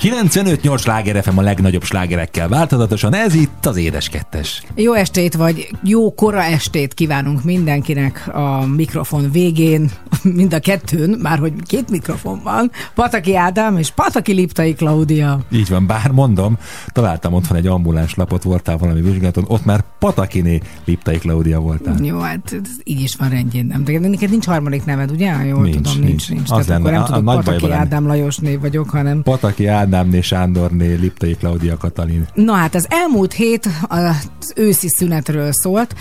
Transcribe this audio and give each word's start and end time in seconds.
95-8 0.00 0.78
sláger 0.78 1.22
FM 1.22 1.38
a 1.38 1.42
legnagyobb 1.42 1.82
slágerekkel 1.84 2.48
változatosan, 2.48 3.14
ez 3.14 3.34
itt 3.34 3.66
az 3.66 3.76
Édes 3.76 4.08
Kettes. 4.08 4.62
Jó 4.74 4.92
estét, 4.92 5.34
vagy 5.34 5.68
jó 5.82 6.14
kora 6.14 6.42
estét 6.42 6.94
kívánunk 6.94 7.44
mindenkinek 7.44 8.28
a 8.34 8.66
mikrofon 8.66 9.30
végén, 9.32 9.90
mind 10.22 10.54
a 10.54 10.58
kettőn, 10.58 11.18
már 11.22 11.38
hogy 11.38 11.52
két 11.66 11.90
mikrofon 11.90 12.40
van, 12.44 12.70
Pataki 12.94 13.36
Ádám 13.36 13.78
és 13.78 13.90
Pataki 13.90 14.32
Liptai 14.32 14.74
Klaudia. 14.74 15.40
Így 15.52 15.68
van, 15.68 15.86
bár 15.86 16.10
mondom, 16.10 16.58
találtam 16.92 17.32
otthon 17.32 17.56
egy 17.56 17.66
ambuláns 17.66 18.14
lapot, 18.14 18.42
voltál 18.42 18.76
valami 18.76 19.00
vizsgálaton, 19.00 19.44
ott 19.48 19.64
már 19.64 19.84
Patakiné 19.98 20.60
Liptai 20.84 21.18
Klaudia 21.18 21.60
voltál. 21.60 21.96
Jó, 22.02 22.18
hát 22.18 22.52
ez 22.62 22.70
így 22.84 23.00
is 23.00 23.14
van 23.14 23.28
rendjén, 23.28 23.66
nem? 23.66 23.84
De 23.84 23.98
neked 23.98 24.30
nincs 24.30 24.46
harmadik 24.46 24.84
neved, 24.84 25.10
ugye? 25.10 25.32
Jól 25.44 25.62
Nincs, 25.62 25.76
tudom, 25.76 25.92
nincs. 25.92 26.06
nincs, 26.08 26.28
nincs. 26.28 26.50
Az 26.50 26.66
Tehát 26.66 26.80
akkor 26.80 26.92
lenne, 26.92 26.98
nem 26.98 27.00
a- 27.00 27.04
a 27.04 27.18
tudok 27.18 27.24
nagy 27.24 27.44
Pataki. 27.44 27.72
Ádám 27.72 28.06
Lajos 28.06 28.36
név 28.36 28.60
vagyok, 28.60 28.90
hanem 28.90 29.22
Pataki 29.22 29.66
Ádámné, 29.86 30.20
Sándorné, 30.20 30.94
Liptai 30.94 31.36
Klaudia 31.36 31.76
Katalin. 31.76 32.26
Na 32.34 32.52
hát 32.52 32.74
az 32.74 32.86
elmúlt 32.90 33.32
hét 33.32 33.68
az 33.88 34.52
őszi 34.56 34.88
szünetről 34.88 35.52
szólt. 35.52 35.94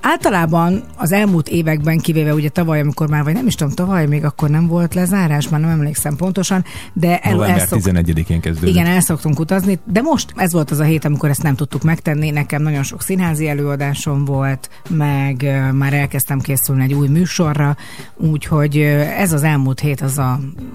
Általában 0.00 0.82
az 0.96 1.12
elmúlt 1.12 1.48
években, 1.48 1.98
kivéve 1.98 2.34
ugye 2.34 2.48
tavaly, 2.48 2.80
amikor 2.80 3.08
már, 3.08 3.24
vagy 3.24 3.34
nem 3.34 3.46
is 3.46 3.54
tudom, 3.54 3.72
tavaly 3.72 4.06
még 4.06 4.24
akkor 4.24 4.50
nem 4.50 4.66
volt 4.66 4.94
lezárás, 4.94 5.48
már 5.48 5.60
nem 5.60 5.70
emlékszem 5.70 6.16
pontosan, 6.16 6.64
de 6.92 7.18
el, 7.18 7.32
November 7.32 7.58
elszok, 7.58 7.80
11-én 7.82 8.40
kezdődött. 8.40 8.68
igen, 8.68 8.86
el 8.86 9.00
szoktunk 9.00 9.40
utazni, 9.40 9.78
de 9.84 10.00
most 10.00 10.32
ez 10.36 10.52
volt 10.52 10.70
az 10.70 10.78
a 10.78 10.84
hét, 10.84 11.04
amikor 11.04 11.28
ezt 11.28 11.42
nem 11.42 11.54
tudtuk 11.54 11.82
megtenni. 11.82 12.30
Nekem 12.30 12.62
nagyon 12.62 12.82
sok 12.82 13.02
színházi 13.02 13.48
előadásom 13.48 14.24
volt, 14.24 14.70
meg 14.88 15.60
már 15.72 15.92
elkezdtem 15.92 16.40
készülni 16.40 16.82
egy 16.82 16.94
új 16.94 17.08
műsorra, 17.08 17.76
úgyhogy 18.16 18.76
ez 19.18 19.32
az 19.32 19.42
elmúlt 19.42 19.80
hét 19.80 20.00
az 20.00 20.18
a, 20.18 20.30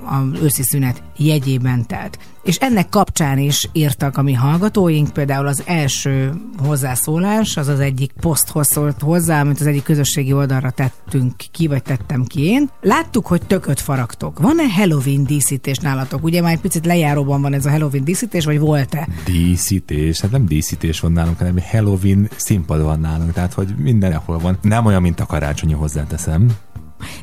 a 0.05 0.43
őszi 0.43 0.63
szünet 0.63 1.03
jegyében 1.17 1.87
telt. 1.87 2.17
És 2.43 2.55
ennek 2.55 2.89
kapcsán 2.89 3.37
is 3.37 3.69
írtak 3.71 4.17
a 4.17 4.21
mi 4.21 4.33
hallgatóink, 4.33 5.09
például 5.09 5.47
az 5.47 5.63
első 5.65 6.33
hozzászólás, 6.57 7.57
az 7.57 7.67
az 7.67 7.79
egyik 7.79 8.11
poszthoz 8.21 8.67
szólt 8.81 9.01
hozzá, 9.01 9.41
amit 9.41 9.59
az 9.59 9.67
egyik 9.67 9.83
közösségi 9.83 10.33
oldalra 10.33 10.69
tettünk 10.69 11.33
ki, 11.51 11.67
vagy 11.67 11.83
tettem 11.83 12.23
ki 12.23 12.41
én. 12.41 12.69
Láttuk, 12.81 13.27
hogy 13.27 13.41
tököt 13.41 13.79
faragtok. 13.79 14.39
Van-e 14.39 14.73
Halloween 14.73 15.23
díszítés 15.23 15.77
nálatok? 15.77 16.23
Ugye 16.23 16.41
már 16.41 16.51
egy 16.51 16.59
picit 16.59 16.85
lejáróban 16.85 17.41
van 17.41 17.53
ez 17.53 17.65
a 17.65 17.69
Halloween 17.69 18.03
díszítés, 18.03 18.45
vagy 18.45 18.59
volt-e? 18.59 19.07
Díszítés, 19.25 20.21
hát 20.21 20.31
nem 20.31 20.45
díszítés 20.45 20.99
van 20.99 21.11
nálunk, 21.11 21.37
hanem 21.37 21.55
Halloween 21.71 22.29
színpad 22.35 22.81
van 22.81 22.99
nálunk, 22.99 23.33
tehát 23.33 23.53
hogy 23.53 23.73
mindenhol 23.77 24.39
van. 24.39 24.57
Nem 24.61 24.85
olyan, 24.85 25.01
mint 25.01 25.19
a 25.19 25.25
karácsonyi 25.25 25.73
hozzáteszem. 25.73 26.51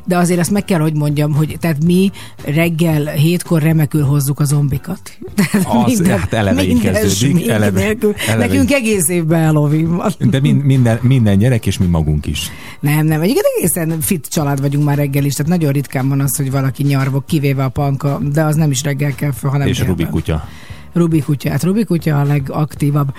De 0.05 0.17
azért 0.17 0.39
azt 0.39 0.51
meg 0.51 0.65
kell, 0.65 0.79
hogy 0.79 0.93
mondjam, 0.93 1.33
hogy 1.33 1.57
tehát 1.59 1.83
mi 1.83 2.11
reggel 2.45 3.05
hétkor 3.05 3.61
remekül 3.61 4.03
hozzuk 4.03 4.39
a 4.39 4.43
zombikat. 4.45 5.17
Tehát 5.35 5.67
Az, 5.85 6.07
hát 6.07 6.33
eleve 6.33 6.63
így 6.63 6.73
minden 6.73 6.93
kezdődik, 6.93 7.47
eleve- 7.47 7.83
nélkül. 7.83 8.13
eleve 8.27 8.45
Nekünk 8.47 8.71
egész 8.71 9.07
évben 9.07 9.45
Halloween 9.45 9.95
van. 9.95 10.11
De 10.29 10.39
min, 10.39 10.55
minden, 10.55 10.99
minden 11.01 11.37
gyerek, 11.37 11.65
és 11.65 11.77
mi 11.77 11.85
magunk 11.85 12.25
is. 12.25 12.49
Nem, 12.79 13.05
nem. 13.05 13.21
Egyébként 13.21 13.45
egészen 13.57 14.01
fit 14.01 14.27
család 14.27 14.61
vagyunk 14.61 14.85
már 14.85 14.97
reggel 14.97 15.25
is, 15.25 15.33
tehát 15.33 15.51
nagyon 15.51 15.71
ritkán 15.71 16.09
van 16.09 16.19
az, 16.19 16.35
hogy 16.35 16.51
valaki 16.51 16.83
nyarvog, 16.83 17.25
kivéve 17.25 17.63
a 17.63 17.69
panka, 17.69 18.19
de 18.31 18.43
az 18.43 18.55
nem 18.55 18.71
is 18.71 18.83
reggel 18.83 19.11
kell 19.15 19.31
föl, 19.31 19.49
hanem 19.49 19.67
és 19.67 19.77
délben. 19.77 19.95
Rubi 19.95 20.09
kutya. 20.09 20.47
Rubi 20.93 21.19
kutya. 21.19 21.49
Hát 21.49 21.63
Rubi 21.63 21.83
kutya 21.83 22.19
a 22.19 22.23
legaktívabb. 22.23 23.13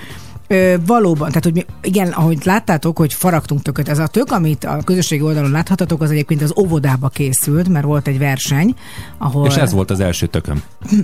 Ö, 0.52 0.74
valóban, 0.86 1.28
tehát 1.28 1.44
hogy 1.44 1.52
mi, 1.52 1.64
igen, 1.82 2.08
ahogy 2.08 2.38
láttátok, 2.44 2.98
hogy 2.98 3.12
faragtunk 3.12 3.62
tököt, 3.62 3.88
ez 3.88 3.98
a 3.98 4.06
tök, 4.06 4.30
amit 4.30 4.64
a 4.64 4.78
közösségi 4.84 5.22
oldalon 5.22 5.50
láthatatok, 5.50 6.02
az 6.02 6.10
egyébként 6.10 6.42
az 6.42 6.52
óvodába 6.56 7.08
készült, 7.08 7.68
mert 7.68 7.84
volt 7.84 8.08
egy 8.08 8.18
verseny, 8.18 8.74
ahol... 9.18 9.46
És 9.46 9.54
ez 9.54 9.72
volt 9.72 9.90
az 9.90 10.00
első 10.00 10.26
tököm, 10.26 10.62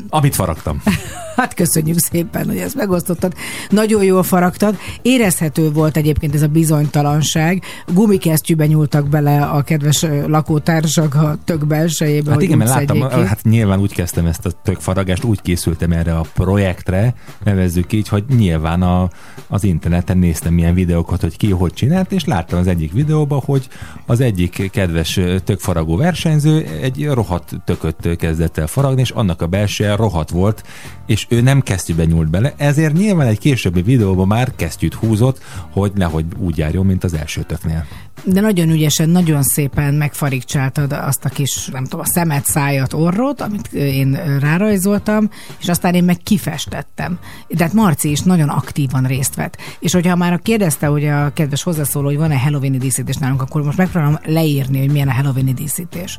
amit 0.08 0.34
faragtam. 0.34 0.82
Hát 1.36 1.54
köszönjük 1.54 1.98
szépen, 1.98 2.46
hogy 2.46 2.56
ezt 2.56 2.74
megosztottad. 2.74 3.32
Nagyon 3.70 4.04
jól 4.04 4.22
faragtad. 4.22 4.76
Érezhető 5.02 5.70
volt 5.72 5.96
egyébként 5.96 6.34
ez 6.34 6.42
a 6.42 6.46
bizonytalanság. 6.46 7.62
Gumikesztyűbe 7.86 8.66
nyúltak 8.66 9.08
bele 9.08 9.42
a 9.42 9.62
kedves 9.62 10.06
lakótársak 10.26 11.14
a 11.14 11.36
tök 11.44 11.66
belsejébe, 11.66 12.30
Hát 12.30 12.42
igen, 12.42 12.58
mert 12.58 12.70
láttam, 12.70 13.08
ki. 13.08 13.26
hát 13.26 13.42
nyilván 13.42 13.80
úgy 13.80 13.92
kezdtem 13.92 14.26
ezt 14.26 14.46
a 14.46 14.50
tökfaragást, 14.62 15.24
úgy 15.24 15.42
készültem 15.42 15.92
erre 15.92 16.16
a 16.16 16.24
projektre, 16.34 17.14
nevezzük 17.44 17.92
így, 17.92 18.08
hogy 18.08 18.24
nyilván 18.36 18.82
a, 18.82 19.08
az 19.48 19.64
interneten 19.64 20.18
néztem 20.18 20.54
milyen 20.54 20.74
videókat, 20.74 21.20
hogy 21.20 21.36
ki 21.36 21.50
hogy 21.50 21.72
csinált, 21.72 22.12
és 22.12 22.24
láttam 22.24 22.58
az 22.58 22.66
egyik 22.66 22.92
videóban, 22.92 23.40
hogy 23.44 23.68
az 24.06 24.20
egyik 24.20 24.70
kedves 24.70 25.20
tökfaragó 25.44 25.96
versenyző 25.96 26.66
egy 26.82 27.08
rohadt 27.08 27.52
tököt 27.64 28.16
kezdett 28.16 28.58
el 28.58 28.66
faragni, 28.66 29.00
és 29.00 29.10
annak 29.10 29.42
a 29.42 29.46
belseje 29.46 29.96
rohadt 29.96 30.30
volt, 30.30 30.64
és 31.06 31.26
ő 31.28 31.40
nem 31.40 31.60
kesztyűbe 31.60 32.04
nyúlt 32.04 32.30
bele, 32.30 32.54
ezért 32.56 32.92
nyilván 32.92 33.26
egy 33.26 33.38
későbbi 33.38 33.82
videóban 33.82 34.26
már 34.26 34.52
kesztyűt 34.56 34.94
húzott, 34.94 35.42
hogy 35.70 35.92
nehogy 35.94 36.24
úgy 36.38 36.58
járjon, 36.58 36.86
mint 36.86 37.04
az 37.04 37.14
első 37.14 37.42
töknél. 37.42 37.86
De 38.24 38.40
nagyon 38.40 38.70
ügyesen, 38.70 39.08
nagyon 39.08 39.42
szépen 39.42 39.94
megfarigcsáltad 39.94 40.92
azt 40.92 41.24
a 41.24 41.28
kis, 41.28 41.66
nem 41.66 41.84
tudom, 41.84 42.00
a 42.00 42.06
szemet, 42.06 42.44
szájat, 42.44 42.92
orrot, 42.92 43.40
amit 43.40 43.72
én 43.72 44.38
rárajzoltam, 44.40 45.30
és 45.60 45.68
aztán 45.68 45.94
én 45.94 46.04
meg 46.04 46.16
kifestettem. 46.16 47.18
Tehát 47.56 47.72
Marci 47.72 48.10
is 48.10 48.20
nagyon 48.20 48.48
aktívan 48.48 49.04
részt 49.04 49.25
vett. 49.34 49.56
És 49.78 49.92
hogyha 49.92 50.16
már 50.16 50.40
kérdezte, 50.42 50.86
hogy 50.86 51.04
a 51.04 51.32
kedves 51.32 51.62
hozzászóló, 51.62 52.06
hogy 52.06 52.16
van-e 52.16 52.38
Halloweeni 52.38 52.78
díszítés 52.78 53.16
nálunk, 53.16 53.42
akkor 53.42 53.62
most 53.62 53.78
megpróbálom 53.78 54.18
leírni, 54.24 54.78
hogy 54.78 54.90
milyen 54.90 55.08
a 55.08 55.12
Halloweeni 55.12 55.52
díszítés. 55.52 56.18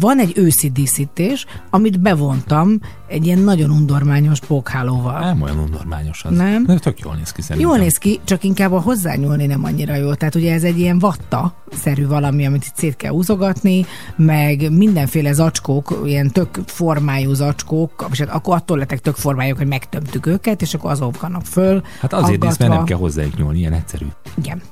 Van 0.00 0.18
egy 0.18 0.32
őszi 0.36 0.70
díszítés, 0.70 1.46
amit 1.70 2.00
bevontam 2.00 2.80
egy 3.08 3.26
ilyen 3.26 3.38
nagyon 3.38 3.70
undormányos 3.70 4.40
pókhálóval. 4.40 5.20
Nem 5.20 5.42
olyan 5.42 5.58
unnormányos 5.58 6.24
az. 6.24 6.36
Nem? 6.36 6.64
De 6.64 6.78
tök 6.78 6.98
jól 6.98 7.14
néz 7.14 7.32
ki 7.32 7.42
szerintem. 7.42 7.70
Jól 7.70 7.78
néz 7.78 7.96
ki, 7.96 8.20
csak 8.24 8.44
inkább 8.44 8.72
a 8.72 8.80
hozzányúlni 8.80 9.46
nem 9.46 9.64
annyira 9.64 9.94
jó. 9.94 10.14
Tehát 10.14 10.34
ugye 10.34 10.52
ez 10.52 10.62
egy 10.62 10.78
ilyen 10.78 10.98
vatta-szerű 10.98 12.06
valami, 12.06 12.46
amit 12.46 12.64
itt 12.64 12.76
szét 12.76 12.96
kell 12.96 13.10
húzogatni, 13.10 13.86
meg 14.16 14.72
mindenféle 14.76 15.32
zacskók, 15.32 16.02
ilyen 16.04 16.30
tök 16.30 16.60
formájú 16.66 17.32
zacskók, 17.32 18.06
és 18.10 18.18
hát 18.18 18.28
akkor 18.28 18.56
attól 18.56 18.78
lettek 18.78 19.00
tök 19.00 19.16
formájuk, 19.16 19.58
hogy 19.58 19.66
megtömtük 19.66 20.26
őket, 20.26 20.62
és 20.62 20.74
akkor 20.74 20.90
azok 20.90 21.20
vannak 21.20 21.44
föl. 21.44 21.82
Hát 22.00 22.12
azért 22.12 22.41
néz, 22.42 22.56
mert 22.56 22.72
nem 22.72 22.84
kell 22.84 22.98
hozzájuk 22.98 23.36
nyúlni, 23.36 23.58
ilyen 23.58 23.72
egyszerű. 23.72 24.06
Igen. 24.34 24.62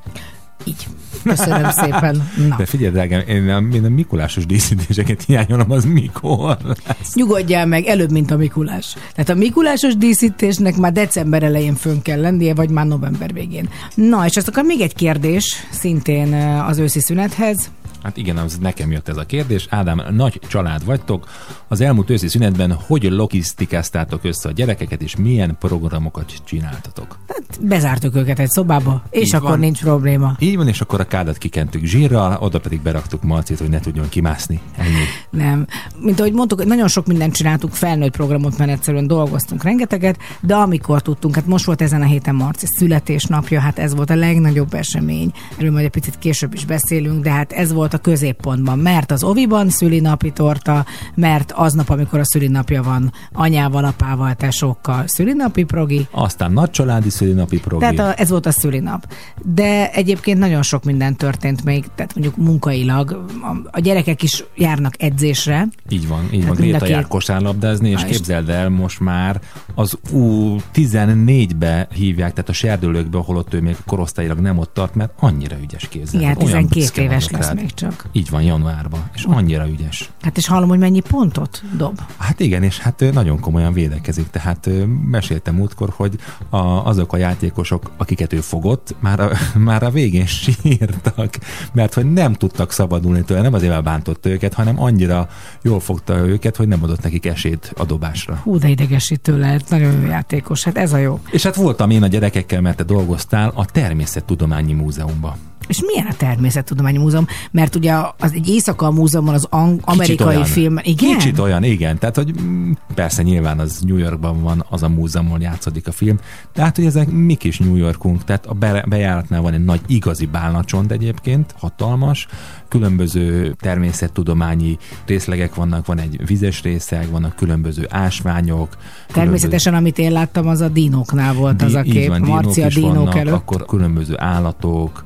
Így. 0.65 0.87
Köszönöm 1.25 1.71
szépen. 1.83 2.31
Na. 2.49 2.57
De 2.57 2.67
figyelj, 2.67 2.93
drágám, 2.93 3.23
én 3.29 3.49
a, 3.49 3.75
én 3.75 3.85
a 3.85 3.89
Mikulásos 3.89 4.47
díszítéseket 4.47 5.23
hiányolom, 5.23 5.71
az 5.71 5.85
mikor 5.85 6.59
lesz? 6.65 7.15
Nyugodjál 7.15 7.67
meg, 7.67 7.87
előbb, 7.87 8.11
mint 8.11 8.31
a 8.31 8.37
Mikulás. 8.37 8.97
Tehát 9.15 9.31
a 9.31 9.35
Mikulásos 9.35 9.97
díszítésnek 9.97 10.77
már 10.77 10.93
december 10.93 11.43
elején 11.43 11.75
fönn 11.75 12.03
kell 12.03 12.21
lennie, 12.21 12.55
vagy 12.55 12.71
már 12.71 12.87
november 12.87 13.33
végén. 13.33 13.69
Na, 13.95 14.27
és 14.27 14.37
azt 14.37 14.49
akkor 14.49 14.65
még 14.65 14.81
egy 14.81 14.95
kérdés, 14.95 15.67
szintén 15.71 16.33
az 16.69 16.79
őszi 16.79 17.01
szünethez. 17.01 17.71
Hát 18.03 18.17
igen, 18.17 18.37
az 18.37 18.59
nekem 18.59 18.91
jött 18.91 19.09
ez 19.09 19.17
a 19.17 19.25
kérdés. 19.27 19.67
Ádám, 19.71 20.03
nagy 20.11 20.41
család 20.49 20.85
vagytok. 20.85 21.29
Az 21.69 21.81
elmúlt 21.81 22.11
őszi 22.11 22.29
szünetben 22.29 22.73
hogy 22.73 23.03
logisztikáztátok 23.03 24.25
össze 24.25 24.49
a 24.49 24.53
gyerekeket, 24.53 25.03
és 25.03 25.17
milyen 25.17 25.57
programokat 25.59 26.33
csináltatok? 26.45 27.19
Hát 27.29 27.67
bezártuk 27.67 28.17
őket 28.17 28.39
egy 28.39 28.49
szobába, 28.51 29.03
és 29.11 29.27
Így 29.27 29.35
akkor 29.35 29.49
van. 29.51 29.59
nincs 29.59 29.81
probléma. 29.81 30.37
Így 30.39 30.57
van, 30.57 30.69
és 30.69 30.81
akkor 30.81 31.01
a 31.01 31.05
kádat 31.05 31.39
kikentük 31.39 31.85
zsírral, 31.85 32.37
oda 32.41 32.61
pedig 32.61 32.81
beraktuk 32.81 33.23
Marcit, 33.23 33.59
hogy 33.59 33.69
ne 33.69 33.81
tudjon 33.81 34.09
kimászni. 34.09 34.61
Ennyi. 34.77 35.05
Nem. 35.31 35.67
Mint 36.01 36.21
ahogy 36.21 36.33
mondtuk, 36.33 36.65
nagyon 36.65 36.89
sok 36.89 37.07
mindent 37.07 37.35
csináltunk, 37.35 37.73
felnőtt 37.73 38.13
programot, 38.17 38.59
mert 38.59 38.71
egyszerűen 38.71 39.07
dolgoztunk 39.07 39.63
rengeteget, 39.63 40.19
de 40.41 40.55
amikor 40.55 41.03
tudtunk, 41.03 41.35
hát 41.35 41.47
most 41.47 41.65
volt 41.65 41.83
ezen 41.83 42.03
a 42.03 42.05
héten 42.05 42.35
Marci 42.35 42.67
születésnapja, 42.67 43.61
hát 43.61 43.79
ez 43.79 43.95
volt 43.95 44.11
a 44.11 44.15
legnagyobb 44.15 44.75
esemény. 44.75 45.33
Erről 45.59 45.71
majd 45.71 45.85
egy 45.85 45.91
picit 45.91 46.19
később 46.19 46.55
is 46.55 46.65
beszélünk, 46.65 47.23
de 47.23 47.31
hát 47.31 47.53
ez 47.53 47.73
volt 47.73 47.90
a 47.95 47.99
középpontban, 47.99 48.79
mert 48.79 49.11
az 49.11 49.23
oviban 49.25 49.69
szülinapi 49.69 50.31
torta, 50.33 50.85
mert 51.15 51.53
aznap, 51.53 51.89
amikor 51.91 52.19
a 52.19 52.25
szülinapja 52.25 52.83
van, 52.83 53.13
anyával, 53.33 53.85
apával, 53.85 54.35
tesókkal 54.35 55.05
szülinapi 55.07 55.65
progi, 55.65 56.07
Aztán 56.11 56.53
nagy 56.53 56.71
családi 56.71 57.11
szülinapi 57.11 57.61
program. 57.61 57.95
Tehát 57.95 58.19
a, 58.19 58.21
ez 58.21 58.31
volt 58.31 58.47
a 58.47 58.51
szülinap. 58.51 59.13
De 59.55 59.91
egyébként 59.93 60.39
nagyon 60.39 60.63
sok 60.63 60.85
minden 60.85 61.17
történt 61.17 61.65
még, 61.65 61.85
tehát 61.95 62.15
mondjuk 62.15 62.37
munkailag. 62.37 63.25
A, 63.71 63.81
gyerekek 63.81 64.23
is 64.23 64.45
járnak 64.57 65.03
edzésre. 65.03 65.69
Így 65.89 66.09
van, 66.09 66.29
így 66.33 66.39
Hát 66.39 66.49
van. 66.49 66.57
Gréta 66.57 66.79
két- 66.79 66.89
jár 66.89 67.07
kosárlabdázni, 67.07 67.89
és 67.91 68.03
és- 68.03 68.11
képzeld 68.17 68.49
el, 68.49 68.69
most 68.69 69.01
már 69.01 69.41
az 69.75 69.99
U14-be 70.13 71.89
hívják, 71.95 72.33
tehát 72.33 72.49
a 72.49 72.53
serdülőkbe, 72.53 73.19
holott 73.19 73.55
ő 73.55 73.61
még 73.61 73.77
korosztályilag 73.87 74.39
nem 74.39 74.59
ott 74.59 74.75
tart, 74.75 74.95
mert 74.95 75.13
annyira 75.19 75.57
ügyes 75.63 75.89
kézzel. 75.89 76.21
Igen, 76.21 76.35
Tehát 76.35 76.49
olyan 76.53 76.67
12 76.69 76.81
büszke 76.81 77.03
éves 77.03 77.29
lesz 77.31 77.53
még 77.53 77.75
csak? 77.75 77.80
Így 78.13 78.31
van, 78.31 78.43
januárban. 78.43 79.11
És 79.15 79.25
annyira 79.25 79.69
ügyes. 79.69 80.11
Hát 80.21 80.37
és 80.37 80.47
hallom, 80.47 80.69
hogy 80.69 80.79
mennyi 80.79 81.01
pontot 81.01 81.63
dob. 81.77 82.01
Hát 82.17 82.41
igen, 82.41 82.63
és 82.63 82.79
hát 82.79 83.05
nagyon 83.13 83.41
komolyan 83.41 83.73
védekezik. 83.73 84.31
Tehát 84.31 84.71
meséltem 85.11 85.55
múltkor, 85.55 85.93
hogy 85.97 86.19
a, 86.49 86.57
azok 86.57 87.13
a 87.13 87.17
játékosok, 87.17 87.91
akiket 87.97 88.33
ő 88.33 88.41
fogott, 88.41 88.95
már 89.01 89.21
a, 89.21 89.31
már 89.59 89.83
a 89.83 89.91
végén 89.91 90.27
sírtak, 90.27 91.39
mert 91.73 91.95
hogy 91.95 92.13
nem 92.13 92.33
tudtak 92.33 92.73
szabadulni 92.73 93.25
tőle, 93.25 93.41
nem 93.41 93.55
azért 93.55 93.83
bántott 93.83 94.27
őket, 94.27 94.55
hanem 94.55 94.83
annyira 94.83 95.29
jól 95.63 95.81
fogta 95.81 96.17
őket, 96.17 96.57
hogy 96.57 96.69
nem 96.69 96.83
adott 96.83 97.03
nekik 97.03 97.27
esélyt 97.27 97.73
a 97.77 97.85
dobásra. 97.85 98.35
Hú, 98.43 98.59
de 98.59 98.69
idegesítő 98.69 99.39
lehet, 99.39 99.71
nagyon 99.71 100.01
jó 100.01 100.07
játékos, 100.07 100.65
hát 100.65 100.79
ez 100.79 100.93
a 100.93 100.97
jó. 100.97 101.21
És 101.31 101.43
hát 101.43 101.55
voltam 101.55 101.91
én 101.91 102.03
a 102.03 102.07
gyerekekkel, 102.07 102.61
mert 102.61 102.77
te 102.77 102.85
dolgoztál 102.85 103.53
a 103.55 103.65
Természettudományi 103.65 104.73
Múzeumban. 104.73 105.50
És 105.69 105.81
milyen 105.87 106.07
a 106.07 106.15
Természettudományi 106.17 106.99
Múzeum? 106.99 107.27
Mert 107.51 107.75
ugye 107.75 107.95
az 108.19 108.33
egy 108.33 108.49
éjszaka 108.49 108.87
a 108.87 108.91
múzeumban 108.91 109.35
az 109.35 109.47
ang- 109.51 109.81
amerikai 109.85 110.27
olyan. 110.27 110.45
film. 110.45 110.79
Igen? 110.83 111.19
Kicsit 111.19 111.39
olyan, 111.39 111.63
igen. 111.65 111.99
Tehát, 111.99 112.17
hogy 112.17 112.41
mm, 112.43 112.73
persze 112.95 113.23
nyilván 113.23 113.59
az 113.59 113.81
New 113.81 113.97
Yorkban 113.97 114.43
van 114.43 114.65
az 114.69 114.83
a 114.83 114.89
múzeumon 114.89 115.41
játszódik 115.41 115.89
a 115.89 115.93
film, 115.93 116.19
de 116.55 116.63
hát, 116.63 116.77
hogy 116.77 116.85
ezek 116.87 117.11
mi 117.11 117.35
kis 117.35 117.59
New 117.59 117.77
Yorkunk, 117.77 118.25
tehát 118.25 118.47
a 118.47 118.53
be- 118.55 118.85
bejáratnál 118.89 119.41
van 119.41 119.53
egy 119.53 119.65
nagy 119.65 119.81
igazi 119.87 120.27
bálnacsont 120.27 120.93
egyébként, 120.93 121.55
hatalmas, 121.59 122.27
különböző 122.71 123.55
természettudományi 123.61 124.79
részlegek 125.07 125.55
vannak, 125.55 125.87
van 125.87 125.99
egy 125.99 126.27
vizes 126.27 126.63
részeg, 126.63 127.11
vannak 127.11 127.37
különböző 127.37 127.87
ásványok. 127.89 128.77
Természetesen, 129.13 129.75
amit 129.75 129.99
én 129.99 130.13
láttam, 130.13 130.49
az 130.49 130.61
a 130.61 130.69
dinóknál 130.69 131.35
volt 131.35 131.63
az 131.63 131.75
a 131.75 131.83
kép. 131.83 132.09
van, 132.09 132.21
Marcia 132.21 132.67
is 132.67 132.75
dinók 132.75 132.95
vannak, 132.95 133.17
előtt. 133.17 133.35
Akkor 133.35 133.65
különböző 133.65 134.15
állatok, 134.17 135.05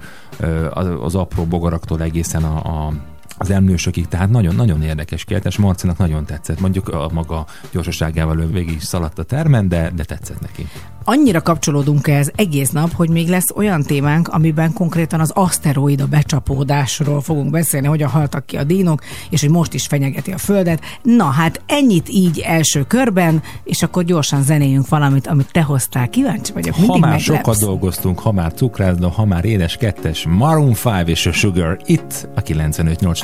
az, 0.70 0.86
az 1.00 1.14
apró 1.14 1.44
bogaraktól 1.44 2.02
egészen 2.02 2.44
a, 2.44 2.86
a 2.86 2.92
az 3.38 3.50
emlősökig, 3.50 4.08
tehát 4.08 4.30
nagyon-nagyon 4.30 4.82
érdekes 4.82 5.24
kiáltás. 5.24 5.56
Marcinak 5.56 5.98
nagyon 5.98 6.24
tetszett. 6.24 6.60
Mondjuk 6.60 6.88
a 6.88 7.10
maga 7.12 7.46
gyorsaságával 7.72 8.40
ő 8.40 8.46
végig 8.46 8.80
szaladt 8.80 9.18
a 9.18 9.22
termen, 9.22 9.68
de, 9.68 9.90
de 9.96 10.04
tetszett 10.04 10.40
neki. 10.40 10.66
Annyira 11.06 11.40
kapcsolódunk 11.40 12.08
ehhez 12.08 12.32
egész 12.34 12.70
nap, 12.70 12.92
hogy 12.92 13.08
még 13.08 13.28
lesz 13.28 13.50
olyan 13.54 13.82
témánk, 13.82 14.28
amiben 14.28 14.72
konkrétan 14.72 15.20
az 15.20 15.30
aszteroida 15.30 16.06
becsapódásról 16.06 17.20
fogunk 17.20 17.50
beszélni, 17.50 17.86
hogy 17.86 18.02
haltak 18.02 18.46
ki 18.46 18.56
a 18.56 18.64
dínok, 18.64 19.02
és 19.30 19.40
hogy 19.40 19.50
most 19.50 19.74
is 19.74 19.86
fenyegeti 19.86 20.32
a 20.32 20.38
Földet. 20.38 20.80
Na 21.02 21.24
hát 21.24 21.60
ennyit 21.66 22.08
így 22.08 22.38
első 22.38 22.82
körben, 22.82 23.42
és 23.64 23.82
akkor 23.82 24.04
gyorsan 24.04 24.42
zenéljünk 24.42 24.88
valamit, 24.88 25.26
amit 25.26 25.52
te 25.52 25.62
hoztál. 25.62 26.08
Kíváncsi 26.08 26.52
vagyok, 26.52 26.74
Ha 26.74 26.86
már 26.86 27.00
meglepsz. 27.00 27.22
sokat 27.22 27.58
dolgoztunk, 27.58 28.18
ha 28.18 28.32
már 28.32 28.52
cukrászda, 28.52 29.08
ha 29.08 29.24
már 29.24 29.44
édes 29.44 29.76
kettes, 29.76 30.26
Maroon 30.28 30.74
5 30.84 31.08
és 31.08 31.26
a 31.26 31.32
Sugar 31.32 31.78
itt 31.84 32.28
a 32.34 32.42
95.8 32.42 33.23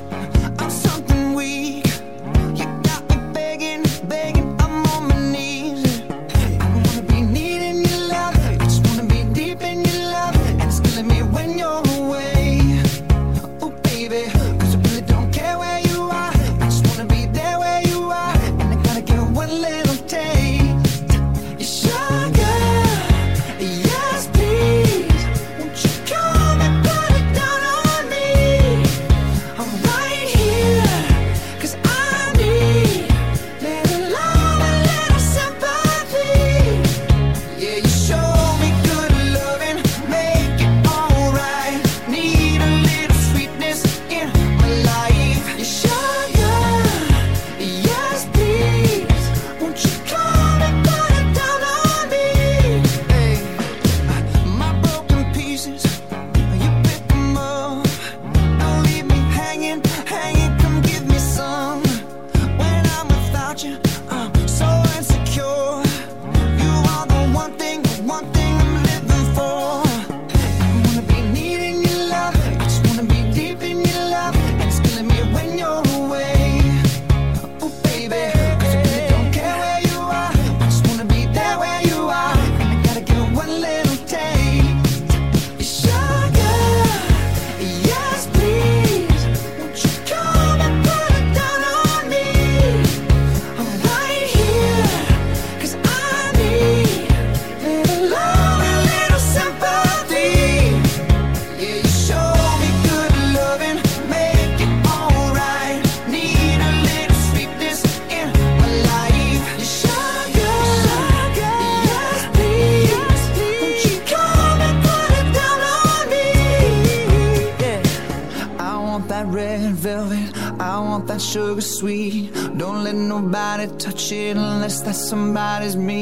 somebody's 125.31 125.77
me. 125.77 126.00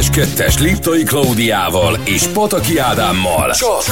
Édeskettes 0.00 0.58
Liptai 0.58 1.02
Klaudiával 1.02 1.98
és 2.04 2.26
Pataki 2.26 2.78
Ádámmal. 2.78 3.50
Csak 3.50 3.82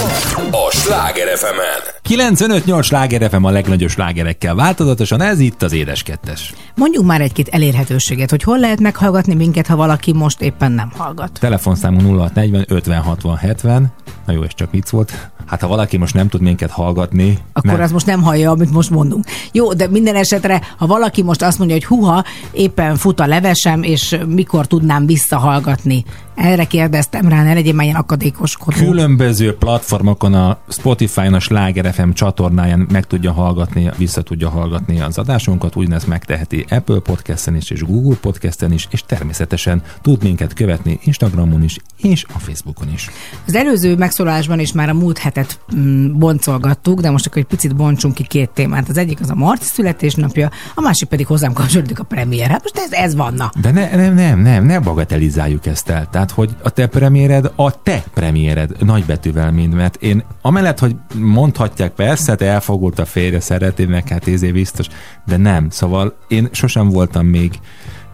a 0.50 0.70
Sláger 0.70 1.38
fm 1.38 1.97
95-8 2.08 2.82
sláger 2.82 3.30
FM 3.30 3.44
a 3.44 3.50
legnagyobb 3.50 3.90
slágerekkel 3.90 4.54
változatosan, 4.54 5.20
ez 5.20 5.38
itt 5.38 5.62
az 5.62 5.72
Édes 5.72 6.02
Kettes. 6.02 6.52
Mondjuk 6.74 7.04
már 7.04 7.20
egy-két 7.20 7.48
elérhetőséget, 7.48 8.30
hogy 8.30 8.42
hol 8.42 8.58
lehet 8.58 8.80
meghallgatni 8.80 9.34
minket, 9.34 9.66
ha 9.66 9.76
valaki 9.76 10.12
most 10.12 10.40
éppen 10.40 10.72
nem 10.72 10.92
hallgat. 10.96 11.38
Telefonszámunk 11.40 12.02
0640 12.02 12.64
50 12.68 13.02
60 13.02 13.36
70. 13.36 13.92
Na 14.26 14.32
jó, 14.32 14.42
és 14.42 14.54
csak 14.54 14.70
vicc 14.70 14.88
volt. 14.88 15.30
Hát 15.46 15.60
ha 15.60 15.68
valaki 15.68 15.96
most 15.96 16.14
nem 16.14 16.28
tud 16.28 16.40
minket 16.40 16.70
hallgatni, 16.70 17.38
Akkor 17.52 17.72
nem, 17.72 17.80
az 17.80 17.92
most 17.92 18.06
nem 18.06 18.22
hallja, 18.22 18.50
amit 18.50 18.70
most 18.70 18.90
mondunk. 18.90 19.24
Jó, 19.52 19.72
de 19.72 19.88
minden 19.88 20.16
esetre, 20.16 20.62
ha 20.76 20.86
valaki 20.86 21.22
most 21.22 21.42
azt 21.42 21.58
mondja, 21.58 21.76
hogy 21.76 21.84
huha, 21.84 22.24
éppen 22.50 22.96
fut 22.96 23.20
a 23.20 23.26
levesem, 23.26 23.82
és 23.82 24.18
mikor 24.26 24.66
tudnám 24.66 25.06
visszahallgatni. 25.06 26.04
Erre 26.34 26.64
kérdeztem 26.64 27.28
rá, 27.28 27.42
ne 27.42 27.54
legyél 27.54 27.72
már 27.72 27.84
ilyen 27.84 27.96
akadékoskodó. 27.96 28.76
különböző 28.76 29.56
platformokon 29.56 30.34
a 30.34 30.58
Spotify-n 30.68 31.34
a 31.34 31.40
Sláger 31.40 31.86
FM 31.98 32.10
csatornáján 32.10 32.86
meg 32.92 33.06
tudja 33.06 33.32
hallgatni, 33.32 33.90
vissza 33.96 34.22
tudja 34.22 34.48
hallgatni 34.48 35.00
az 35.00 35.18
adásunkat, 35.18 35.76
ugyanezt 35.76 36.06
megteheti 36.06 36.64
Apple 36.68 36.98
Podcast-en 36.98 37.56
is, 37.56 37.70
és 37.70 37.82
Google 37.82 38.16
Podcast-en 38.20 38.72
is, 38.72 38.88
és 38.90 39.02
természetesen 39.06 39.82
tud 40.02 40.22
minket 40.22 40.52
követni 40.52 40.98
Instagramon 41.02 41.62
is, 41.62 41.76
és 41.96 42.24
a 42.34 42.38
Facebookon 42.38 42.88
is. 42.92 43.10
Az 43.46 43.54
előző 43.54 43.96
megszólásban 43.96 44.58
is 44.58 44.72
már 44.72 44.88
a 44.88 44.94
múlt 44.94 45.18
hetet 45.18 45.60
mm, 45.76 46.18
boncolgattuk, 46.18 47.00
de 47.00 47.10
most 47.10 47.26
akkor 47.26 47.38
egy 47.38 47.48
picit 47.48 47.76
bontsunk 47.76 48.14
ki 48.14 48.26
két 48.26 48.50
témát. 48.50 48.88
Az 48.88 48.96
egyik 48.96 49.20
az 49.20 49.30
a 49.30 49.34
Marci 49.34 49.64
születésnapja, 49.64 50.50
a 50.74 50.80
másik 50.80 51.08
pedig 51.08 51.26
hozzám 51.26 51.52
kapcsolódik 51.52 51.98
a 51.98 52.04
premier. 52.04 52.50
Hát 52.50 52.62
most 52.62 52.78
ez, 52.78 52.92
ez 52.92 53.14
vanna. 53.14 53.52
De 53.60 53.70
ne, 53.70 53.96
nem, 53.96 54.14
nem, 54.14 54.40
nem, 54.40 54.64
ne 54.64 54.78
bagatelizáljuk 54.78 55.66
ezt 55.66 55.88
el. 55.88 56.08
Tehát, 56.10 56.30
hogy 56.30 56.50
a 56.62 56.70
te 56.70 56.86
premiéred 56.86 57.52
a 57.56 57.82
te 57.82 58.04
premiéred 58.14 58.84
nagybetűvel 58.84 59.52
mind, 59.52 59.74
mert 59.74 60.02
én 60.02 60.24
amellett, 60.42 60.78
hogy 60.78 60.96
mondhatják, 61.14 61.87
persze, 61.88 62.34
te 62.34 62.46
elfogult 62.46 62.98
a 62.98 63.04
férje, 63.04 63.40
szereti, 63.40 63.84
meg 63.84 64.08
hát 64.08 64.28
ezért 64.28 64.52
biztos, 64.52 64.86
de 65.26 65.36
nem. 65.36 65.70
Szóval 65.70 66.16
én 66.28 66.48
sosem 66.52 66.88
voltam 66.88 67.26
még 67.26 67.58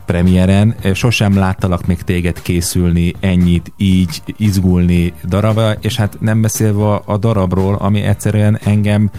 premiéren, 0.06 0.74
sosem 0.92 1.36
láttalak 1.38 1.86
még 1.86 2.02
téged 2.02 2.42
készülni 2.42 3.14
ennyit, 3.20 3.72
így 3.76 4.22
izgulni 4.36 5.12
darabra, 5.24 5.72
és 5.80 5.96
hát 5.96 6.16
nem 6.20 6.40
beszélve 6.40 7.00
a 7.04 7.16
darabról, 7.16 7.74
ami 7.74 8.00
egyszerűen 8.00 8.58
engem 8.64 9.10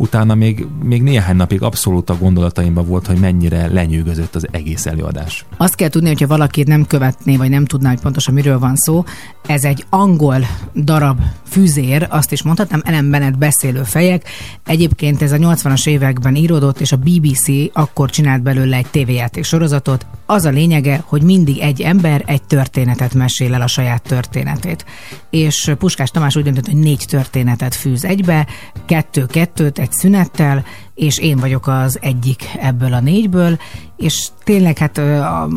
utána 0.00 0.34
még, 0.34 0.66
még 0.82 1.02
néhány 1.02 1.36
napig 1.36 1.62
abszolút 1.62 2.10
a 2.10 2.16
gondolataimban 2.16 2.86
volt, 2.86 3.06
hogy 3.06 3.18
mennyire 3.18 3.66
lenyűgözött 3.72 4.34
az 4.34 4.46
egész 4.50 4.86
előadás. 4.86 5.44
Azt 5.56 5.74
kell 5.74 5.88
tudni, 5.88 6.08
hogyha 6.08 6.26
valaki 6.26 6.62
nem 6.62 6.86
követné, 6.86 7.36
vagy 7.36 7.50
nem 7.50 7.64
tudná, 7.64 7.88
hogy 7.88 8.00
pontosan 8.00 8.34
miről 8.34 8.58
van 8.58 8.76
szó, 8.76 9.04
ez 9.46 9.64
egy 9.64 9.84
angol 9.90 10.46
darab 10.74 11.20
fűzér, 11.46 12.06
azt 12.10 12.32
is 12.32 12.42
mondhatnám, 12.42 12.82
Ellen 12.84 13.10
Bennett 13.10 13.38
beszélő 13.38 13.82
fejek. 13.82 14.28
Egyébként 14.66 15.22
ez 15.22 15.32
a 15.32 15.36
80-as 15.36 15.88
években 15.88 16.34
íródott, 16.34 16.80
és 16.80 16.92
a 16.92 16.96
BBC 16.96 17.46
akkor 17.72 18.10
csinált 18.10 18.42
belőle 18.42 18.76
egy 18.76 18.86
tévéjáték 18.90 19.44
sorozatot. 19.44 20.06
Az 20.26 20.44
a 20.44 20.50
lényege, 20.50 21.02
hogy 21.06 21.22
mindig 21.22 21.58
egy 21.58 21.80
ember 21.80 22.22
egy 22.26 22.42
történetet 22.42 23.14
mesél 23.14 23.54
el 23.54 23.62
a 23.62 23.66
saját 23.66 24.02
történetét. 24.02 24.84
És 25.30 25.72
Puskás 25.78 26.10
Tamás 26.10 26.36
úgy 26.36 26.44
döntött, 26.44 26.66
hogy 26.66 26.76
négy 26.76 27.04
történetet 27.08 27.74
fűz 27.74 28.04
egybe, 28.04 28.46
kettő-kettőt, 28.86 29.78
egy 29.78 29.89
szünettel, 29.92 30.64
és 30.94 31.18
én 31.18 31.36
vagyok 31.36 31.66
az 31.66 31.98
egyik 32.00 32.44
ebből 32.60 32.92
a 32.92 33.00
négyből, 33.00 33.58
és 33.96 34.28
tényleg 34.44 34.78
hát 34.78 34.98
a, 34.98 35.48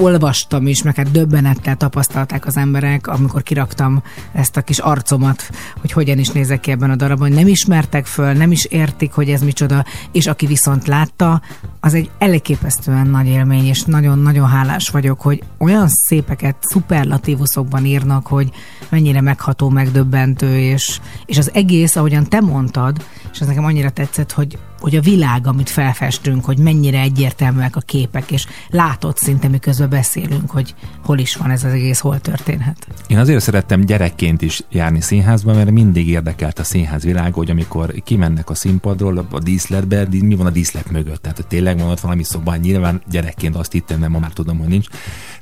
olvastam 0.00 0.66
is, 0.66 0.82
meg 0.82 0.94
hát 0.94 1.10
döbbenettel 1.10 1.76
tapasztalták 1.76 2.46
az 2.46 2.56
emberek, 2.56 3.06
amikor 3.06 3.42
kiraktam 3.42 4.02
ezt 4.32 4.56
a 4.56 4.62
kis 4.62 4.78
arcomat, 4.78 5.50
hogy 5.80 5.92
hogyan 5.92 6.18
is 6.18 6.28
nézek 6.28 6.60
ki 6.60 6.70
ebben 6.70 6.90
a 6.90 6.96
darabban, 6.96 7.32
nem 7.32 7.46
ismertek 7.46 8.06
föl, 8.06 8.32
nem 8.32 8.50
is 8.50 8.64
értik, 8.64 9.12
hogy 9.12 9.30
ez 9.30 9.42
micsoda, 9.42 9.84
és 10.12 10.26
aki 10.26 10.46
viszont 10.46 10.86
látta, 10.86 11.40
az 11.80 11.94
egy 11.94 12.10
elképesztően 12.18 13.06
nagy 13.06 13.26
élmény, 13.26 13.66
és 13.66 13.82
nagyon-nagyon 13.82 14.48
hálás 14.48 14.88
vagyok, 14.88 15.20
hogy 15.20 15.42
olyan 15.58 15.88
szépeket 15.88 16.56
szuperlatívuszokban 16.60 17.84
írnak, 17.84 18.26
hogy 18.26 18.50
mennyire 18.88 19.20
megható, 19.20 19.68
megdöbbentő, 19.68 20.58
és, 20.58 21.00
és 21.26 21.38
az 21.38 21.50
egész, 21.54 21.96
ahogyan 21.96 22.28
te 22.28 22.40
mondtad, 22.40 23.04
és 23.32 23.40
ez 23.40 23.46
nekem 23.46 23.64
annyira 23.64 23.90
tetszett, 23.90 24.32
hogy 24.32 24.58
hogy 24.80 24.96
a 24.96 25.00
világ, 25.00 25.46
amit 25.46 25.70
felfestünk, 25.70 26.44
hogy 26.44 26.58
mennyire 26.58 27.00
egyértelműek 27.00 27.76
a 27.76 27.80
képek, 27.80 28.30
és 28.30 28.46
látod 28.70 29.16
szinte, 29.16 29.48
miközben 29.48 29.88
beszélünk, 29.88 30.50
hogy 30.50 30.74
hol 31.04 31.18
is 31.18 31.36
van 31.36 31.50
ez 31.50 31.64
az 31.64 31.72
egész, 31.72 31.98
hol 31.98 32.20
történhet. 32.20 32.86
Én 33.06 33.18
azért 33.18 33.42
szerettem 33.42 33.80
gyerekként 33.80 34.42
is 34.42 34.62
járni 34.70 35.00
színházba, 35.00 35.54
mert 35.54 35.70
mindig 35.70 36.08
érdekelt 36.08 36.58
a 36.58 36.64
színház 36.64 37.04
világ, 37.04 37.32
hogy 37.32 37.50
amikor 37.50 37.94
kimennek 38.04 38.50
a 38.50 38.54
színpadról, 38.54 39.26
a 39.30 39.38
díszletbe, 39.38 40.06
mi 40.10 40.34
van 40.34 40.46
a 40.46 40.50
díszlet 40.50 40.90
mögött. 40.90 41.22
Tehát 41.22 41.36
hogy 41.36 41.46
tényleg 41.46 41.78
van 41.78 41.88
ott 41.88 42.00
valami 42.00 42.22
szoba, 42.22 42.56
nyilván 42.56 43.02
gyerekként 43.10 43.56
azt 43.56 43.72
hittem, 43.72 43.98
mert 43.98 44.12
ma 44.12 44.18
már 44.18 44.32
tudom, 44.32 44.58
hogy 44.58 44.68
nincs. 44.68 44.86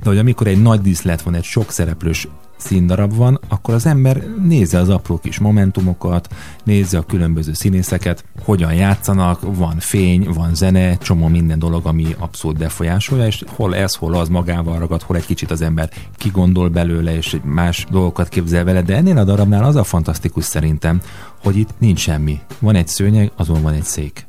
De 0.02 0.09
hogy 0.09 0.18
amikor 0.18 0.47
egy 0.47 0.62
nagy 0.62 0.80
díszlet 0.80 1.23
van, 1.23 1.35
egy 1.35 1.45
sok 1.45 1.71
szereplős 1.71 2.28
színdarab 2.59 3.14
van, 3.14 3.40
akkor 3.49 3.75
az 3.75 3.87
ember 3.87 4.25
nézze 4.42 4.78
az 4.78 4.88
apró 4.88 5.18
kis 5.18 5.38
momentumokat, 5.38 6.28
nézze 6.64 6.99
a 6.99 7.02
különböző 7.02 7.52
színészeket, 7.52 8.25
hogyan 8.45 8.75
játszanak, 8.75 9.28
van 9.41 9.79
fény, 9.79 10.29
van 10.33 10.55
zene, 10.55 10.97
csomó 10.97 11.29
minden 11.29 11.59
dolog, 11.59 11.87
ami 11.87 12.15
abszolút 12.19 12.59
befolyásolja, 12.59 13.27
és 13.27 13.45
hol 13.49 13.75
ez, 13.75 13.95
hol 13.95 14.15
az 14.15 14.29
magával 14.29 14.79
ragad, 14.79 15.03
hol 15.03 15.17
egy 15.17 15.27
kicsit 15.27 15.51
az 15.51 15.63
ember 15.63 15.91
kigondol 16.17 16.69
belőle, 16.69 17.17
és 17.17 17.35
egy 17.35 17.45
más 17.45 17.87
dolgokat 17.91 18.29
képzel 18.29 18.65
vele, 18.65 18.83
de 18.83 18.97
ennél 18.97 19.19
a 19.19 19.25
darabnál 19.25 19.65
az 19.65 19.77
a 19.77 19.85
fantasztikus 19.85 20.45
szerintem, 20.45 21.01
hogy 21.43 21.57
itt 21.57 21.75
nincs 21.79 22.01
semmi. 22.01 22.41
Van 22.59 22.75
egy 22.75 22.89
szőnyeg, 22.89 23.33
azon 23.37 23.63
van 23.63 23.73
egy 23.73 23.85
szék. 23.85 24.27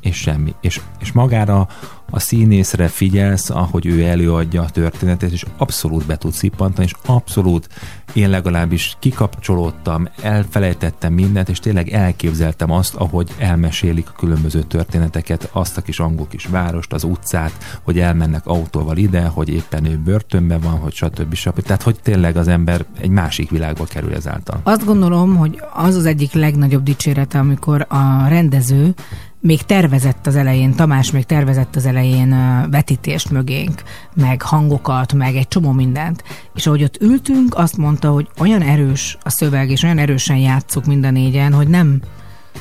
És 0.00 0.16
semmi. 0.16 0.54
És, 0.60 0.80
és 1.00 1.12
magára 1.12 1.68
a 2.10 2.20
színészre 2.20 2.88
figyelsz, 2.88 3.50
ahogy 3.50 3.86
ő 3.86 4.04
előadja 4.04 4.62
a 4.62 4.70
történetet, 4.70 5.30
és 5.30 5.44
abszolút 5.56 6.06
be 6.06 6.16
tud 6.16 6.32
szippantani, 6.32 6.86
és 6.86 6.94
abszolút 7.06 7.68
én 8.12 8.30
legalábbis 8.30 8.96
kikapcsolódtam, 8.98 10.08
elfelejtettem 10.22 11.12
mindent, 11.12 11.48
és 11.48 11.58
tényleg 11.58 11.88
elképzeltem 11.88 12.70
azt, 12.70 12.94
ahogy 12.94 13.30
elmesélik 13.38 14.08
a 14.08 14.18
különböző 14.18 14.62
történeteket, 14.62 15.48
azt 15.52 15.76
a 15.76 15.82
kis 15.82 16.00
angol 16.00 16.26
kis 16.26 16.46
várost, 16.46 16.92
az 16.92 17.04
utcát, 17.04 17.80
hogy 17.82 17.98
elmennek 17.98 18.46
autóval 18.46 18.96
ide, 18.96 19.24
hogy 19.24 19.48
éppen 19.48 19.84
ő 19.84 19.96
börtönben 19.96 20.60
van, 20.60 20.78
hogy 20.78 20.92
stb. 20.92 21.34
stb. 21.34 21.62
Tehát, 21.62 21.82
hogy 21.82 21.96
tényleg 22.02 22.36
az 22.36 22.48
ember 22.48 22.84
egy 23.00 23.10
másik 23.10 23.50
világba 23.50 23.84
kerül 23.84 24.14
ezáltal. 24.14 24.60
Azt 24.62 24.84
gondolom, 24.84 25.36
hogy 25.36 25.62
az 25.74 25.94
az 25.94 26.06
egyik 26.06 26.32
legnagyobb 26.32 26.82
dicsérete, 26.82 27.38
amikor 27.38 27.86
a 27.88 28.26
rendező 28.28 28.94
még 29.42 29.62
tervezett 29.62 30.26
az 30.26 30.36
elején, 30.36 30.74
Tamás 30.74 31.10
még 31.10 31.24
tervezett 31.24 31.76
az 31.76 31.86
elején 31.86 32.36
vetítést 32.70 33.30
mögénk, 33.30 33.82
meg 34.14 34.42
hangokat, 34.42 35.12
meg 35.12 35.36
egy 35.36 35.48
csomó 35.48 35.72
mindent. 35.72 36.22
És 36.54 36.66
ahogy 36.66 36.82
ott 36.82 37.00
ültünk, 37.00 37.54
azt 37.54 37.76
mondta, 37.76 38.10
hogy 38.10 38.28
olyan 38.38 38.62
erős 38.62 39.18
a 39.22 39.30
szöveg, 39.30 39.70
és 39.70 39.82
olyan 39.82 39.98
erősen 39.98 40.36
játszuk 40.36 40.84
mind 40.84 41.04
a 41.04 41.10
négyen, 41.10 41.52
hogy 41.52 41.68
nem, 41.68 42.00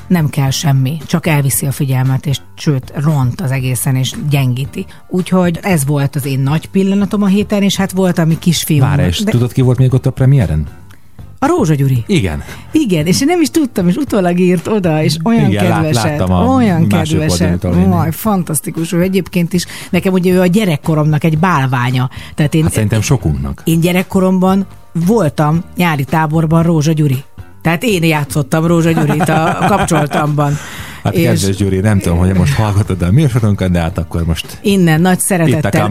nem 0.08 0.30
kell 0.30 0.50
semmi, 0.50 0.98
csak 1.08 1.28
elviszi 1.28 1.66
a 1.66 1.72
figyelmet, 1.72 2.26
és 2.26 2.38
sőt, 2.56 2.92
ront 2.96 3.42
az 3.42 3.52
egészen, 3.52 3.96
és 3.96 4.14
gyengíti. 4.30 4.86
Úgyhogy 5.08 5.60
ez 5.62 5.86
volt 5.86 6.16
az 6.16 6.26
én 6.26 6.40
nagy 6.40 6.70
pillanatom 6.70 7.22
a 7.22 7.28
héten, 7.28 7.62
és 7.62 7.76
hát 7.76 7.92
volt 7.92 8.18
a 8.18 8.26
mi 8.26 8.38
kisfiúm. 8.40 8.80
Várj, 8.80 9.04
és 9.04 9.20
De- 9.20 9.32
tudod 9.32 9.52
ki 9.52 9.62
volt 9.62 9.78
még 9.78 9.94
ott 9.94 10.06
a 10.06 10.12
premiéren? 10.12 10.68
A 11.43 11.48
Rózsa 11.48 11.74
Gyuri. 11.74 12.03
Igen. 12.07 12.43
Igen, 12.71 13.05
és 13.05 13.21
én 13.21 13.27
nem 13.27 13.41
is 13.41 13.50
tudtam, 13.50 13.88
és 13.88 13.95
utólag 13.95 14.39
írt 14.39 14.67
oda, 14.67 15.03
és 15.03 15.17
olyan 15.24 15.50
Igen, 15.50 15.67
lát- 15.69 15.83
kedveset, 15.83 16.19
a 16.21 16.43
olyan 16.45 16.88
kedveset. 16.88 17.41
oldalon, 17.41 17.77
ahol 17.77 17.81
én- 17.83 17.88
Maj, 17.89 18.12
fantasztikus, 18.12 18.91
ő 18.91 19.01
egyébként 19.01 19.53
is, 19.53 19.65
nekem 19.89 20.13
ugye 20.13 20.31
ő 20.33 20.39
a 20.41 20.45
gyerekkoromnak 20.45 21.24
egy 21.24 21.38
bálványa. 21.38 22.10
Tehát 22.36 22.53
én, 22.53 22.63
Hát 22.63 22.71
szerintem 22.71 23.01
sokunknak. 23.01 23.62
én 23.65 23.79
gyerekkoromban 23.79 24.65
voltam 25.05 25.62
nyári 25.75 26.03
táborban 26.03 26.63
Rózsa 26.63 26.91
Gyuri. 26.91 27.24
Tehát 27.62 27.83
én 27.83 28.03
játszottam 28.03 28.65
Rózsa 28.65 28.91
Gyurit 28.91 29.29
a, 29.29 29.62
a 29.62 29.65
kapcsoltamban. 29.67 30.53
Hát 31.03 31.13
És- 31.13 31.24
kedves 31.24 31.55
Gyuri, 31.55 31.79
nem 31.79 32.00
tudom, 32.00 32.17
hogy 32.17 32.34
most 32.34 32.53
hallgatod 32.53 33.01
a 33.01 33.12
műsorunkat, 33.12 33.72
de 33.72 33.79
hát 33.79 33.98
akkor 33.98 34.25
most 34.25 34.58
Innen 34.62 35.01
nagy 35.01 35.20
szeretettel 35.20 35.89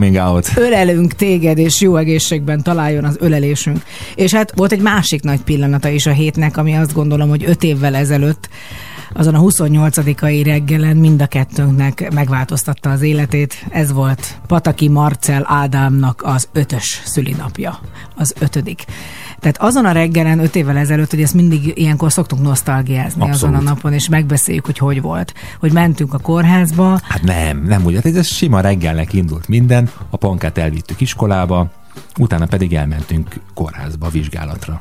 ölelünk 0.56 1.12
téged, 1.12 1.58
és 1.58 1.80
jó 1.80 1.96
egészségben 1.96 2.62
találjon 2.62 3.04
az 3.04 3.16
ölelésünk. 3.20 3.82
És 4.14 4.34
hát 4.34 4.52
volt 4.56 4.72
egy 4.72 4.80
másik 4.80 5.22
nagy 5.22 5.40
pillanata 5.40 5.88
is 5.88 6.06
a 6.06 6.12
hétnek, 6.12 6.56
ami 6.56 6.74
azt 6.74 6.94
gondolom, 6.94 7.28
hogy 7.28 7.44
öt 7.46 7.62
évvel 7.62 7.94
ezelőtt 7.94 8.48
azon 9.12 9.34
a 9.34 9.40
28-ai 9.40 10.42
reggelen 10.44 10.96
mind 10.96 11.22
a 11.22 11.26
kettőnknek 11.26 12.12
megváltoztatta 12.14 12.90
az 12.90 13.02
életét. 13.02 13.66
Ez 13.70 13.92
volt 13.92 14.40
Pataki 14.46 14.88
Marcel 14.88 15.44
Ádámnak 15.48 16.22
az 16.24 16.48
ötös 16.52 17.02
szülinapja, 17.04 17.78
az 18.16 18.34
ötödik. 18.40 18.84
Tehát 19.40 19.56
azon 19.60 19.84
a 19.84 19.92
reggelen, 19.92 20.38
öt 20.38 20.56
évvel 20.56 20.76
ezelőtt, 20.76 21.10
hogy 21.10 21.22
ezt 21.22 21.34
mindig 21.34 21.72
ilyenkor 21.74 22.12
szoktunk 22.12 22.42
nosztalgiázni 22.42 23.22
Abszolút. 23.22 23.34
azon 23.34 23.54
a 23.54 23.60
napon, 23.70 23.92
és 23.92 24.08
megbeszéljük, 24.08 24.66
hogy 24.66 24.78
hogy 24.78 25.00
volt. 25.00 25.34
Hogy 25.60 25.72
mentünk 25.72 26.14
a 26.14 26.18
kórházba, 26.18 27.00
Hát 27.08 27.22
nem, 27.22 27.62
nem 27.66 27.84
úgy. 27.84 27.94
Hát 27.94 28.04
ez 28.06 28.26
sima 28.26 28.60
reggelnek 28.60 29.12
indult 29.12 29.48
minden. 29.48 29.90
A 30.10 30.16
pankát 30.16 30.58
elvittük 30.58 31.00
iskolába, 31.00 31.70
Utána 32.18 32.46
pedig 32.46 32.74
elmentünk 32.74 33.40
kórházba 33.54 34.08
vizsgálatra. 34.08 34.80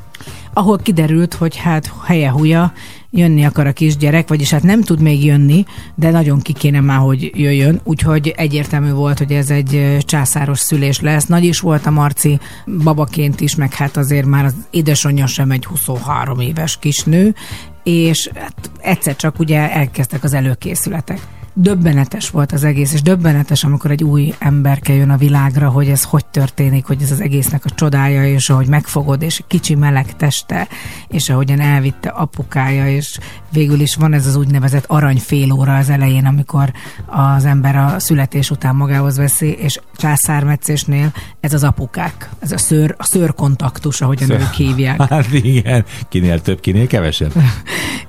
ahol 0.53 0.77
kiderült, 0.77 1.33
hogy 1.33 1.55
hát 1.55 1.93
helye 2.05 2.29
húja, 2.31 2.73
jönni 3.11 3.45
akar 3.45 3.67
a 3.67 3.71
kisgyerek, 3.71 4.27
vagyis 4.27 4.49
hát 4.49 4.63
nem 4.63 4.81
tud 4.81 5.01
még 5.01 5.25
jönni, 5.25 5.65
de 5.95 6.09
nagyon 6.09 6.39
ki 6.39 6.53
kéne 6.53 6.79
már, 6.79 6.99
hogy 6.99 7.31
jöjjön, 7.33 7.81
úgyhogy 7.83 8.33
egyértelmű 8.37 8.91
volt, 8.91 9.17
hogy 9.17 9.31
ez 9.31 9.49
egy 9.49 9.97
császáros 9.99 10.59
szülés 10.59 10.99
lesz. 10.99 11.25
Nagy 11.25 11.43
is 11.43 11.59
volt 11.59 11.85
a 11.85 11.91
Marci 11.91 12.39
babaként 12.83 13.41
is, 13.41 13.55
meg 13.55 13.73
hát 13.73 13.97
azért 13.97 14.25
már 14.25 14.45
az 14.45 14.55
édesanyja 14.69 15.27
sem 15.27 15.51
egy 15.51 15.65
23 15.65 16.39
éves 16.39 16.77
kisnő, 16.79 17.35
és 17.83 18.29
hát 18.35 18.71
egyszer 18.79 19.15
csak 19.15 19.39
ugye 19.39 19.71
elkezdtek 19.71 20.23
az 20.23 20.33
előkészületek. 20.33 21.38
Döbbenetes 21.53 22.29
volt 22.29 22.51
az 22.51 22.63
egész, 22.63 22.93
és 22.93 23.01
döbbenetes, 23.01 23.63
amikor 23.63 23.91
egy 23.91 24.03
új 24.03 24.33
emberke 24.39 24.93
jön 24.93 25.09
a 25.09 25.17
világra, 25.17 25.69
hogy 25.69 25.87
ez 25.87 26.03
hogy 26.03 26.25
történik, 26.25 26.85
hogy 26.85 27.01
ez 27.01 27.11
az 27.11 27.21
egésznek 27.21 27.65
a 27.65 27.69
csodája, 27.69 28.27
és 28.27 28.49
ahogy 28.49 28.67
megfogod, 28.67 29.21
és 29.21 29.43
kicsi 29.47 29.75
meleg 29.75 30.15
teste, 30.15 30.67
és 31.07 31.29
ahogyan 31.29 31.59
elvitte 31.59 32.09
apukája, 32.09 32.89
és 32.89 33.19
végül 33.51 33.79
is 33.79 33.95
van 33.95 34.13
ez 34.13 34.25
az 34.25 34.35
úgynevezett 34.35 34.85
arany 34.87 35.17
fél 35.17 35.51
óra 35.51 35.77
az 35.77 35.89
elején, 35.89 36.25
amikor 36.25 36.71
az 37.05 37.45
ember 37.45 37.75
a 37.75 37.99
születés 37.99 38.51
után 38.51 38.75
magához 38.75 39.17
veszi, 39.17 39.51
és 39.51 39.79
császármetszésnél 39.95 41.11
ez 41.39 41.53
az 41.53 41.63
apukák, 41.63 42.29
ez 42.39 42.51
a 42.51 42.57
szőr, 42.57 42.95
a 42.97 43.03
szőrkontaktus, 43.03 44.01
ahogyan 44.01 44.27
Szőr- 44.27 44.41
ők 44.41 44.53
hívják. 44.53 45.01
Hát 45.09 45.33
igen, 45.33 45.85
kinél 46.09 46.41
több, 46.41 46.59
kinél 46.59 46.87
kevesebb. 46.87 47.33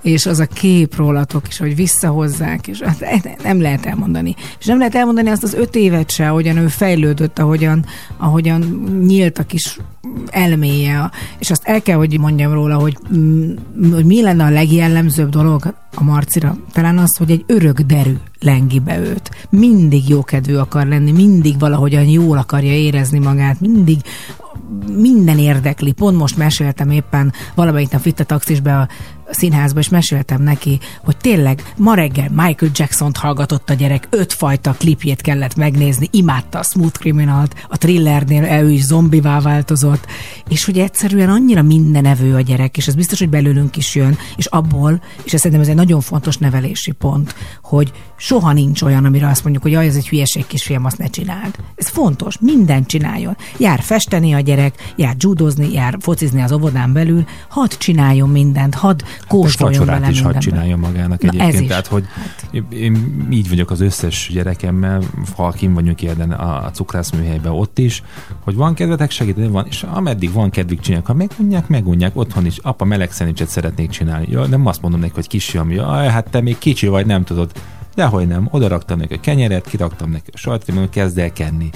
és 0.02 0.26
az 0.26 0.38
a 0.38 0.47
kép 0.47 0.97
rólatok 0.97 1.49
is, 1.49 1.59
hogy 1.59 1.76
visszahozzák, 1.76 2.66
és 2.66 2.80
hát 2.80 3.00
e- 3.00 3.37
nem 3.42 3.61
lehet 3.61 3.87
elmondani. 3.87 4.35
És 4.59 4.66
nem 4.66 4.78
lehet 4.78 4.94
elmondani 4.94 5.28
azt 5.28 5.42
az 5.42 5.54
öt 5.54 5.75
évet 5.75 6.11
se, 6.11 6.28
ahogyan 6.28 6.56
ő 6.56 6.66
fejlődött, 6.66 7.38
ahogyan, 7.38 7.85
ahogyan 8.16 8.61
nyílt 9.06 9.38
a 9.38 9.42
kis 9.42 9.78
elméje, 10.30 11.11
és 11.38 11.50
azt 11.50 11.64
el 11.64 11.82
kell, 11.82 11.97
hogy 11.97 12.18
mondjam 12.18 12.52
róla, 12.52 12.78
hogy, 12.78 12.97
mm, 13.14 13.52
hogy 13.92 14.04
mi 14.04 14.23
lenne 14.23 14.44
a 14.44 14.50
legjellemzőbb 14.50 15.28
dolog 15.28 15.75
a 15.94 16.02
Marcira. 16.02 16.56
Talán 16.73 16.99
az, 16.99 17.16
hogy 17.16 17.30
egy 17.30 17.44
örök 17.47 17.80
derű 17.80 18.14
lengi 18.40 18.78
be 18.78 18.99
őt. 18.99 19.30
Mindig 19.50 20.09
jókedvű 20.09 20.54
akar 20.54 20.87
lenni, 20.87 21.12
mindig 21.12 21.59
valahogyan 21.59 22.04
jól 22.04 22.38
akarja 22.38 22.73
érezni 22.73 23.18
magát, 23.18 23.61
mindig 23.61 23.99
minden 24.96 25.38
érdekli. 25.38 25.92
Pont 25.92 26.16
most 26.16 26.36
meséltem 26.36 26.90
éppen, 26.90 27.32
valamelyik 27.54 27.90
nap 27.90 28.02
vitt 28.02 28.20
a 28.20 28.24
taxisbe 28.24 28.76
a 28.76 28.88
színházba, 29.30 29.78
és 29.78 29.88
meséltem 29.88 30.42
neki, 30.42 30.78
hogy 31.04 31.16
tényleg 31.16 31.72
ma 31.76 31.94
reggel 31.94 32.28
Michael 32.28 32.72
Jackson-t 32.74 33.16
hallgatott 33.16 33.70
a 33.70 33.74
gyerek, 33.74 34.06
ötfajta 34.10 34.74
klipjét 34.78 35.20
kellett 35.20 35.56
megnézni, 35.56 36.08
imádta 36.10 36.58
a 36.58 36.62
Smooth 36.62 36.98
Criminalt, 36.98 37.54
a 37.68 37.78
thrillernél 37.78 38.62
ő 38.64 38.70
is 38.70 38.84
zombivá 38.84 39.40
változott, 39.40 40.06
és 40.48 40.64
hogy 40.64 40.78
egyszerűen 40.78 41.28
annyira 41.28 41.62
mindenevő 41.62 42.34
a 42.34 42.40
gyerek, 42.40 42.76
és 42.76 42.86
ez 42.86 42.94
biztos, 42.94 43.18
hogy 43.18 43.28
belőlünk 43.28 43.76
is 43.76 43.94
jön, 43.94 44.18
és 44.36 44.46
abból, 44.46 45.02
és 45.22 45.32
ez 45.32 45.40
szerintem 45.40 45.60
ez 45.60 45.68
egy 45.68 45.74
nagyon 45.74 46.00
fontos 46.00 46.36
nevelési 46.36 46.92
pont, 46.92 47.34
hogy 47.62 47.92
soha 48.16 48.52
nincs 48.52 48.82
olyan, 48.82 49.04
amire 49.04 49.28
azt 49.28 49.42
mondjuk, 49.42 49.62
hogy 49.62 49.72
jaj, 49.72 49.86
ez 49.86 49.96
egy 49.96 50.08
hülyeség 50.08 50.46
kisfiam, 50.46 50.84
azt 50.84 50.98
ne 50.98 51.06
csináld. 51.06 51.54
Ez 51.74 51.88
fontos, 51.88 52.38
mindent 52.40 52.86
csináljon. 52.86 53.36
Jár 53.58 53.80
festeni 53.82 54.32
a 54.32 54.40
gyerek, 54.40 54.50
jár 54.97 55.14
judozni, 55.19 55.73
jár 55.73 55.97
focizni 56.00 56.42
az 56.42 56.52
óvodán 56.52 56.92
belül, 56.92 57.25
hadd 57.49 57.71
csináljon 57.78 58.28
mindent, 58.28 58.75
hadd 58.75 59.02
kóstoljon 59.28 59.78
vacsorát 59.78 60.00
vele 60.00 60.12
is 60.12 60.21
hadd 60.21 60.33
mindenbe. 60.33 60.50
csináljon 60.50 60.78
magának 60.78 61.23
Na, 61.23 61.28
egyébként. 61.28 61.54
ez 61.54 61.61
is. 61.61 61.69
Tehát, 61.69 61.87
hogy 61.87 62.04
én, 62.50 62.66
én 62.71 63.26
így 63.30 63.49
vagyok 63.49 63.71
az 63.71 63.80
összes 63.80 64.30
gyerekemmel, 64.33 65.02
ha 65.37 65.50
kim 65.50 65.75
vagyunk 65.75 66.02
ilyen 66.02 66.30
a, 66.30 66.64
a 66.64 66.71
cukrászműhelyben 66.71 67.52
ott 67.52 67.78
is, 67.78 68.02
hogy 68.40 68.54
van 68.54 68.75
kedvetek 68.75 69.11
segíteni, 69.11 69.49
van, 69.49 69.66
és 69.69 69.83
ameddig 69.83 70.33
van 70.33 70.50
kedvük 70.50 70.80
csinálják, 70.80 71.07
ha 71.07 71.14
megunják, 71.14 71.69
megunják, 71.69 72.16
otthon 72.16 72.47
is, 72.47 72.59
apa 72.59 72.85
meleg 72.85 73.12
szendvicset 73.12 73.49
szeretnék 73.49 73.91
csinálni. 73.91 74.26
Ja, 74.30 74.47
nem 74.47 74.67
azt 74.67 74.82
mondom 74.82 75.00
neki, 75.00 75.13
hogy 75.15 75.26
kisfiam, 75.26 75.71
jaj, 75.71 76.08
hát 76.08 76.30
te 76.30 76.41
még 76.41 76.58
kicsi 76.58 76.86
vagy, 76.86 77.06
nem 77.06 77.25
tudod. 77.25 77.52
Dehogy 77.95 78.26
nem, 78.26 78.49
oda 78.50 78.69
raktam 78.69 78.99
neki 78.99 79.15
a 79.15 79.21
kenyeret, 79.21 79.67
kiraktam 79.69 80.10
neki 80.10 80.30
a 80.32 80.36
sajtot, 80.36 80.69
mondom, 80.69 80.91
kezd 80.91 81.19
el 81.19 81.32
kenni. 81.32 81.71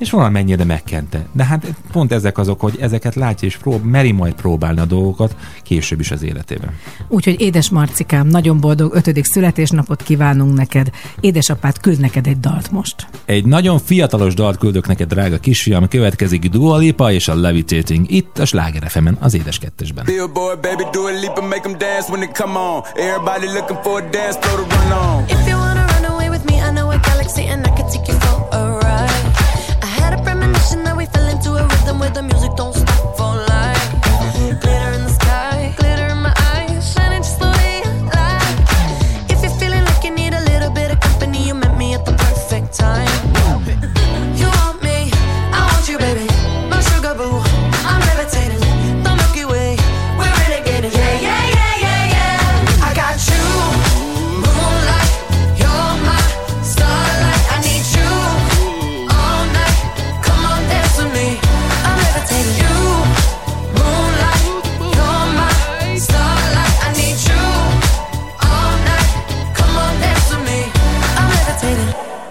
És 0.00 0.10
valamennyire 0.10 0.64
megkente. 0.64 1.26
De 1.32 1.44
hát 1.44 1.66
pont 1.92 2.12
ezek 2.12 2.38
azok, 2.38 2.60
hogy 2.60 2.76
ezeket 2.80 3.14
látja 3.14 3.48
és 3.48 3.56
prób- 3.56 3.84
meri 3.84 4.12
majd 4.12 4.34
próbálni 4.34 4.80
a 4.80 4.84
dolgokat 4.84 5.36
később 5.62 6.00
is 6.00 6.10
az 6.10 6.22
életében. 6.22 6.70
Úgyhogy 7.08 7.40
édes 7.40 7.70
Marcikám, 7.70 8.26
nagyon 8.26 8.60
boldog 8.60 8.94
ötödik 8.94 9.24
születésnapot 9.24 10.02
kívánunk 10.02 10.56
neked. 10.56 10.90
Édesapád 11.20 11.80
küld 11.80 11.98
neked 12.00 12.26
egy 12.26 12.40
dalt 12.40 12.70
most. 12.70 13.06
Egy 13.24 13.44
nagyon 13.44 13.78
fiatalos 13.78 14.34
dalt 14.34 14.58
küldök 14.58 14.86
neked, 14.86 15.08
drága 15.08 15.38
kisfiam, 15.38 15.88
következik 15.88 16.48
Dua 16.48 16.76
Lipa 16.76 17.12
és 17.12 17.28
a 17.28 17.34
Levitating 17.34 18.10
itt 18.10 18.38
a 18.38 18.44
Sláger 18.44 18.90
FM-en, 18.90 19.16
az 19.20 19.34
édes 19.34 19.58
kettesben. 19.58 20.04
Billboard, 20.04 20.60
baby, 20.60 20.82
do 20.92 21.06
a 21.06 21.10
leap 21.20 21.38
and 21.38 21.48
make 21.48 21.60
them 21.60 21.78
dance 21.78 22.06
when 22.12 22.20
they 22.20 22.30
come 22.32 22.58
on. 22.58 22.82
Everybody 22.94 23.46
looking 23.46 23.78
for 23.82 24.02
a 24.02 24.08
dance 24.10 24.38
floor 24.40 24.66
to 24.66 24.76
run 24.76 24.92
on. 24.92 25.24
If 25.28 25.48
you 25.48 25.56
wanna 25.58 25.84
run 25.94 26.04
away 26.12 26.28
with 26.28 26.44
me, 26.50 26.54
I 26.68 26.70
know 26.72 26.90
a 26.90 26.98
galaxy 27.08 27.44
and 27.52 27.66
I 27.66 27.70
can 27.76 27.86
take 27.92 28.12
you 28.12 28.19
them 31.90 31.98
with 31.98 32.14
the 32.14 32.22
music 32.22 32.54
don't 32.56 32.72
stop. 32.72 32.99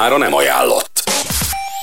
Számára 0.00 0.18
nem 0.18 0.34
ajánlott. 0.34 1.02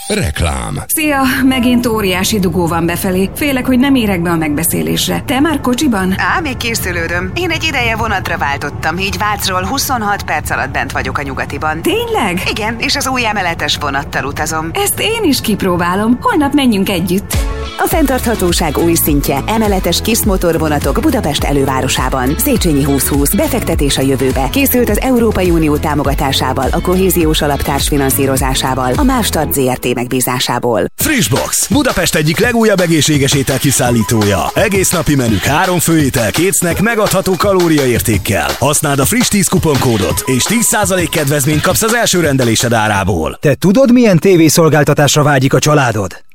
Reklám. 0.07 0.83
Szia! 0.87 1.21
Megint 1.43 1.85
óriási 1.85 2.39
dugó 2.39 2.67
van 2.67 2.85
befelé. 2.85 3.29
Félek, 3.35 3.65
hogy 3.65 3.79
nem 3.79 3.95
érek 3.95 4.21
be 4.21 4.29
a 4.29 4.35
megbeszélésre. 4.35 5.21
Te 5.25 5.39
már 5.39 5.61
kocsiban? 5.61 6.15
Á, 6.17 6.39
még 6.39 6.57
készülődöm. 6.57 7.31
Én 7.35 7.51
egy 7.51 7.63
ideje 7.63 7.95
vonatra 7.95 8.37
váltottam, 8.37 8.97
így 8.97 9.17
Vácról 9.17 9.65
26 9.65 10.23
perc 10.23 10.49
alatt 10.49 10.69
bent 10.71 10.91
vagyok 10.91 11.17
a 11.17 11.21
nyugatiban. 11.21 11.81
Tényleg? 11.81 12.41
Igen, 12.49 12.75
és 12.79 12.95
az 12.95 13.07
új 13.07 13.25
emeletes 13.25 13.77
vonattal 13.77 14.25
utazom. 14.25 14.69
Ezt 14.73 14.99
én 14.99 15.23
is 15.23 15.41
kipróbálom. 15.41 16.17
Holnap 16.21 16.53
menjünk 16.53 16.89
együtt. 16.89 17.36
A 17.79 17.87
fenntarthatóság 17.87 18.77
új 18.77 18.93
szintje, 18.93 19.43
emeletes 19.47 20.01
kis 20.01 20.25
motorvonatok 20.25 20.99
Budapest 21.01 21.43
elővárosában. 21.43 22.33
Széchenyi 22.37 22.83
2020, 22.83 23.35
befektetés 23.35 23.97
a 23.97 24.01
jövőbe. 24.01 24.49
Készült 24.49 24.89
az 24.89 24.99
Európai 24.99 25.49
Unió 25.49 25.77
támogatásával, 25.77 26.67
a 26.71 26.81
kohéziós 26.81 27.41
alaptárs 27.41 27.87
finanszírozásával, 27.87 28.93
a 28.93 29.03
Mástart 29.03 29.53
ZRT 29.53 29.93
megbízásából. 29.93 30.85
Freshbox, 30.95 31.67
Budapest 31.67 32.15
egyik 32.15 32.39
legújabb 32.39 32.79
egészséges 32.79 33.33
étel 33.33 33.57
kiszállítója. 33.57 34.49
Egész 34.53 34.91
napi 34.91 35.15
menük, 35.15 35.43
három 35.43 35.79
főétel, 35.79 36.31
két 36.31 36.55
snack 36.55 36.81
megadható 36.81 37.33
kalóriaértékkel. 37.37 38.49
Használd 38.59 38.99
a 38.99 39.05
friss 39.05 39.27
10 39.27 39.47
kuponkódot, 39.47 40.23
és 40.25 40.43
10% 40.49 41.07
kedvezményt 41.11 41.61
kapsz 41.61 41.81
az 41.81 41.93
első 41.93 42.19
rendelésed 42.19 42.73
árából. 42.73 43.37
Te 43.41 43.55
tudod, 43.55 43.91
milyen 43.91 44.17
tévészolgáltatásra 44.17 45.23
vágyik 45.23 45.53
a 45.53 45.59
családod? 45.59 46.26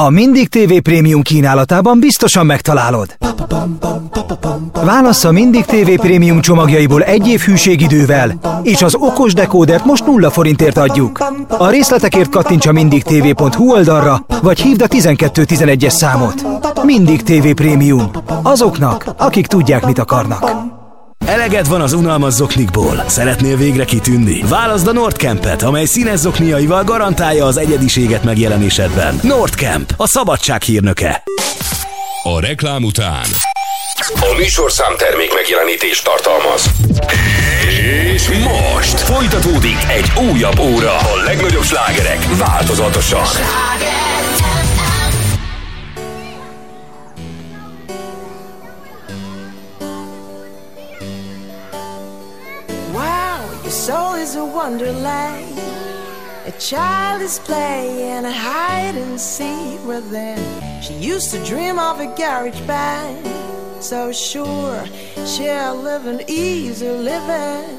A 0.00 0.10
Mindig 0.10 0.48
TV 0.48 0.76
Prémium 0.82 1.22
kínálatában 1.22 2.00
biztosan 2.00 2.46
megtalálod. 2.46 3.16
Válasz 4.84 5.24
a 5.24 5.32
Mindig 5.32 5.64
TV 5.64 5.90
Prémium 5.94 6.40
csomagjaiból 6.40 7.02
egy 7.02 7.28
év 7.28 7.40
hűségidővel, 7.40 8.38
és 8.62 8.82
az 8.82 8.94
okos 8.94 9.32
dekódert 9.32 9.84
most 9.84 10.06
nulla 10.06 10.30
forintért 10.30 10.76
adjuk. 10.76 11.24
A 11.48 11.68
részletekért 11.68 12.30
kattints 12.30 12.66
a 12.66 12.72
mindigtv.hu 12.72 13.72
oldalra, 13.72 14.24
vagy 14.42 14.60
hívd 14.60 14.82
a 14.82 14.86
1211-es 14.86 15.88
számot. 15.88 16.46
Mindig 16.82 17.22
TV 17.22 17.48
Prémium. 17.54 18.10
Azoknak, 18.42 19.04
akik 19.16 19.46
tudják, 19.46 19.86
mit 19.86 19.98
akarnak. 19.98 20.77
Eleged 21.28 21.68
van 21.68 21.80
az 21.80 21.92
unalmas 21.92 22.32
zoknikból. 22.32 23.04
Szeretnél 23.06 23.56
végre 23.56 23.84
kitűnni? 23.84 24.42
Válaszd 24.42 24.86
a 24.86 24.92
Nordcampet, 24.92 25.62
amely 25.62 25.84
színes 25.84 26.18
zokniaival 26.18 26.84
garantálja 26.84 27.44
az 27.44 27.56
egyediséget 27.56 28.24
megjelenésedben. 28.24 29.20
Nordcamp, 29.22 29.92
a 29.96 30.06
szabadság 30.06 30.62
hírnöke. 30.62 31.22
A 32.22 32.40
reklám 32.40 32.84
után 32.84 33.26
a 34.20 34.34
műsorszám 34.36 34.96
termék 34.96 35.34
megjelenítést 35.34 36.04
tartalmaz. 36.04 36.64
És 38.14 38.28
most 38.28 39.00
folytatódik 39.00 39.78
egy 39.88 40.12
újabb 40.30 40.58
óra. 40.58 40.96
A 40.96 41.22
legnagyobb 41.24 41.62
slágerek 41.62 42.18
változatosan. 42.38 43.20
Wow, 43.20 44.07
wonderland. 54.48 55.58
A 56.46 56.52
child 56.58 57.22
is 57.22 57.38
playing 57.38 58.24
a 58.24 58.32
hide 58.32 58.94
and 58.94 59.20
seek 59.20 59.84
with 59.84 60.10
them. 60.10 60.38
She 60.82 60.94
used 60.94 61.30
to 61.32 61.44
dream 61.44 61.78
of 61.78 62.00
a 62.00 62.06
garage 62.16 62.60
band. 62.62 63.26
So 63.82 64.12
sure, 64.12 64.84
she'll 65.26 65.76
live 65.76 66.06
an 66.06 66.22
easy 66.26 66.88
living. 66.88 67.77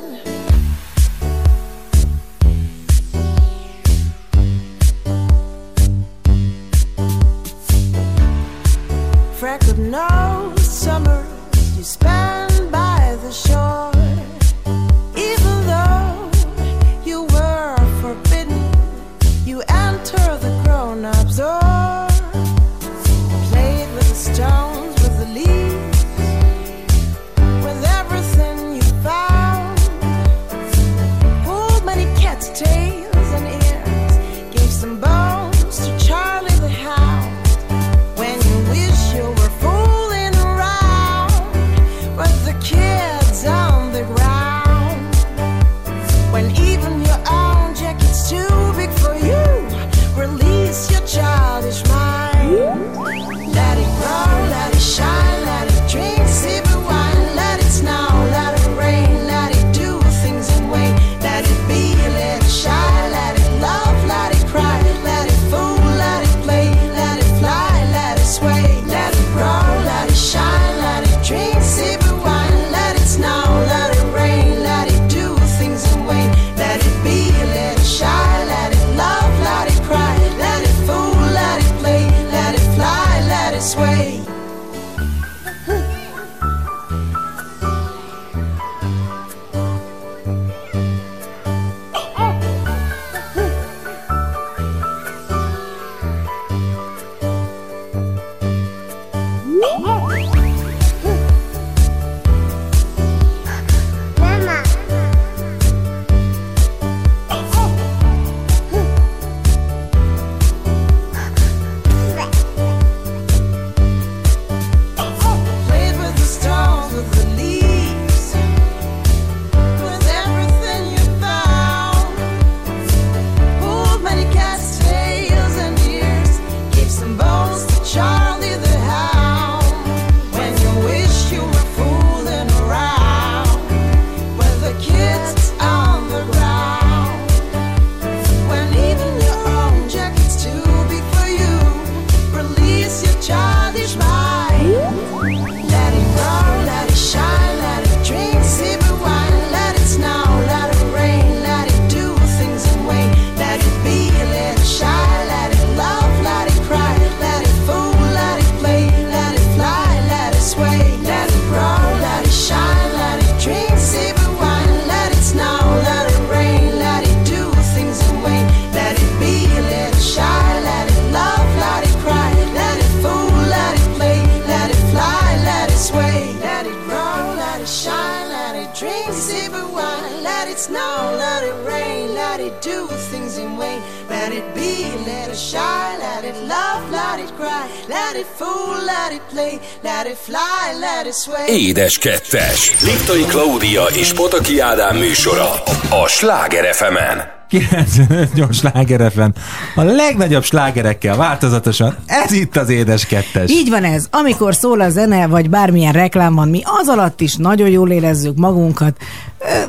Snow, 180.67 181.15
let 181.17 181.41
it 181.49 181.57
rain, 181.71 182.13
let 182.13 182.39
it 182.39 182.55
do 182.61 182.87
things 183.11 183.37
in 183.37 183.57
vain. 183.57 183.81
Let 184.09 184.31
it 184.39 184.47
be, 184.53 184.73
let 185.05 185.29
it 185.29 185.37
shine, 185.37 185.97
let 185.99 186.23
it 186.23 186.37
love, 186.47 186.83
let 186.91 187.19
it 187.19 187.31
cry, 187.39 187.65
let 187.87 188.15
it 188.15 188.27
fool, 188.37 188.75
let 188.85 189.11
it 189.17 189.21
play, 189.33 189.59
let 189.83 190.05
it 190.05 190.17
fly, 190.17 190.73
let 190.79 191.05
it 191.07 191.15
sway. 191.15 191.47
Édes 191.47 191.97
kettes. 191.97 192.83
Liptai 192.83 193.25
Klaudia 193.25 193.85
és 193.85 194.13
Pataki 194.13 194.59
Ádám 194.59 194.97
műsora 194.97 195.53
a 195.89 196.07
Sláger 196.07 196.73
fm 196.75 197.38
95 197.49 198.53
sláger 198.53 199.11
FM. 199.11 199.29
A 199.75 199.81
legnagyobb 199.81 200.43
slágerekkel 200.43 201.15
változatosan. 201.15 201.95
Ez 202.05 202.31
itt 202.31 202.57
az 202.57 202.69
édes 202.69 203.05
kettes. 203.05 203.51
Így 203.51 203.69
van 203.69 203.83
ez. 203.83 204.07
Amikor 204.11 204.55
szól 204.55 204.81
a 204.81 204.89
zene, 204.89 205.27
vagy 205.27 205.49
bármilyen 205.49 205.93
reklám 205.93 206.35
van, 206.35 206.49
mi 206.49 206.61
az 206.81 206.87
alatt 206.87 207.21
is 207.21 207.35
nagyon 207.35 207.69
jól 207.69 207.91
érezzük 207.91 208.37
magunkat, 208.37 208.97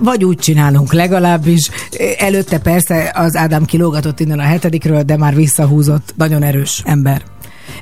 vagy 0.00 0.24
úgy 0.24 0.38
csinálunk 0.38 0.92
legalábbis. 0.92 1.70
Előtte 2.18 2.58
persze 2.58 3.12
az 3.14 3.36
Ádám 3.36 3.64
kilógatott 3.64 4.20
innen 4.20 4.38
a 4.38 4.42
hetedikről, 4.42 5.02
de 5.02 5.16
már 5.16 5.34
visszahúzott. 5.34 6.14
Nagyon 6.16 6.42
erős 6.42 6.82
ember. 6.84 7.22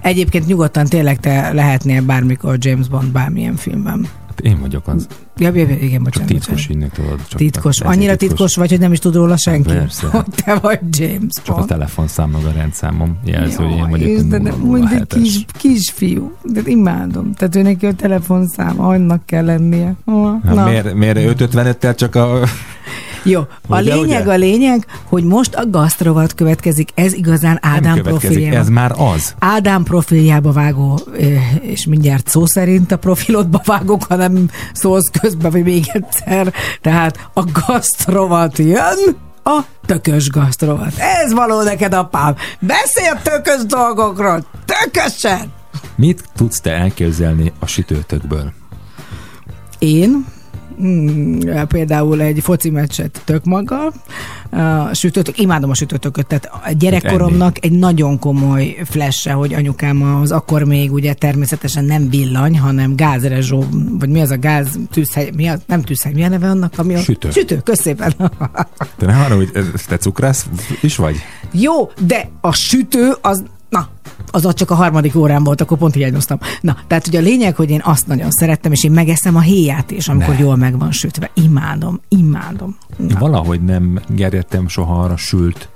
Egyébként 0.03 0.47
nyugodtan 0.47 0.87
tényleg 0.87 1.21
te 1.21 1.53
lehetnél 1.53 2.03
bármikor 2.03 2.57
James 2.59 2.89
Bond 2.89 3.13
bármilyen 3.13 3.57
filmben. 3.57 4.09
Hát 4.45 4.53
én 4.53 4.61
vagyok 4.61 4.89
az. 4.89 5.07
Ja, 5.37 5.51
ja, 5.55 5.63
igen, 5.69 5.91
Csak 5.91 6.03
bocsánat. 6.03 6.29
titkos 6.29 6.49
bocsánat. 6.67 6.71
ügynök 6.71 6.91
tudod. 6.93 7.27
Csak 7.29 7.39
Titkos. 7.39 7.81
ez 7.81 7.87
Annyira 7.91 8.17
titkos 8.17 8.57
vagy, 8.57 8.71
hogy 8.71 8.79
nem 8.81 8.93
is 8.93 8.99
tud 8.99 9.15
róla 9.15 9.37
senki? 9.37 9.69
Persze. 9.69 10.07
Hogy 10.07 10.25
te 10.45 10.55
vagy 10.55 10.79
James 10.91 11.33
Csak 11.43 11.57
a 11.57 11.65
telefonszám 11.65 12.31
meg 12.31 12.45
a 12.45 12.51
rendszámom 12.53 13.19
jelzi, 13.25 13.57
hogy 13.57 13.71
én 13.71 13.89
vagyok 13.91 14.09
a 14.09 14.11
Istenem, 14.11 14.55
007-es. 14.55 14.65
mondj 14.65 14.95
egy 14.95 15.07
kis, 15.07 15.45
kisfiú. 15.53 16.33
De 16.43 16.61
imádom. 16.65 17.33
Tehát 17.35 17.57
ő 17.57 17.63
neki 17.63 17.87
a 17.87 17.93
telefonszám, 17.93 18.81
annak 18.81 19.27
kell 19.27 19.45
lennie. 19.45 19.95
Na, 20.05 20.41
Hát 20.45 20.65
miért, 20.65 20.95
miért 20.95 21.19
555-tel 21.41 21.95
csak 21.97 22.15
a... 22.15 22.41
Jó, 23.23 23.41
a 23.69 23.81
Ugye, 23.81 23.95
lényeg 23.95 24.23
ugye? 24.23 24.33
a 24.33 24.37
lényeg, 24.37 24.87
hogy 25.05 25.25
most 25.25 25.55
a 25.55 25.71
gasztrovat 25.71 26.35
következik. 26.35 26.91
Ez 26.95 27.13
igazán 27.13 27.59
Ádám 27.63 28.03
profiljába. 28.03 28.57
ez 28.57 28.69
már 28.69 28.93
az. 28.97 29.35
Ádám 29.39 29.83
profiljába 29.83 30.53
vágó, 30.53 31.01
és 31.61 31.87
mindjárt 31.87 32.29
szó 32.29 32.47
szerint 32.47 32.93
a 32.93 32.97
profilodba 32.97 33.61
vágok, 33.65 34.05
hanem 34.09 34.51
szólsz 34.73 35.11
közben, 35.21 35.51
vagy 35.51 35.63
még 35.63 35.85
egyszer. 35.93 36.53
Tehát 36.81 37.29
a 37.35 37.45
gasztrovat 37.67 38.59
jön, 38.59 39.17
a 39.45 39.61
tökös 39.87 40.31
gasztrovat. 40.31 40.93
Ez 40.99 41.33
való 41.33 41.63
neked, 41.63 41.93
apám. 41.95 42.35
Beszél 42.61 43.21
tökös 43.23 43.67
dolgokról. 43.67 44.45
Tökösen! 44.65 45.53
Mit 45.97 46.25
tudsz 46.37 46.61
te 46.61 46.71
elképzelni 46.73 47.53
a 47.59 47.67
sütőtökből? 47.67 48.53
Én 49.79 50.25
mm, 50.83 51.41
például 51.69 52.21
egy 52.21 52.41
foci 52.43 52.71
meccset 52.71 53.23
tök 53.25 53.45
maga, 53.45 53.93
a 54.51 54.95
sütőtök, 54.95 55.39
imádom 55.39 55.71
a 55.71 55.75
sütőtököt, 55.75 56.27
tehát 56.27 56.45
a 56.45 56.73
gyerekkoromnak 56.79 57.65
egy 57.65 57.73
nagyon 57.73 58.19
komoly 58.19 58.77
flash 58.85 59.31
hogy 59.31 59.55
anyukám 59.55 60.03
az 60.03 60.33
akkor 60.33 60.63
még 60.63 60.93
ugye 60.93 61.15
természetesen 61.15 61.85
nem 61.85 62.11
villany, 62.11 62.59
hanem 62.59 62.97
gázrezsó, 62.97 63.65
vagy 63.99 64.09
mi 64.09 64.21
az 64.21 64.31
a 64.31 64.39
gáz 64.39 64.79
tűzhely, 64.91 65.31
mi 65.37 65.49
az, 65.49 65.61
nem 65.67 65.83
tűzhely, 65.83 66.13
mi 66.13 66.25
a 66.25 66.29
neve 66.29 66.49
annak, 66.49 66.73
ami 66.77 66.95
a... 66.95 66.99
Sütő. 66.99 67.31
Sütő, 67.31 67.61
köszépen. 67.65 68.15
Te 68.97 69.07
nem 69.07 69.21
arra, 69.21 69.37
hogy 69.37 69.51
te 69.89 69.97
cukrász 69.97 70.47
is 70.81 70.97
vagy? 70.97 71.17
Jó, 71.53 71.91
de 72.07 72.31
a 72.41 72.53
sütő 72.53 73.13
az, 73.21 73.45
na, 73.69 73.89
az 74.31 74.47
ott 74.47 74.57
csak 74.57 74.71
a 74.71 74.75
harmadik 74.75 75.17
órán 75.17 75.45
volt, 75.45 75.61
akkor 75.61 75.79
pont 75.79 75.95
hiányoztam. 75.95 76.39
Na, 76.61 76.77
tehát 76.87 77.07
ugye 77.07 77.19
a 77.19 77.23
lényeg, 77.23 77.57
hogy 77.57 77.71
én 77.71 77.81
azt 77.85 78.07
nagyon 78.07 78.31
szerettem, 78.31 78.73
és 78.73 78.85
én 78.85 78.91
megeszem 78.93 79.37
a 79.37 79.41
héját 79.41 79.91
is, 79.91 80.09
amikor 80.09 80.35
Ne. 80.35 80.41
jól 80.41 80.57
meg 80.57 80.79
van 80.79 80.93
sütve. 80.93 81.31
Imádom, 81.35 82.01
imádom. 82.09 82.77
Én 83.01 83.17
valahogy 83.19 83.63
nem 83.65 84.01
gerjedtem 84.09 84.69
soha 84.69 85.03
arra 85.03 85.17
sült 85.17 85.69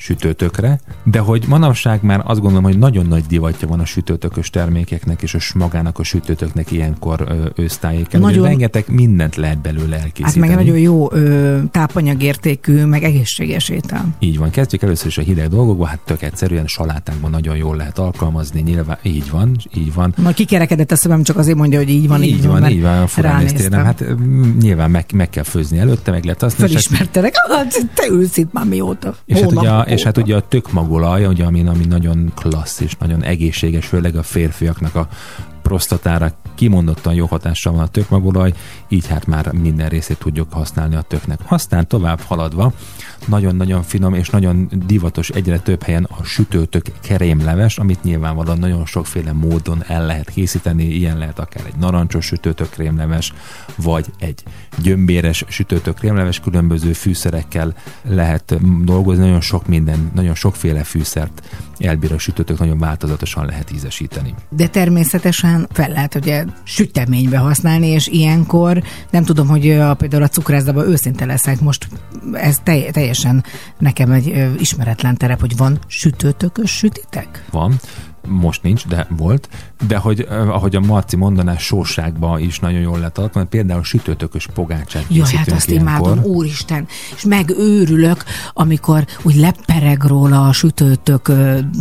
sütőtökre, 0.00 0.80
de 1.04 1.18
hogy 1.18 1.44
manapság 1.48 2.02
már 2.02 2.20
azt 2.24 2.40
gondolom, 2.40 2.64
hogy 2.64 2.78
nagyon 2.78 3.06
nagy 3.06 3.24
divatja 3.28 3.68
van 3.68 3.80
a 3.80 3.84
sütőtökös 3.84 4.50
termékeknek 4.50 5.22
és 5.22 5.34
a 5.34 5.38
magának 5.54 5.98
a 5.98 6.02
sütőtöknek 6.02 6.70
ilyenkor 6.70 7.48
ősztájéken. 7.56 8.20
Nagyon-. 8.20 8.44
Rengeteg 8.46 8.84
mindent 8.88 9.36
lehet 9.36 9.58
belőle 9.60 9.94
Hát 9.96 10.04
elkészíteni. 10.04 10.46
meg 10.46 10.56
nagyon 10.56 10.78
jó 10.78 11.12
ö, 11.12 11.58
tápanyagértékű, 11.70 12.84
meg 12.84 13.02
egészséges 13.02 13.68
étel. 13.68 14.04
Így 14.18 14.38
van, 14.38 14.50
kezdjük 14.50 14.82
először 14.82 15.06
is 15.06 15.18
a 15.18 15.22
hideg 15.22 15.48
dolgokba, 15.48 15.86
hát 15.86 15.98
tök 16.04 16.22
egyszerűen 16.22 16.66
salátákban 16.66 17.30
nagyon 17.30 17.56
jól 17.56 17.76
lehet 17.76 17.98
alkalmazni, 17.98 18.60
nyilván 18.60 18.98
így 19.02 19.30
van, 19.30 19.56
így 19.74 19.94
van. 19.94 20.14
Majd 20.16 20.34
kikerekedett 20.34 20.90
a 20.90 20.96
szemem, 20.96 21.22
csak 21.22 21.36
azért 21.36 21.56
mondja, 21.56 21.78
hogy 21.78 21.88
így 21.88 22.08
van, 22.08 22.22
így, 22.22 22.28
így 22.30 22.46
van, 22.46 22.60
mert 22.60 22.72
így 22.72 22.82
van, 22.82 23.06
furán? 23.06 23.46
Hát 23.72 24.04
nyilván 24.60 24.90
meg, 24.90 25.04
meg 25.14 25.30
kell 25.30 25.42
főzni 25.44 25.78
előtte, 25.78 26.10
meg 26.10 26.24
lehet 26.24 26.42
azt 26.42 26.56
Felismertelek, 26.56 27.34
hát 27.56 27.86
te 27.94 28.06
ülsz 28.10 28.36
itt 28.36 28.52
már 28.52 28.64
mióta. 28.64 29.14
És 29.26 29.40
hát, 29.40 29.52
ugye, 29.52 29.68
a- 29.70 29.86
és 29.88 30.02
hát 30.02 30.16
ugye 30.16 30.36
a 30.36 30.48
tökmagolaj, 30.48 31.26
ugye, 31.26 31.44
ami, 31.44 31.66
ami 31.66 31.84
nagyon 31.84 32.32
klassz 32.34 32.80
és 32.80 32.96
nagyon 32.98 33.22
egészséges, 33.22 33.86
főleg 33.86 34.16
a 34.16 34.22
férfiaknak 34.22 34.94
a 34.94 35.08
prostatára 35.62 36.32
kimondottan 36.54 37.14
jó 37.14 37.26
hatással 37.26 37.72
van 37.72 37.82
a 37.82 37.88
tökmagolaj, 37.88 38.52
így 38.88 39.06
hát 39.06 39.26
már 39.26 39.52
minden 39.52 39.88
részét 39.88 40.18
tudjuk 40.18 40.52
használni 40.52 40.94
a 40.96 41.02
töknek. 41.02 41.40
Aztán 41.48 41.88
tovább 41.88 42.20
haladva, 42.20 42.72
nagyon-nagyon 43.26 43.82
finom 43.82 44.14
és 44.14 44.30
nagyon 44.30 44.68
divatos 44.86 45.28
egyre 45.28 45.58
több 45.58 45.82
helyen 45.82 46.04
a 46.04 46.24
sütőtök 46.24 46.84
kerémleves, 47.00 47.78
amit 47.78 48.02
nyilvánvalóan 48.02 48.58
nagyon 48.58 48.86
sokféle 48.86 49.32
módon 49.32 49.84
el 49.86 50.06
lehet 50.06 50.30
készíteni, 50.30 50.84
ilyen 50.84 51.18
lehet 51.18 51.38
akár 51.38 51.66
egy 51.66 51.76
narancsos 51.80 52.24
sütőtök 52.24 52.70
krémleves, 52.70 53.32
vagy 53.76 54.06
egy 54.18 54.42
gyömbéres 54.82 55.44
sütőtök 55.48 55.94
krémleves, 55.94 56.40
különböző 56.40 56.92
fűszerekkel 56.92 57.74
lehet 58.02 58.54
mm, 58.64 58.84
dolgozni, 58.84 59.24
nagyon 59.24 59.40
sok 59.40 59.66
minden, 59.66 60.10
nagyon 60.14 60.34
sokféle 60.34 60.82
fűszert 60.82 61.42
elbír 61.78 62.12
a 62.12 62.18
sütőtök, 62.18 62.58
nagyon 62.58 62.78
változatosan 62.78 63.46
lehet 63.46 63.72
ízesíteni. 63.72 64.34
De 64.50 64.66
természetesen 64.66 65.68
fel 65.72 65.88
lehet 65.88 66.14
ugye 66.14 66.44
süteménybe 66.62 67.38
használni, 67.38 67.86
és 67.86 68.06
ilyenkor 68.06 68.82
nem 69.10 69.24
tudom, 69.24 69.48
hogy 69.48 69.70
a, 69.70 69.94
például 69.94 70.22
a 70.22 70.28
cukrászdában 70.28 70.88
őszinte 70.88 71.24
leszek, 71.24 71.60
most 71.60 71.88
ez 72.32 72.56
telj, 72.62 72.90
teljesen 73.08 73.44
nekem 73.78 74.10
egy 74.10 74.56
ismeretlen 74.58 75.16
terep, 75.16 75.40
hogy 75.40 75.56
van 75.56 75.78
sütőtökös 75.86 76.70
sütitek? 76.70 77.44
Van, 77.50 77.80
most 78.26 78.62
nincs, 78.62 78.86
de 78.86 79.06
volt, 79.16 79.48
de 79.86 79.96
hogy 79.96 80.26
ahogy 80.28 80.76
a 80.76 80.80
Marci 80.80 81.16
mondaná, 81.16 81.56
sóságba 81.56 82.38
is 82.38 82.58
nagyon 82.58 82.80
jól 82.80 82.98
lehet 82.98 83.18
alkalmazni, 83.18 83.58
például 83.58 83.84
sütőtökös 83.84 84.46
pogácsát 84.54 85.04
Jó, 85.08 85.24
hát 85.24 85.52
azt 85.52 85.70
ilyenkor. 85.70 86.08
imádom, 86.08 86.24
úristen, 86.24 86.86
és 87.16 87.24
megőrülök, 87.24 88.24
amikor 88.52 89.06
úgy 89.22 89.34
lepereg 89.34 90.02
róla 90.02 90.46
a 90.46 90.52
sütőtök, 90.52 91.28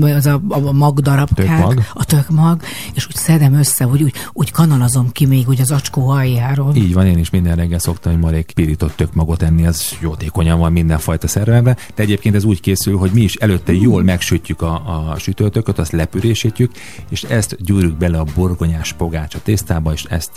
az 0.02 0.26
a, 0.26 0.41
a 0.50 0.71
magdarabkák, 0.71 1.45
Tökmag. 1.47 1.84
a 1.93 2.06
tökmag, 2.06 2.62
és 2.93 3.08
úgy 3.08 3.15
szedem 3.15 3.54
össze, 3.54 3.84
hogy 3.84 4.04
úgy, 4.04 4.13
úgy 4.34 4.52
kanalazom 4.52 5.12
ki 5.12 5.26
még 5.26 5.47
úgy 5.47 5.62
az 5.62 5.71
acskó 5.71 6.10
aljáról. 6.10 6.76
Így 6.76 6.93
van, 6.93 7.06
én 7.06 7.17
is 7.17 7.30
minden 7.30 7.56
reggel 7.56 7.80
szoktam 7.80 8.12
egy 8.12 8.19
marék 8.19 8.52
pirított 8.56 8.95
tökmagot 8.95 9.41
enni, 9.41 9.65
az 9.65 9.97
jótékonyan 10.02 10.60
van 10.60 10.71
mindenfajta 10.71 11.28
szervemre, 11.28 11.76
de 11.95 12.04
egyébként 12.04 12.36
ez 12.36 12.43
úgy 12.43 12.60
készül, 12.60 12.97
hogy 12.97 13.12
mi 13.13 13.21
is 13.21 13.36
előtte 13.36 13.73
jól 13.73 14.04
megsütjük 14.04 14.62
a, 14.62 14.73
a 15.12 15.15
sütőtököt, 15.17 15.80
azt 15.80 15.91
lepürésítjük, 16.28 16.72
és 17.10 17.24
ezt 17.24 17.63
gyúrjuk 17.63 17.98
bele 17.98 18.20
a 18.20 18.26
borgonyás 18.36 18.94
pogácsa 18.94 19.40
tésztába, 19.44 19.94
és 19.94 20.04
ezt 20.04 20.32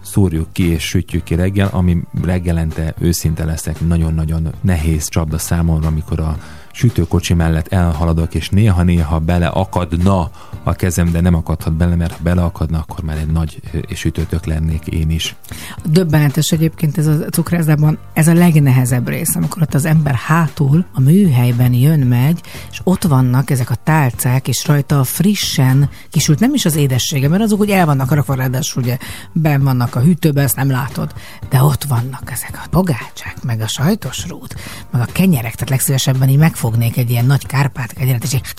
szúrjuk 0.00 0.52
ki 0.52 0.68
és 0.68 0.82
sütjük 0.82 1.22
ki 1.22 1.34
reggel, 1.34 1.68
ami 1.72 2.02
reggelente 2.22 2.94
őszinte 2.98 3.44
leszek, 3.44 3.80
nagyon-nagyon 3.80 4.52
nehéz 4.60 5.08
csapda 5.08 5.38
számomra, 5.38 5.88
amikor 5.88 6.20
a 6.20 6.38
sütőkocsi 6.76 7.34
mellett 7.34 7.72
elhaladok, 7.72 8.34
és 8.34 8.48
néha-néha 8.48 9.18
beleakadna 9.18 10.30
a 10.62 10.72
kezem, 10.72 11.10
de 11.10 11.20
nem 11.20 11.34
akadhat 11.34 11.72
bele, 11.72 11.94
mert 11.94 12.12
ha 12.12 12.18
beleakadna, 12.22 12.78
akkor 12.78 13.04
már 13.04 13.16
egy 13.16 13.26
nagy 13.26 13.60
sütőtök 13.94 14.44
lennék 14.44 14.86
én 14.86 15.10
is. 15.10 15.36
Döbbenetes 15.84 16.50
egyébként 16.50 16.98
ez 16.98 17.06
a 17.06 17.14
cukrászdában, 17.14 17.98
ez 18.12 18.28
a 18.28 18.32
legnehezebb 18.32 19.08
rész, 19.08 19.36
amikor 19.36 19.62
ott 19.62 19.74
az 19.74 19.84
ember 19.84 20.14
hátul 20.14 20.84
a 20.92 21.00
műhelyben 21.00 21.72
jön, 21.72 22.00
megy, 22.00 22.40
és 22.70 22.80
ott 22.84 23.02
vannak 23.02 23.50
ezek 23.50 23.70
a 23.70 23.74
tálcák, 23.74 24.48
és 24.48 24.66
rajta 24.66 25.00
a 25.00 25.04
frissen 25.04 25.88
kisült, 26.10 26.38
nem 26.38 26.54
is 26.54 26.64
az 26.64 26.76
édessége, 26.76 27.28
mert 27.28 27.42
azok 27.42 27.60
úgy 27.60 27.70
el 27.70 27.86
vannak 27.86 28.14
rakva, 28.14 28.34
ráadásul 28.34 28.82
ugye 28.82 28.98
ben 29.32 29.62
vannak 29.62 29.94
a 29.94 30.00
hűtőben, 30.00 30.44
ezt 30.44 30.56
nem 30.56 30.70
látod, 30.70 31.12
de 31.48 31.62
ott 31.62 31.84
vannak 31.84 32.30
ezek 32.32 32.60
a 32.64 32.68
pogácsák, 32.70 33.42
meg 33.42 33.60
a 33.60 33.66
sajtos 33.66 34.26
rút, 34.28 34.54
meg 34.90 35.00
a 35.00 35.12
kenyerek, 35.12 35.54
tehát 35.54 35.70
legszívesebben 35.70 36.28
így 36.28 36.36
megfognék 36.66 36.96
egy 36.96 37.10
ilyen 37.10 37.26
nagy 37.26 37.46
kárpát 37.46 37.92
kenyeret, 37.92 38.22
és 38.22 38.32
így, 38.32 38.54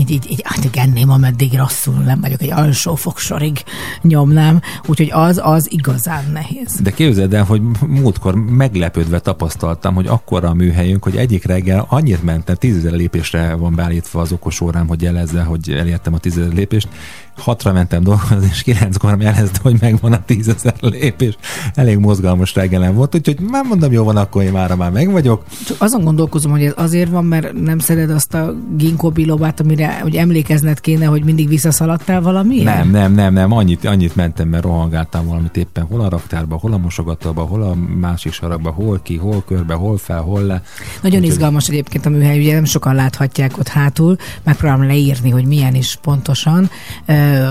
így 0.00 0.10
így, 0.10 0.24
így, 0.24 0.30
így 0.30 0.42
hát 0.44 0.76
enném, 0.76 1.10
ameddig 1.10 1.56
rosszul 1.56 1.94
nem 1.94 2.20
vagyok, 2.20 2.42
egy 2.42 2.50
alsó 2.50 2.94
fogsorig 2.94 3.62
nyomnám, 4.02 4.60
úgyhogy 4.86 5.10
az, 5.12 5.40
az 5.42 5.72
igazán 5.72 6.24
nehéz. 6.32 6.80
De 6.82 6.90
képzeld 6.90 7.34
el, 7.34 7.44
hogy 7.44 7.62
múltkor 7.86 8.34
meglepődve 8.34 9.18
tapasztaltam, 9.18 9.94
hogy 9.94 10.06
akkora 10.06 10.48
a 10.48 10.54
műhelyünk, 10.54 11.02
hogy 11.02 11.16
egyik 11.16 11.44
reggel 11.44 11.86
annyit 11.88 12.22
mentem, 12.22 12.54
tízezer 12.54 12.92
lépésre 12.92 13.54
van 13.54 13.74
beállítva 13.74 14.20
az 14.20 14.32
okos 14.32 14.60
órám, 14.60 14.86
hogy 14.86 15.02
jelezze, 15.02 15.42
hogy 15.42 15.70
elértem 15.70 16.14
a 16.14 16.18
tízezer 16.18 16.52
lépést. 16.52 16.88
Hatra 17.36 17.72
mentem 17.72 18.02
dolgozni, 18.02 18.48
és 18.50 18.62
kilenckor 18.62 19.20
jelezte, 19.20 19.58
hogy 19.62 19.76
megvan 19.80 20.12
a 20.12 20.24
tízezer 20.24 20.74
lépés. 20.80 21.36
Elég 21.74 21.98
mozgalmas 21.98 22.54
reggelem 22.54 22.94
volt, 22.94 23.14
úgyhogy 23.14 23.40
már 23.40 23.64
mondom, 23.64 23.92
jó 23.92 24.04
van, 24.04 24.16
akkor 24.16 24.42
én 24.42 24.52
már 24.52 24.74
már 24.74 24.90
meg 24.90 25.10
vagyok. 25.10 25.44
Csak 25.66 25.76
azon 25.80 26.04
gondolkozom, 26.04 26.50
hogy 26.50 26.64
ez 26.64 26.72
azért 26.76 27.10
van, 27.10 27.24
mert 27.24 27.52
nem 27.52 27.78
szeded 27.78 28.10
azt 28.10 28.34
a 28.34 28.54
ginkgo 28.76 29.10
bilobát, 29.10 29.60
amire 29.60 29.89
hogy 30.00 30.16
emlékezned 30.16 30.80
kéne, 30.80 31.04
hogy 31.06 31.24
mindig 31.24 31.48
visszaszaladtál 31.48 32.20
valami? 32.20 32.62
Nem, 32.62 32.90
nem, 32.90 33.12
nem, 33.12 33.32
nem, 33.32 33.52
annyit, 33.52 33.84
annyit 33.84 34.16
mentem, 34.16 34.48
mert 34.48 34.62
rohangáltam 34.62 35.26
valamit 35.26 35.56
éppen 35.56 35.84
hol 35.84 36.00
a 36.00 36.08
raktárba, 36.08 36.56
hol 36.56 36.72
a 36.72 36.78
mosogatóba, 36.78 37.42
hol 37.42 37.62
a 37.62 37.74
másik 37.74 38.32
sarokba, 38.32 38.70
hol 38.70 39.00
ki, 39.02 39.16
hol 39.16 39.44
körbe, 39.46 39.74
hol 39.74 39.98
fel, 39.98 40.20
hol 40.20 40.42
le. 40.42 40.62
Nagyon 41.02 41.18
Úgyhogy- 41.18 41.24
izgalmas 41.24 41.68
egyébként 41.68 42.06
a 42.06 42.10
műhely, 42.10 42.38
ugye 42.38 42.54
nem 42.54 42.64
sokan 42.64 42.94
láthatják 42.94 43.58
ott 43.58 43.68
hátul, 43.68 44.16
megpróbálom 44.42 44.86
leírni, 44.86 45.30
hogy 45.30 45.44
milyen 45.44 45.74
is 45.74 45.98
pontosan. 46.02 46.70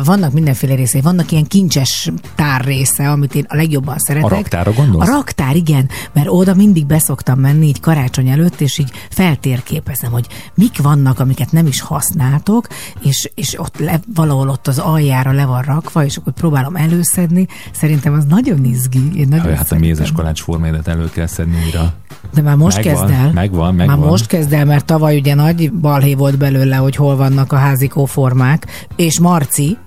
Vannak 0.04 0.34
mindenféle 0.34 0.75
részei, 0.75 1.02
vannak 1.02 1.32
ilyen 1.32 1.45
kincses 1.47 2.12
tár 2.36 2.63
része, 2.63 3.10
amit 3.12 3.36
én 3.36 3.45
a 3.47 3.56
legjobban 3.56 3.97
szeretek. 3.97 4.32
A 4.32 4.36
raktára 4.36 4.73
gondolsz? 4.73 5.08
A 5.08 5.12
raktár, 5.12 5.56
igen, 5.56 5.89
mert 6.13 6.28
oda 6.30 6.54
mindig 6.56 6.86
beszoktam 6.86 7.39
menni 7.39 7.67
így 7.67 7.80
karácsony 7.80 8.30
előtt, 8.30 8.62
és 8.62 8.78
így 8.78 8.91
feltérképezem, 9.10 10.12
hogy 10.12 10.28
mik 10.54 10.82
vannak, 10.82 11.19
amiket 11.19 11.52
nem 11.52 11.67
is 11.67 11.82
használtok, 12.30 12.68
és, 13.02 13.32
és 13.36 13.60
ott 13.60 13.78
le, 13.80 14.00
valahol 14.15 14.50
ott 14.50 14.68
az 14.68 14.78
aljára 14.78 15.32
le 15.32 15.46
van 15.46 15.62
rakva, 15.62 16.06
és 16.06 16.18
akkor 16.18 16.34
próbálom 16.34 16.76
előszedni. 16.76 17.48
Szerintem 17.72 18.13
az 18.13 18.26
nagyon 18.26 18.65
izgi. 18.65 19.20
Én 19.20 19.28
nagyon 19.28 19.46
Jaj, 19.46 19.56
hát 19.56 19.72
a 19.72 19.76
mézes 19.76 20.12
kalács 20.12 20.42
formáját 20.42 20.88
elő 20.88 21.10
kell 21.10 21.28
szedni 21.28 21.56
újra. 21.65 21.94
De 22.34 22.42
már 22.42 22.56
most 22.56 22.84
Megvan, 22.84 23.08
kezd 23.08 23.20
el. 23.20 23.32
megvan, 23.32 23.76
megvan. 23.76 24.00
Már 24.00 24.08
most 24.10 24.26
kezd 24.26 24.54
el, 24.54 24.65
mert 24.65 24.86
tavaly 24.86 25.18
ugye 25.18 25.34
nagy 25.34 25.72
balhé 25.72 26.13
volt 26.13 26.38
belőle, 26.38 26.76
hogy 26.76 26.96
hol 26.96 27.15
vannak 27.15 27.52
a 27.52 27.56
házikó 27.56 28.06
formák, 28.06 28.88
és 28.96 29.20
Marci 29.20 29.78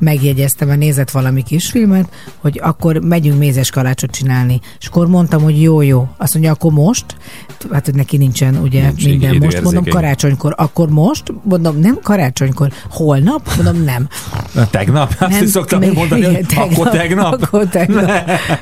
megjegyezte, 0.00 0.64
mert 0.64 0.78
nézett 0.78 1.10
valami 1.10 1.42
kisfilmet, 1.42 2.08
hogy 2.38 2.60
akkor 2.62 2.96
megyünk 2.96 3.38
mézes 3.38 3.70
kalácsot 3.70 4.10
csinálni. 4.10 4.60
És 4.80 4.86
akkor 4.86 5.06
mondtam, 5.08 5.42
hogy 5.42 5.62
jó, 5.62 5.80
jó. 5.82 6.08
Azt 6.16 6.32
mondja, 6.34 6.52
akkor 6.52 6.72
most, 6.72 7.04
hát 7.72 7.84
hogy 7.84 7.94
neki 7.94 8.16
nincsen 8.16 8.56
ugye 8.56 8.82
Nincs 8.82 9.04
minden 9.04 9.28
most, 9.28 9.36
időérzékeny. 9.36 9.62
mondom 9.72 9.84
karácsonykor, 9.92 10.54
akkor 10.56 10.88
most, 10.88 11.22
mondom 11.42 11.78
nem 11.78 11.98
karácsonykor, 12.02 12.72
holnap, 12.90 13.50
mondom 13.56 13.82
nem. 13.84 14.08
Na, 14.54 14.66
Tegnap? 14.70 15.08
Azt 15.18 15.30
Nem, 15.30 15.42
is 15.42 15.50
szoktam 15.50 15.78
még- 15.80 15.92
mondani, 15.94 16.20
igen, 16.20 16.44
akkor 16.70 16.88
tegnap. 16.90 17.42
Akkor 17.42 17.66
tegnap. 17.68 18.10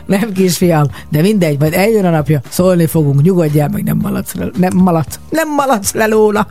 Nem 0.06 0.32
kisfiam, 0.32 0.86
de 1.08 1.20
mindegy, 1.20 1.58
majd 1.58 1.72
eljön 1.72 2.04
a 2.04 2.10
napja, 2.10 2.40
szólni 2.48 2.86
fogunk, 2.86 3.22
nyugodjál 3.22 3.68
meg, 3.68 3.82
nem 3.84 3.96
maladsz 3.96 4.34
le, 4.34 4.46
nem 4.56 4.76
maladsz, 4.76 5.18
nem 5.30 5.54
maladsz 5.54 5.92
le 5.92 6.06
lóla. 6.06 6.48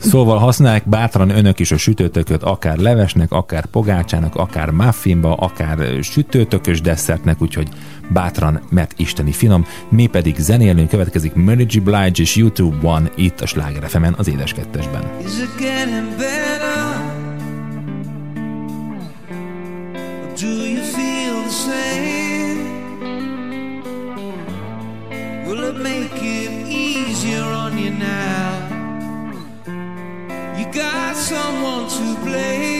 Szóval 0.00 0.38
használják 0.38 0.88
bátran 0.88 1.30
önök 1.30 1.58
is 1.60 1.72
a 1.72 1.76
sütőtököt, 1.76 2.42
akár 2.42 2.76
levesnek, 2.76 3.32
akár 3.32 3.66
pogácsának, 3.66 4.29
akár 4.36 4.70
muffinba, 4.70 5.34
akár 5.34 6.02
sütőtökös 6.02 6.80
desszertnek, 6.80 7.42
úgyhogy 7.42 7.68
bátran, 8.08 8.60
mert 8.70 8.94
isteni 8.96 9.32
finom. 9.32 9.66
Mi 9.88 10.06
pedig 10.06 10.36
zenélünk, 10.38 10.88
következik 10.88 11.34
Mary 11.34 11.66
J. 11.68 11.78
Blige 11.78 12.10
és 12.14 12.36
YouTube 12.36 12.88
One 12.88 13.10
itt 13.14 13.40
a 13.40 13.46
Sláger 13.46 13.88
fm 13.88 14.04
az 14.16 14.28
édes 14.28 14.52
kettesben. 14.52 15.02
Is 15.24 15.38
it 15.38 15.56
getting 15.58 16.08
better? 16.16 17.18
Do 20.40 20.46
you 20.46 20.82
feel 20.82 21.42
the 21.42 21.50
same? 21.50 22.20
Will 25.46 25.68
it 25.68 25.82
make 25.82 26.22
it 26.22 26.50
easier 26.68 27.42
on 27.42 27.76
you 27.78 27.90
now? 27.90 28.68
You 30.58 30.64
got 30.72 31.16
someone 31.16 31.88
to 31.88 32.24
blame. 32.24 32.79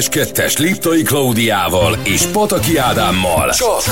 Édes 0.00 0.08
Kettes 0.08 0.56
Liptai 0.56 1.02
Klaudiával 1.02 1.98
és 2.02 2.22
Pataki 2.22 2.76
Ádámmal. 2.76 3.50
Csak 3.50 3.82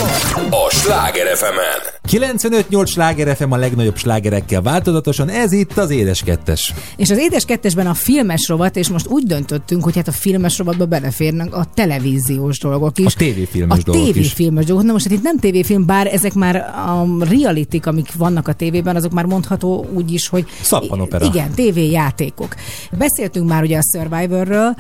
a 0.51 0.71
Sláger 0.71 1.37
fm 1.37 1.98
95-8 2.11 2.87
sláger 2.87 3.37
FM 3.37 3.51
a 3.53 3.57
legnagyobb 3.57 3.97
slágerekkel 3.97 4.63
változatosan, 4.63 5.29
ez 5.29 5.53
itt 5.53 5.79
az 5.79 5.91
Édes 5.91 6.23
Kettes. 6.23 6.75
És 6.97 7.11
az 7.11 7.19
Édes 7.19 7.45
Kettesben 7.45 7.87
a 7.87 7.95
filmes 7.95 8.49
rovat, 8.49 8.77
és 8.77 8.89
most 8.89 9.07
úgy 9.07 9.27
döntöttünk, 9.27 9.85
hogy 9.85 9.97
hát 9.97 10.09
a 10.09 10.13
filmes 10.13 10.59
rovatba 10.59 10.87
beleférnek 10.87 11.55
a 11.55 11.67
televíziós 11.75 12.59
dolgok 12.59 12.99
is. 12.99 13.07
A 13.07 13.19
tévéfilmes 13.19 13.79
a 13.79 13.83
dolgok 13.83 14.07
is. 14.07 14.13
tévéfilmes 14.13 14.65
dolgok. 14.65 14.85
Na 14.85 14.93
most 14.93 15.05
hát 15.09 15.15
itt 15.15 15.23
nem 15.23 15.39
tévéfilm, 15.39 15.87
bár 15.87 16.07
ezek 16.07 16.35
már 16.35 16.57
a 16.57 17.07
realitik, 17.25 17.87
amik 17.87 18.13
vannak 18.17 18.49
a 18.49 18.53
tévében, 18.53 18.97
azok 18.97 19.13
már 19.13 19.25
mondható 19.25 19.87
úgy 19.93 20.13
is, 20.13 20.29
hogy 20.29 20.45
Szappanopera. 20.63 21.25
Igen, 21.25 21.51
tévéjátékok. 21.55 22.55
Beszéltünk 22.99 23.49
már 23.49 23.63
ugye 23.63 23.79
a 23.79 23.83
Survivorről 23.97 24.75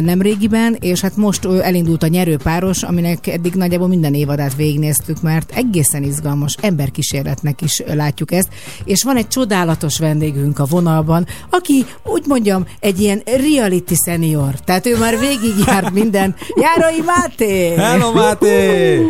nemrégiben, 0.00 0.76
és 0.80 1.00
hát 1.00 1.16
most 1.16 1.44
elindult 1.44 2.02
a 2.02 2.06
nyerőpáros, 2.06 2.82
aminek 2.82 3.26
eddig 3.26 3.54
nagyjából 3.54 3.88
minden 3.88 4.14
évadát 4.14 4.56
végignéztük, 4.56 5.22
mert 5.22 5.52
egészen 5.54 6.02
izgalmas 6.02 6.56
emberkísérletnek 6.72 7.60
is 7.60 7.82
látjuk 7.94 8.32
ezt, 8.32 8.48
és 8.84 9.04
van 9.04 9.16
egy 9.16 9.28
csodálatos 9.28 9.98
vendégünk 9.98 10.58
a 10.58 10.64
vonalban, 10.70 11.26
aki 11.50 11.84
úgy 12.04 12.22
mondjam, 12.26 12.64
egy 12.80 13.00
ilyen 13.00 13.22
reality 13.24 13.94
senior, 14.06 14.54
tehát 14.64 14.86
ő 14.86 14.98
már 14.98 15.14
végigjárt 15.18 15.92
minden. 16.00 16.34
Járai 16.54 17.02
Máté! 17.06 17.74
Hello, 17.74 18.12
Máté! 18.12 19.06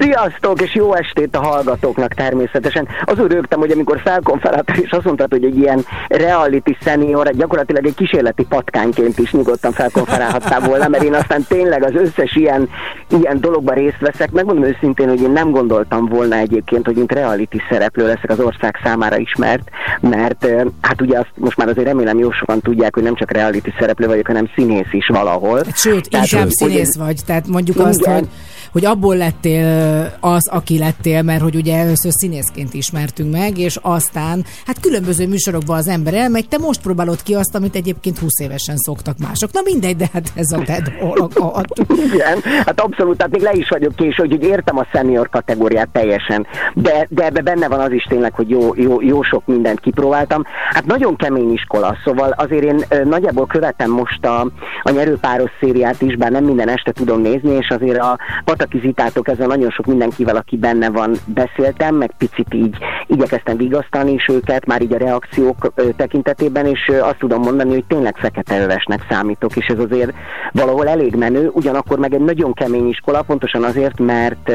Sziasztok, 0.00 0.62
és 0.62 0.74
jó 0.74 0.94
estét 0.94 1.36
a 1.36 1.40
hallgatóknak 1.42 2.14
természetesen. 2.14 2.88
Azon 3.04 3.28
rögtem, 3.28 3.58
hogy 3.58 3.70
amikor 3.70 4.00
felkonferáltál, 4.04 4.76
és 4.76 4.90
azt 4.90 5.04
mondtad, 5.04 5.30
hogy 5.30 5.44
egy 5.44 5.56
ilyen 5.56 5.84
reality 6.08 6.76
senior, 6.80 7.30
gyakorlatilag 7.30 7.86
egy 7.86 7.94
kísérleti 7.94 8.44
patkányként 8.44 9.18
is 9.18 9.32
nyugodtan 9.32 9.72
felkonferálhattál 9.72 10.60
volna, 10.60 10.88
mert 10.88 11.02
én 11.02 11.14
aztán 11.14 11.44
tényleg 11.48 11.84
az 11.84 11.94
összes 11.94 12.36
ilyen, 12.36 12.68
ilyen 13.08 13.40
dologban 13.40 13.74
részt 13.74 14.00
veszek. 14.00 14.30
Megmondom 14.30 14.64
őszintén, 14.64 15.08
hogy 15.08 15.20
én 15.20 15.30
nem 15.30 15.50
gondoltam 15.50 16.06
volna 16.06 16.36
egyébként, 16.36 16.86
hogy 16.86 16.98
mint 17.02 17.12
reality 17.12 17.56
szereplő 17.70 18.06
leszek 18.06 18.30
az 18.30 18.40
ország 18.40 18.80
számára 18.84 19.16
ismert, 19.16 19.68
mert 20.00 20.46
hát 20.80 21.00
ugye 21.00 21.18
azt 21.18 21.30
most 21.34 21.56
már 21.56 21.68
azért 21.68 21.86
remélem 21.86 22.18
jó 22.18 22.30
sokan 22.30 22.60
tudják, 22.60 22.94
hogy 22.94 23.02
nem 23.02 23.14
csak 23.14 23.30
reality 23.30 23.68
szereplő 23.78 24.06
vagyok, 24.06 24.26
hanem 24.26 24.50
színész 24.54 24.92
is 24.92 25.06
valahol. 25.06 25.62
Sőt, 25.74 26.10
Tehát, 26.10 26.26
inkább 26.26 26.48
színész 26.48 26.96
vagy. 26.96 27.20
Tehát 27.26 27.46
mondjuk 27.46 27.78
azt, 27.78 28.00
Igen. 28.00 28.14
hogy, 28.14 28.28
hogy 28.72 28.84
abból 28.84 29.16
lettél 29.16 30.12
az, 30.20 30.48
aki 30.48 30.78
lettél, 30.78 31.22
mert 31.22 31.42
hogy 31.42 31.54
ugye 31.54 31.76
először 31.76 32.12
színészként 32.12 32.74
ismertünk 32.74 33.32
meg, 33.32 33.58
és 33.58 33.78
aztán 33.82 34.44
hát 34.66 34.80
különböző 34.80 35.28
műsorokban 35.28 35.76
az 35.76 35.88
ember 35.88 36.14
elmegy, 36.14 36.48
te 36.48 36.58
most 36.58 36.82
próbálod 36.82 37.22
ki 37.22 37.34
azt, 37.34 37.54
amit 37.54 37.74
egyébként 37.74 38.18
20 38.18 38.40
évesen 38.40 38.76
szoktak 38.76 39.18
mások. 39.18 39.52
Na 39.52 39.60
mindegy, 39.64 39.96
de 39.96 40.08
hát 40.12 40.32
ez 40.34 40.52
a 40.52 40.62
te 40.64 40.82
dolog. 41.00 41.32
Igen, 42.12 42.38
hát 42.64 42.80
abszolút, 42.80 43.16
tehát 43.16 43.32
még 43.32 43.42
le 43.42 43.52
is 43.52 43.68
vagyok 43.68 43.94
késő, 43.94 44.26
hogy 44.28 44.42
értem 44.42 44.78
a 44.78 44.86
senior 44.92 45.28
kategóriát 45.28 45.88
teljesen, 45.92 46.46
de, 46.74 47.06
de 47.10 47.24
ebbe 47.24 47.40
benne 47.40 47.68
van 47.68 47.80
az 47.80 47.92
is 47.92 48.04
tényleg, 48.04 48.34
hogy 48.34 48.50
jó, 48.50 48.74
jó, 48.74 49.00
jó 49.00 49.22
sok 49.22 49.46
mindent 49.46 49.80
kipróbáltam. 49.80 50.42
Hát 50.70 50.86
nagyon 50.86 51.16
kemény 51.16 51.52
iskola, 51.52 51.96
szóval 52.04 52.30
azért 52.30 52.64
én 52.64 52.84
nagyjából 53.04 53.46
követem 53.46 53.90
most 53.90 54.26
a, 54.26 54.40
a 54.82 54.90
nyerőpáros 54.90 55.50
szériát 55.60 56.02
is, 56.02 56.16
bár 56.16 56.30
nem 56.30 56.44
minden 56.44 56.68
este 56.68 56.92
tudom 56.92 57.20
nézni, 57.20 57.50
és 57.50 57.68
azért 57.68 57.98
a 57.98 58.18
Pataki 58.62 58.86
Zitától 58.86 59.22
kezdve 59.22 59.46
nagyon 59.46 59.70
sok 59.70 59.86
mindenkivel, 59.86 60.36
aki 60.36 60.56
benne 60.56 60.90
van, 60.90 61.16
beszéltem, 61.26 61.94
meg 61.94 62.10
picit 62.18 62.54
így 62.54 62.76
igyekeztem 63.06 63.56
vigasztani 63.56 64.12
is 64.12 64.26
őket, 64.28 64.66
már 64.66 64.82
így 64.82 64.92
a 64.92 64.98
reakciók 64.98 65.72
tekintetében, 65.96 66.66
és 66.66 66.90
azt 67.00 67.18
tudom 67.18 67.40
mondani, 67.40 67.70
hogy 67.72 67.84
tényleg 67.84 68.16
fekete 68.16 68.62
övesnek 68.62 69.06
számítok, 69.10 69.56
és 69.56 69.66
ez 69.66 69.78
azért 69.78 70.12
valahol 70.52 70.88
elég 70.88 71.14
menő, 71.14 71.50
ugyanakkor 71.54 71.98
meg 71.98 72.14
egy 72.14 72.20
nagyon 72.20 72.52
kemény 72.52 72.88
iskola, 72.88 73.22
pontosan 73.22 73.64
azért, 73.64 73.98
mert 73.98 74.52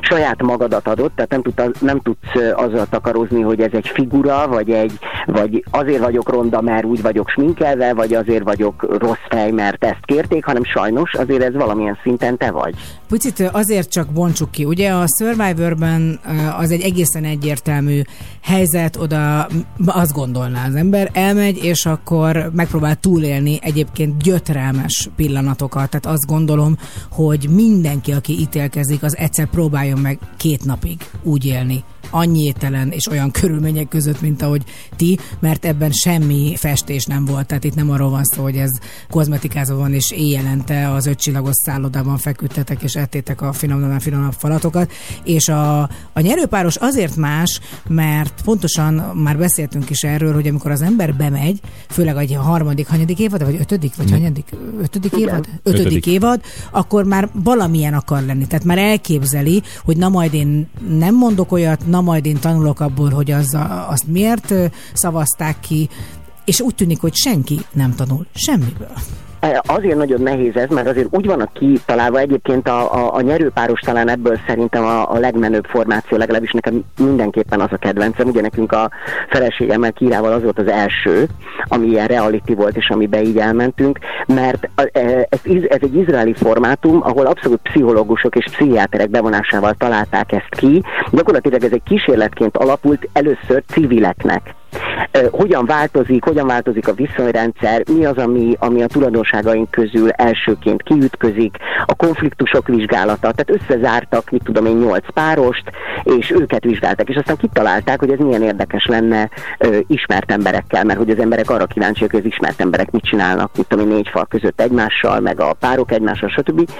saját 0.00 0.42
magadat 0.42 0.88
adott, 0.88 1.12
tehát 1.14 1.30
nem, 1.30 1.42
tud, 1.42 1.80
nem 1.80 2.00
tudsz 2.00 2.34
ö, 2.34 2.52
azzal 2.52 2.86
takarózni, 2.90 3.40
hogy 3.40 3.60
ez 3.60 3.72
egy 3.72 3.88
figura, 3.88 4.48
vagy 4.48 4.70
egy, 4.70 4.98
vagy 5.26 5.64
azért 5.70 6.02
vagyok 6.02 6.28
ronda, 6.28 6.60
mert 6.60 6.84
úgy 6.84 7.02
vagyok 7.02 7.28
sminkelve, 7.28 7.94
vagy 7.94 8.14
azért 8.14 8.44
vagyok 8.44 8.98
rossz 8.98 9.26
fej, 9.28 9.50
mert 9.50 9.84
ezt 9.84 10.04
kérték, 10.04 10.44
hanem 10.44 10.64
sajnos 10.64 11.14
azért 11.14 11.42
ez 11.42 11.54
valamilyen 11.54 11.98
szinten 12.02 12.36
te 12.36 12.50
vagy. 12.50 12.74
Picit 13.08 13.43
azért 13.52 13.90
csak 13.90 14.08
bontsuk 14.08 14.50
ki, 14.50 14.64
ugye 14.64 14.90
a 14.90 15.04
Survivorban 15.18 16.20
az 16.58 16.70
egy 16.70 16.80
egészen 16.80 17.24
egyértelmű 17.24 18.02
helyzet, 18.40 18.96
oda 18.96 19.48
azt 19.86 20.12
gondolná 20.12 20.66
az 20.66 20.74
ember, 20.74 21.10
elmegy, 21.12 21.64
és 21.64 21.86
akkor 21.86 22.50
megpróbál 22.54 22.96
túlélni 22.96 23.58
egyébként 23.62 24.22
gyötrelmes 24.22 25.08
pillanatokat. 25.16 25.90
Tehát 25.90 26.06
azt 26.06 26.26
gondolom, 26.26 26.76
hogy 27.10 27.48
mindenki, 27.50 28.12
aki 28.12 28.32
ítélkezik, 28.40 29.02
az 29.02 29.16
egyszer 29.16 29.46
próbáljon 29.46 29.98
meg 29.98 30.18
két 30.36 30.64
napig 30.64 31.10
úgy 31.22 31.44
élni 31.44 31.84
annyi 32.10 32.42
ételen 32.42 32.90
és 32.90 33.08
olyan 33.10 33.30
körülmények 33.30 33.88
között, 33.88 34.20
mint 34.20 34.42
ahogy 34.42 34.62
ti, 34.96 35.18
mert 35.38 35.64
ebben 35.64 35.90
semmi 35.92 36.54
festés 36.56 37.04
nem 37.04 37.24
volt. 37.24 37.46
Tehát 37.46 37.64
itt 37.64 37.74
nem 37.74 37.90
arról 37.90 38.10
van 38.10 38.24
szó, 38.24 38.42
hogy 38.42 38.56
ez 38.56 38.70
kozmetikázva 39.10 39.76
van, 39.76 39.92
és 39.94 40.10
éjjelente 40.10 40.90
az 40.90 41.06
ötcsillagos 41.06 41.54
szállodában 41.64 42.18
feküdtetek, 42.18 42.82
és 42.82 42.94
ettétek 42.94 43.42
a 43.42 43.52
finomnál 43.52 44.00
finomabb 44.00 44.32
falatokat. 44.38 44.92
És 45.24 45.48
a, 45.48 45.80
a 46.12 46.20
nyerőpáros 46.20 46.76
azért 46.76 47.16
más, 47.16 47.60
mert 47.88 48.42
pontosan 48.44 48.94
már 48.94 49.38
beszéltünk 49.38 49.90
is 49.90 50.02
erről, 50.02 50.34
hogy 50.34 50.46
amikor 50.46 50.70
az 50.70 50.82
ember 50.82 51.14
bemegy, 51.14 51.60
főleg 51.88 52.16
egy 52.16 52.34
harmadik, 52.34 52.86
hanyadik 52.86 53.18
évad, 53.18 53.44
vagy 53.44 53.56
ötödik, 53.60 53.96
vagy 53.96 54.10
hanyadik, 54.10 54.48
ötödik 54.80 55.12
Igen. 55.12 55.28
évad? 55.28 55.48
Ötödik, 55.62 55.86
Ötödik. 55.86 56.06
évad, 56.06 56.40
akkor 56.70 57.04
már 57.04 57.28
valamilyen 57.32 57.94
akar 57.94 58.22
lenni. 58.22 58.46
Tehát 58.46 58.64
már 58.64 58.78
elképzeli, 58.78 59.62
hogy 59.84 59.96
na 59.96 60.08
majd 60.08 60.34
én 60.34 60.68
nem 60.88 61.14
mondok 61.14 61.52
olyat, 61.52 61.86
na 61.94 62.00
majd 62.00 62.26
én 62.26 62.40
tanulok 62.40 62.80
abból, 62.80 63.10
hogy 63.10 63.30
az, 63.30 63.56
azt 63.88 64.06
miért 64.06 64.54
szavazták 64.92 65.60
ki, 65.60 65.88
és 66.44 66.60
úgy 66.60 66.74
tűnik, 66.74 67.00
hogy 67.00 67.14
senki 67.14 67.60
nem 67.72 67.94
tanul 67.94 68.26
semmiből. 68.34 68.92
Azért 69.66 69.96
nagyon 69.96 70.20
nehéz 70.20 70.56
ez, 70.56 70.68
mert 70.68 70.88
azért 70.88 71.08
úgy 71.10 71.26
vannak 71.26 71.52
kitalálva 71.52 72.18
egyébként 72.18 72.68
a, 72.68 72.94
a, 72.94 73.14
a 73.14 73.20
nyerőpáros 73.20 73.80
talán 73.80 74.08
ebből 74.08 74.38
szerintem 74.46 74.84
a, 74.84 75.10
a 75.10 75.18
legmenőbb 75.18 75.64
formáció, 75.66 76.18
legalábbis 76.18 76.52
nekem 76.52 76.84
mindenképpen 76.98 77.60
az 77.60 77.72
a 77.72 77.76
kedvencem. 77.76 78.28
Ugye 78.28 78.40
nekünk 78.40 78.72
a 78.72 78.90
feleségemmel 79.28 79.92
Kírával 79.92 80.32
az 80.32 80.42
volt 80.42 80.58
az 80.58 80.68
első, 80.68 81.28
ami 81.68 81.86
ilyen 81.86 82.06
reality 82.06 82.54
volt, 82.54 82.76
és 82.76 82.88
amiben 82.88 83.24
így 83.24 83.38
elmentünk, 83.38 83.98
mert 84.26 84.68
a- 84.74 84.88
e, 84.92 85.28
ez, 85.30 85.62
ez 85.68 85.78
egy 85.80 85.96
izraeli 85.96 86.34
formátum, 86.34 87.00
ahol 87.02 87.26
abszolút 87.26 87.60
pszichológusok 87.62 88.36
és 88.36 88.44
pszichiáterek 88.50 89.10
bevonásával 89.10 89.74
találták 89.78 90.32
ezt 90.32 90.48
ki. 90.48 90.82
Gyakorlatilag 91.10 91.64
ez 91.64 91.72
egy 91.72 91.82
kísérletként 91.84 92.56
alapult 92.56 93.08
először 93.12 93.62
civileknek. 93.66 94.54
Hogyan 95.30 95.66
változik, 95.66 96.24
hogyan 96.24 96.46
változik 96.46 96.88
a 96.88 96.92
viszonyrendszer, 96.92 97.82
mi 97.92 98.04
az, 98.04 98.16
ami, 98.16 98.56
ami 98.58 98.82
a 98.82 98.86
tulajdonságaink 98.86 99.70
közül 99.70 100.10
elsőként 100.10 100.82
kiütközik, 100.82 101.56
a 101.86 101.94
konfliktusok 101.94 102.66
vizsgálata, 102.66 103.32
tehát 103.32 103.62
összezártak, 103.62 104.30
mit 104.30 104.42
tudom 104.44 104.66
én, 104.66 104.76
nyolc 104.76 105.12
párost, 105.12 105.64
és 106.02 106.30
őket 106.30 106.64
vizsgáltak, 106.64 107.08
és 107.08 107.16
aztán 107.16 107.36
kitalálták, 107.36 108.00
hogy 108.00 108.10
ez 108.10 108.18
milyen 108.18 108.42
érdekes 108.42 108.86
lenne 108.86 109.28
ö, 109.58 109.78
ismert 109.86 110.32
emberekkel, 110.32 110.84
mert 110.84 110.98
hogy 110.98 111.10
az 111.10 111.18
emberek 111.18 111.50
arra 111.50 111.66
kíváncsiak, 111.66 112.10
hogy 112.10 112.20
az 112.20 112.26
ismert 112.26 112.60
emberek 112.60 112.90
mit 112.90 113.04
csinálnak, 113.04 113.50
mit 113.56 113.66
tudom 113.66 113.90
én, 113.90 113.94
négy 113.94 114.08
fal 114.08 114.26
között 114.26 114.60
egymással, 114.60 115.20
meg 115.20 115.40
a 115.40 115.52
párok 115.52 115.92
egymással, 115.92 116.28
stb. 116.28 116.70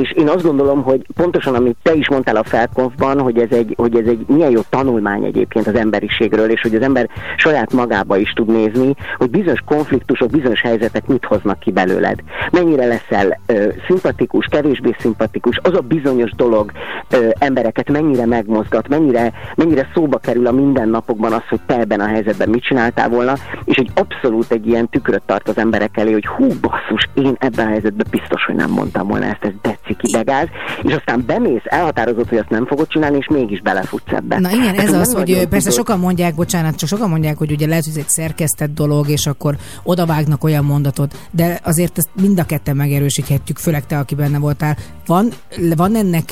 És 0.00 0.10
én 0.10 0.28
azt 0.28 0.42
gondolom, 0.42 0.82
hogy 0.82 1.06
pontosan, 1.14 1.54
amit 1.54 1.76
te 1.82 1.94
is 1.94 2.08
mondtál 2.08 2.36
a 2.36 2.44
felkonfban, 2.44 3.20
hogy 3.20 3.38
ez 3.38 3.50
egy, 3.50 3.74
hogy 3.76 3.96
ez 3.96 4.06
egy 4.06 4.24
milyen 4.26 4.50
jó 4.50 4.60
tanulmány 4.70 5.24
egyébként 5.24 5.66
az 5.66 5.74
emberiségről, 5.74 6.50
és 6.50 6.60
hogy 6.60 6.74
az 6.74 6.82
ember 6.82 7.08
saját 7.36 7.72
magába 7.72 8.16
is 8.16 8.32
tud 8.32 8.46
nézni, 8.46 8.94
hogy 9.16 9.30
bizonyos 9.30 9.60
konfliktusok, 9.64 10.30
bizonyos 10.30 10.60
helyzetek 10.60 11.06
mit 11.06 11.24
hoznak 11.24 11.58
ki 11.58 11.70
belőled. 11.70 12.18
Mennyire 12.50 12.86
leszel 12.86 13.40
ö, 13.46 13.68
szimpatikus, 13.86 14.46
kevésbé 14.50 14.94
szimpatikus, 14.98 15.58
az 15.62 15.74
a 15.74 15.80
bizonyos 15.80 16.30
dolog 16.30 16.72
ö, 17.10 17.28
embereket 17.38 17.90
mennyire 17.90 18.26
megmozgat, 18.26 18.88
mennyire, 18.88 19.32
mennyire 19.56 19.88
szóba 19.94 20.18
kerül 20.18 20.46
a 20.46 20.52
mindennapokban 20.52 21.32
az, 21.32 21.42
hogy 21.48 21.60
te 21.66 21.78
ebben 21.78 22.00
a 22.00 22.06
helyzetben 22.06 22.48
mit 22.48 22.62
csináltál 22.62 23.08
volna, 23.08 23.34
és 23.64 23.76
egy 23.76 23.90
abszolút 23.94 24.52
egy 24.52 24.66
ilyen 24.66 24.88
tükröt 24.88 25.22
tart 25.26 25.48
az 25.48 25.58
emberek 25.58 25.96
elé, 25.96 26.12
hogy 26.12 26.26
hú, 26.26 26.46
basszus, 26.60 27.08
én 27.14 27.36
ebben 27.38 27.66
a 27.66 27.70
helyzetben 27.70 28.06
biztos, 28.10 28.44
hogy 28.44 28.54
nem 28.54 28.70
mondtam 28.70 29.08
volna 29.08 29.24
ezt, 29.24 29.44
ez 29.44 29.52
tetszik 29.60 29.96
idegáz, 30.02 30.46
és 30.82 30.94
aztán 30.94 31.24
bemész, 31.26 31.62
elhatározod, 31.64 32.28
hogy 32.28 32.38
azt 32.38 32.50
nem 32.50 32.66
fogod 32.66 32.86
csinálni, 32.88 33.16
és 33.16 33.26
mégis 33.28 33.60
belefutsz 33.60 34.12
ebbe. 34.12 34.38
Na 34.38 34.50
igen, 34.50 34.74
ez 34.74 34.84
Nekem 34.84 35.00
az, 35.00 35.08
nem 35.08 35.16
hogy 35.16 35.28
nagyon 35.28 35.44
ö, 35.44 35.48
persze 35.48 35.70
sokan 35.70 35.98
mondják, 35.98 36.34
bocsánat, 36.34 36.76
csak 36.76 36.88
sokan 36.88 37.08
mondják, 37.08 37.19
mondják, 37.20 37.38
hogy 37.38 37.52
ugye 37.52 37.66
lehet, 37.66 37.84
hogy 37.84 37.92
ez 37.92 37.98
egy 37.98 38.08
szerkesztett 38.08 38.74
dolog, 38.74 39.08
és 39.08 39.26
akkor 39.26 39.56
odavágnak 39.82 40.44
olyan 40.44 40.64
mondatot, 40.64 41.28
de 41.30 41.60
azért 41.64 41.98
ezt 41.98 42.08
mind 42.20 42.38
a 42.38 42.44
ketten 42.44 42.76
megerősíthetjük, 42.76 43.58
főleg 43.58 43.86
te, 43.86 43.98
aki 43.98 44.14
benne 44.14 44.38
voltál. 44.38 44.76
Van, 45.06 45.28
van 45.76 45.96
ennek 45.96 46.24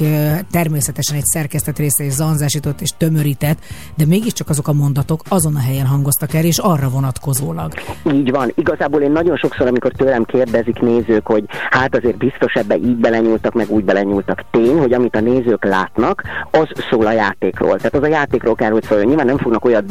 természetesen 0.51 1.17
egy 1.17 1.25
szerkesztett 1.25 1.79
része, 1.79 2.05
és 2.05 2.13
zanzásított 2.13 2.81
és 2.81 2.91
tömörített, 2.97 3.59
de 3.97 4.07
mégiscsak 4.07 4.49
azok 4.49 4.69
a 4.69 4.73
mondatok 4.73 5.21
azon 5.29 5.57
a 5.57 5.59
helyen 5.59 5.87
hangoztak 5.87 6.35
el, 6.35 6.45
és 6.45 6.59
arra 6.59 6.89
vonatkozólag. 6.89 7.73
Így 8.13 8.31
van. 8.31 8.53
Igazából 8.55 9.01
én 9.01 9.11
nagyon 9.11 9.37
sokszor, 9.37 9.67
amikor 9.67 9.93
tőlem 9.93 10.25
kérdezik 10.25 10.81
nézők, 10.81 11.27
hogy 11.27 11.45
hát 11.71 11.97
azért 11.97 12.17
biztos 12.17 12.53
ebbe 12.53 12.77
így 12.77 12.97
belenyúltak, 12.97 13.53
meg 13.53 13.71
úgy 13.71 13.85
belenyúltak. 13.85 14.45
Tény, 14.51 14.79
hogy 14.79 14.93
amit 14.93 15.17
a 15.17 15.21
nézők 15.21 15.65
látnak, 15.65 16.23
az 16.51 16.69
szól 16.91 17.07
a 17.07 17.13
játékról. 17.13 17.77
Tehát 17.77 17.95
az 17.95 18.03
a 18.03 18.07
játékról 18.07 18.55
kell, 18.55 18.71
hogy 18.71 18.85
szóljon. 18.85 19.07
Nyilván 19.07 19.27
nem 19.27 19.39
fognak 19.39 19.65
olyat 19.65 19.85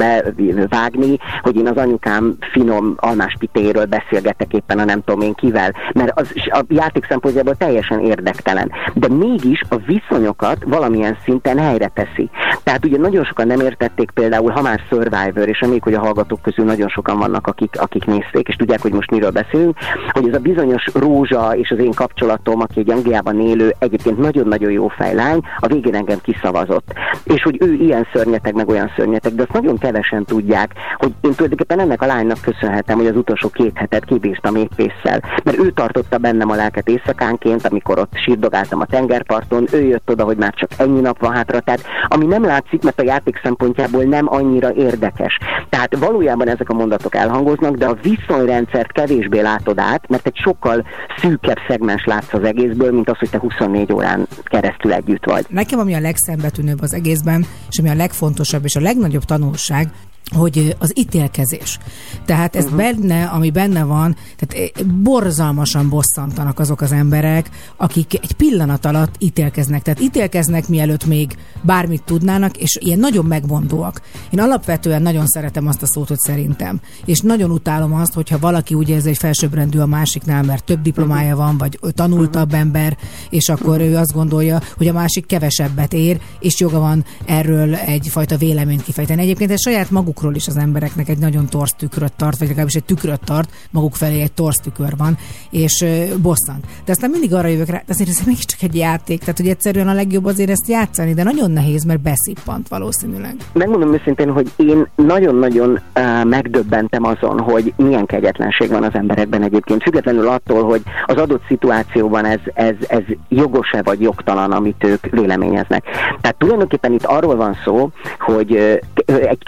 bevágni, 0.78 1.18
hogy 1.42 1.56
én 1.56 1.68
az 1.68 1.78
anyukám 1.78 2.38
finom 2.52 2.94
almáspitéről 2.98 3.86
beszélgetek 3.86 4.54
éppen 4.54 4.80
a 4.80 4.86
nem 4.86 5.04
tudom 5.04 5.22
én 5.22 5.34
kivel, 5.34 5.74
mert 5.94 6.20
az 6.20 6.32
a 6.36 6.62
játék 6.68 7.06
szempontjából 7.10 7.56
teljesen 7.56 8.00
érdektelen. 8.00 8.72
De 8.94 9.08
mégis 9.08 9.62
a 9.70 9.76
viszonyokat 9.76 10.58
valamilyen 10.66 11.18
szinten 11.24 11.58
helyre 11.60 11.92
teszi. 11.94 12.30
Tehát 12.64 12.86
ugye 12.86 12.98
nagyon 12.98 13.24
sokan 13.24 13.48
nem 13.48 13.60
értették 13.60 14.12
például, 14.12 14.52
ha 14.52 14.62
már 14.62 14.82
Survivor, 14.90 15.48
és 15.48 15.60
reméljük, 15.60 15.84
hogy 15.84 15.94
a 15.94 16.00
hallgatók 16.00 16.42
közül 16.42 16.66
nagyon 16.66 16.88
sokan 16.88 17.20
vannak, 17.20 17.48
akik, 17.48 17.80
akik 17.80 18.06
nézték, 18.06 18.48
és 18.48 18.56
tudják, 18.56 18.82
hogy 18.82 18.94
most 18.94 19.12
miről 19.12 19.32
beszélünk, 19.32 19.78
hogy 20.12 20.28
ez 20.28 20.36
a 20.36 20.40
bizonyos 20.40 20.86
Rózsa 20.94 21.56
és 21.56 21.72
az 21.72 21.80
én 21.80 21.94
kapcsolatom, 21.94 22.62
aki 22.62 22.80
egy 22.80 22.92
Angliában 22.92 23.40
élő, 23.40 23.74
egyébként 23.80 24.18
nagyon-nagyon 24.18 24.72
jó 24.72 24.88
fejlány, 24.88 25.40
a 25.60 25.68
végén 25.68 25.96
engem 25.96 26.20
kiszavazott. 26.22 26.94
És 27.24 27.44
hogy 27.44 27.58
ő 27.60 27.74
ilyen 27.74 28.08
szörnyeteg, 28.14 28.54
meg 28.54 28.70
olyan 28.70 28.92
szörnyeteg, 28.96 29.36
de 29.36 29.42
azt 29.42 29.54
nagyon 29.54 29.78
kevesen 29.78 30.26
tudják, 30.26 30.67
hogy 30.98 31.14
én 31.22 31.32
tulajdonképpen 31.32 31.80
ennek 31.80 32.02
a 32.02 32.06
lánynak 32.06 32.42
köszönhetem, 32.42 32.98
hogy 32.98 33.08
az 33.08 33.16
utolsó 33.16 33.50
két 33.50 33.78
hetet 33.78 34.06
kibírtam 34.06 34.56
épésszel. 34.56 35.22
Mert 35.44 35.58
ő 35.58 35.72
tartotta 35.72 36.18
bennem 36.18 36.50
a 36.50 36.56
lelket 36.56 36.90
éjszakánként, 36.90 37.66
amikor 37.66 38.00
ott 38.00 38.14
sírdogáltam 38.16 38.80
a 38.80 38.86
tengerparton, 38.86 39.68
ő 39.72 39.84
jött 39.84 40.10
oda, 40.10 40.24
hogy 40.24 40.38
már 40.38 40.54
csak 40.54 40.70
ennyi 40.78 41.00
nap 41.00 41.20
van 41.20 41.34
hátra, 41.34 41.60
tehát 41.60 41.84
ami 42.08 42.26
nem 42.26 42.44
látszik, 42.44 42.84
mert 42.84 43.00
a 43.00 43.04
játék 43.04 43.40
szempontjából 43.44 44.04
nem 44.04 44.34
annyira 44.34 44.74
érdekes. 44.74 45.38
Tehát 45.70 45.98
valójában 45.98 46.48
ezek 46.48 46.70
a 46.70 46.74
mondatok 46.74 47.16
elhangoznak, 47.16 47.76
de 47.76 47.86
a 47.86 47.98
viszonyrendszert 48.02 48.92
kevésbé 48.92 49.40
látod 49.40 49.80
át, 49.80 50.10
mert 50.10 50.28
egy 50.28 50.36
sokkal 50.36 50.86
szűkebb 51.18 51.58
szegmens 51.68 52.06
látsz 52.06 52.34
az 52.34 52.44
egészből, 52.44 52.92
mint 52.92 53.10
az, 53.10 53.18
hogy 53.18 53.30
te 53.30 53.40
24 53.40 53.94
órán 53.94 54.28
keresztül 54.44 54.94
együtt 54.94 55.26
vagy. 55.26 55.46
Nekem 55.50 55.80
ami 55.80 55.94
a 55.94 56.00
legszembetűnőbb 56.00 56.82
az 56.82 56.94
egészben, 56.94 57.46
és 57.70 57.80
ami 57.80 57.90
a 57.90 57.96
legfontosabb 57.96 58.64
és 58.64 58.76
a 58.76 58.80
legnagyobb 58.80 59.24
tanulság, 59.24 59.88
hogy 60.36 60.76
az 60.80 60.92
ítélkezés. 60.96 61.78
Tehát 62.26 62.56
ez 62.56 62.64
uh-huh. 62.64 62.80
benne, 62.80 63.26
ami 63.26 63.52
benne 63.52 63.84
van, 63.84 64.16
tehát 64.38 64.72
eh, 64.76 64.86
borzalmasan 64.86 65.90
bosszantanak 65.90 66.60
azok 66.60 66.82
az 66.82 66.92
emberek, 66.92 67.50
akik 67.78 68.14
egy 68.14 68.32
pillanat 68.32 68.86
alatt 68.86 69.16
ítélkeznek. 69.20 69.82
Tehát 69.82 70.02
ítélkeznek, 70.02 70.68
mielőtt 70.68 71.06
még 71.06 71.36
bármit 71.62 72.04
tudnának, 72.04 72.58
és 72.58 72.78
ilyen 72.82 73.00
nagyon 73.00 73.26
megmondóak. 73.26 74.02
Én 74.30 74.40
alapvetően 74.40 75.02
nagyon 75.02 75.26
szeretem 75.26 75.68
azt 75.68 75.82
a 75.82 75.88
szót, 75.88 76.08
hogy 76.08 76.20
szerintem. 76.20 76.80
És 77.06 77.20
nagyon 77.20 77.52
utálom 77.52 77.94
azt, 77.94 78.14
hogyha 78.14 78.40
valaki 78.40 78.74
úgy 78.74 78.90
érzi, 78.90 79.08
hogy 79.08 79.18
felsőbbrendű 79.18 79.80
a 79.80 79.86
másiknál, 79.86 80.44
mert 80.44 80.64
több 80.64 80.82
diplomája 80.82 81.36
van, 81.36 81.58
vagy 81.58 81.80
tanultabb 81.94 82.54
ember, 82.54 82.98
és 83.30 83.50
akkor 83.50 83.80
ő 83.80 83.96
azt 83.96 84.14
gondolja, 84.14 84.62
hogy 84.78 84.88
a 84.88 84.94
másik 84.94 85.26
kevesebbet 85.26 85.94
ér, 85.94 86.20
és 86.40 86.60
joga 86.60 86.80
van 86.80 87.06
erről 87.26 87.76
egyfajta 87.76 88.38
véleményt 88.38 88.84
kifejteni. 88.84 89.22
Egyébként 89.22 89.52
ez 89.52 89.62
saját 89.62 89.92
magukról 90.18 90.36
is 90.36 90.48
az 90.48 90.58
embereknek 90.58 91.10
egy 91.10 91.18
nagyon 91.18 91.46
torz 91.46 91.74
tükröt 91.78 92.14
tart, 92.14 92.38
vagy 92.38 92.48
legalábbis 92.48 92.76
egy 92.76 92.84
tükröt 92.84 93.20
tart, 93.26 93.50
maguk 93.72 93.96
felé 93.96 94.22
egy 94.22 94.32
torz 94.32 94.58
tükör 94.58 94.94
van, 94.98 95.18
és 95.50 95.86
bosszant. 96.22 96.66
De 96.86 96.92
aztán 96.92 97.10
mindig 97.10 97.34
arra 97.34 97.48
jövök 97.48 97.68
rá, 97.68 97.78
de 97.78 97.94
azért 97.94 98.10
ez 98.10 98.22
mégiscsak 98.26 98.62
egy 98.62 98.76
játék, 98.76 99.20
tehát 99.20 99.38
hogy 99.38 99.48
egyszerűen 99.48 99.88
a 99.88 99.94
legjobb 99.94 100.26
azért 100.26 100.50
ezt 100.50 100.68
játszani, 100.68 101.14
de 101.14 101.24
nagyon 101.24 101.52
nehéz, 101.52 101.84
mert 101.84 102.02
beszippant 102.02 102.68
valószínűleg. 102.68 103.36
Megmondom 103.54 103.94
őszintén, 103.94 104.32
hogy 104.32 104.52
én 104.56 104.88
nagyon-nagyon 104.96 105.70
uh, 105.96 106.24
megdöbbentem 106.24 107.04
azon, 107.04 107.40
hogy 107.40 107.74
milyen 107.76 108.06
kegyetlenség 108.06 108.70
van 108.70 108.84
az 108.84 108.94
emberekben 108.94 109.44
egyébként, 109.44 109.84
függetlenül 109.84 110.28
attól, 110.28 110.64
hogy 110.64 110.82
az 111.06 111.16
adott 111.16 111.44
szituációban 111.48 112.26
ez, 112.26 112.40
ez, 112.54 112.76
ez 112.88 113.04
jogos-e 113.30 113.82
vagy 113.84 114.02
jogtalan, 114.02 114.52
amit 114.52 114.84
ők 114.84 115.06
véleményeznek. 115.10 115.84
Tehát 116.22 116.38
tulajdonképpen 116.38 116.94
itt 116.94 117.06
arról 117.06 117.36
van 117.36 117.56
szó, 117.64 117.90
hogy 118.20 118.52
uh, 118.52 118.76
egy 119.06 119.44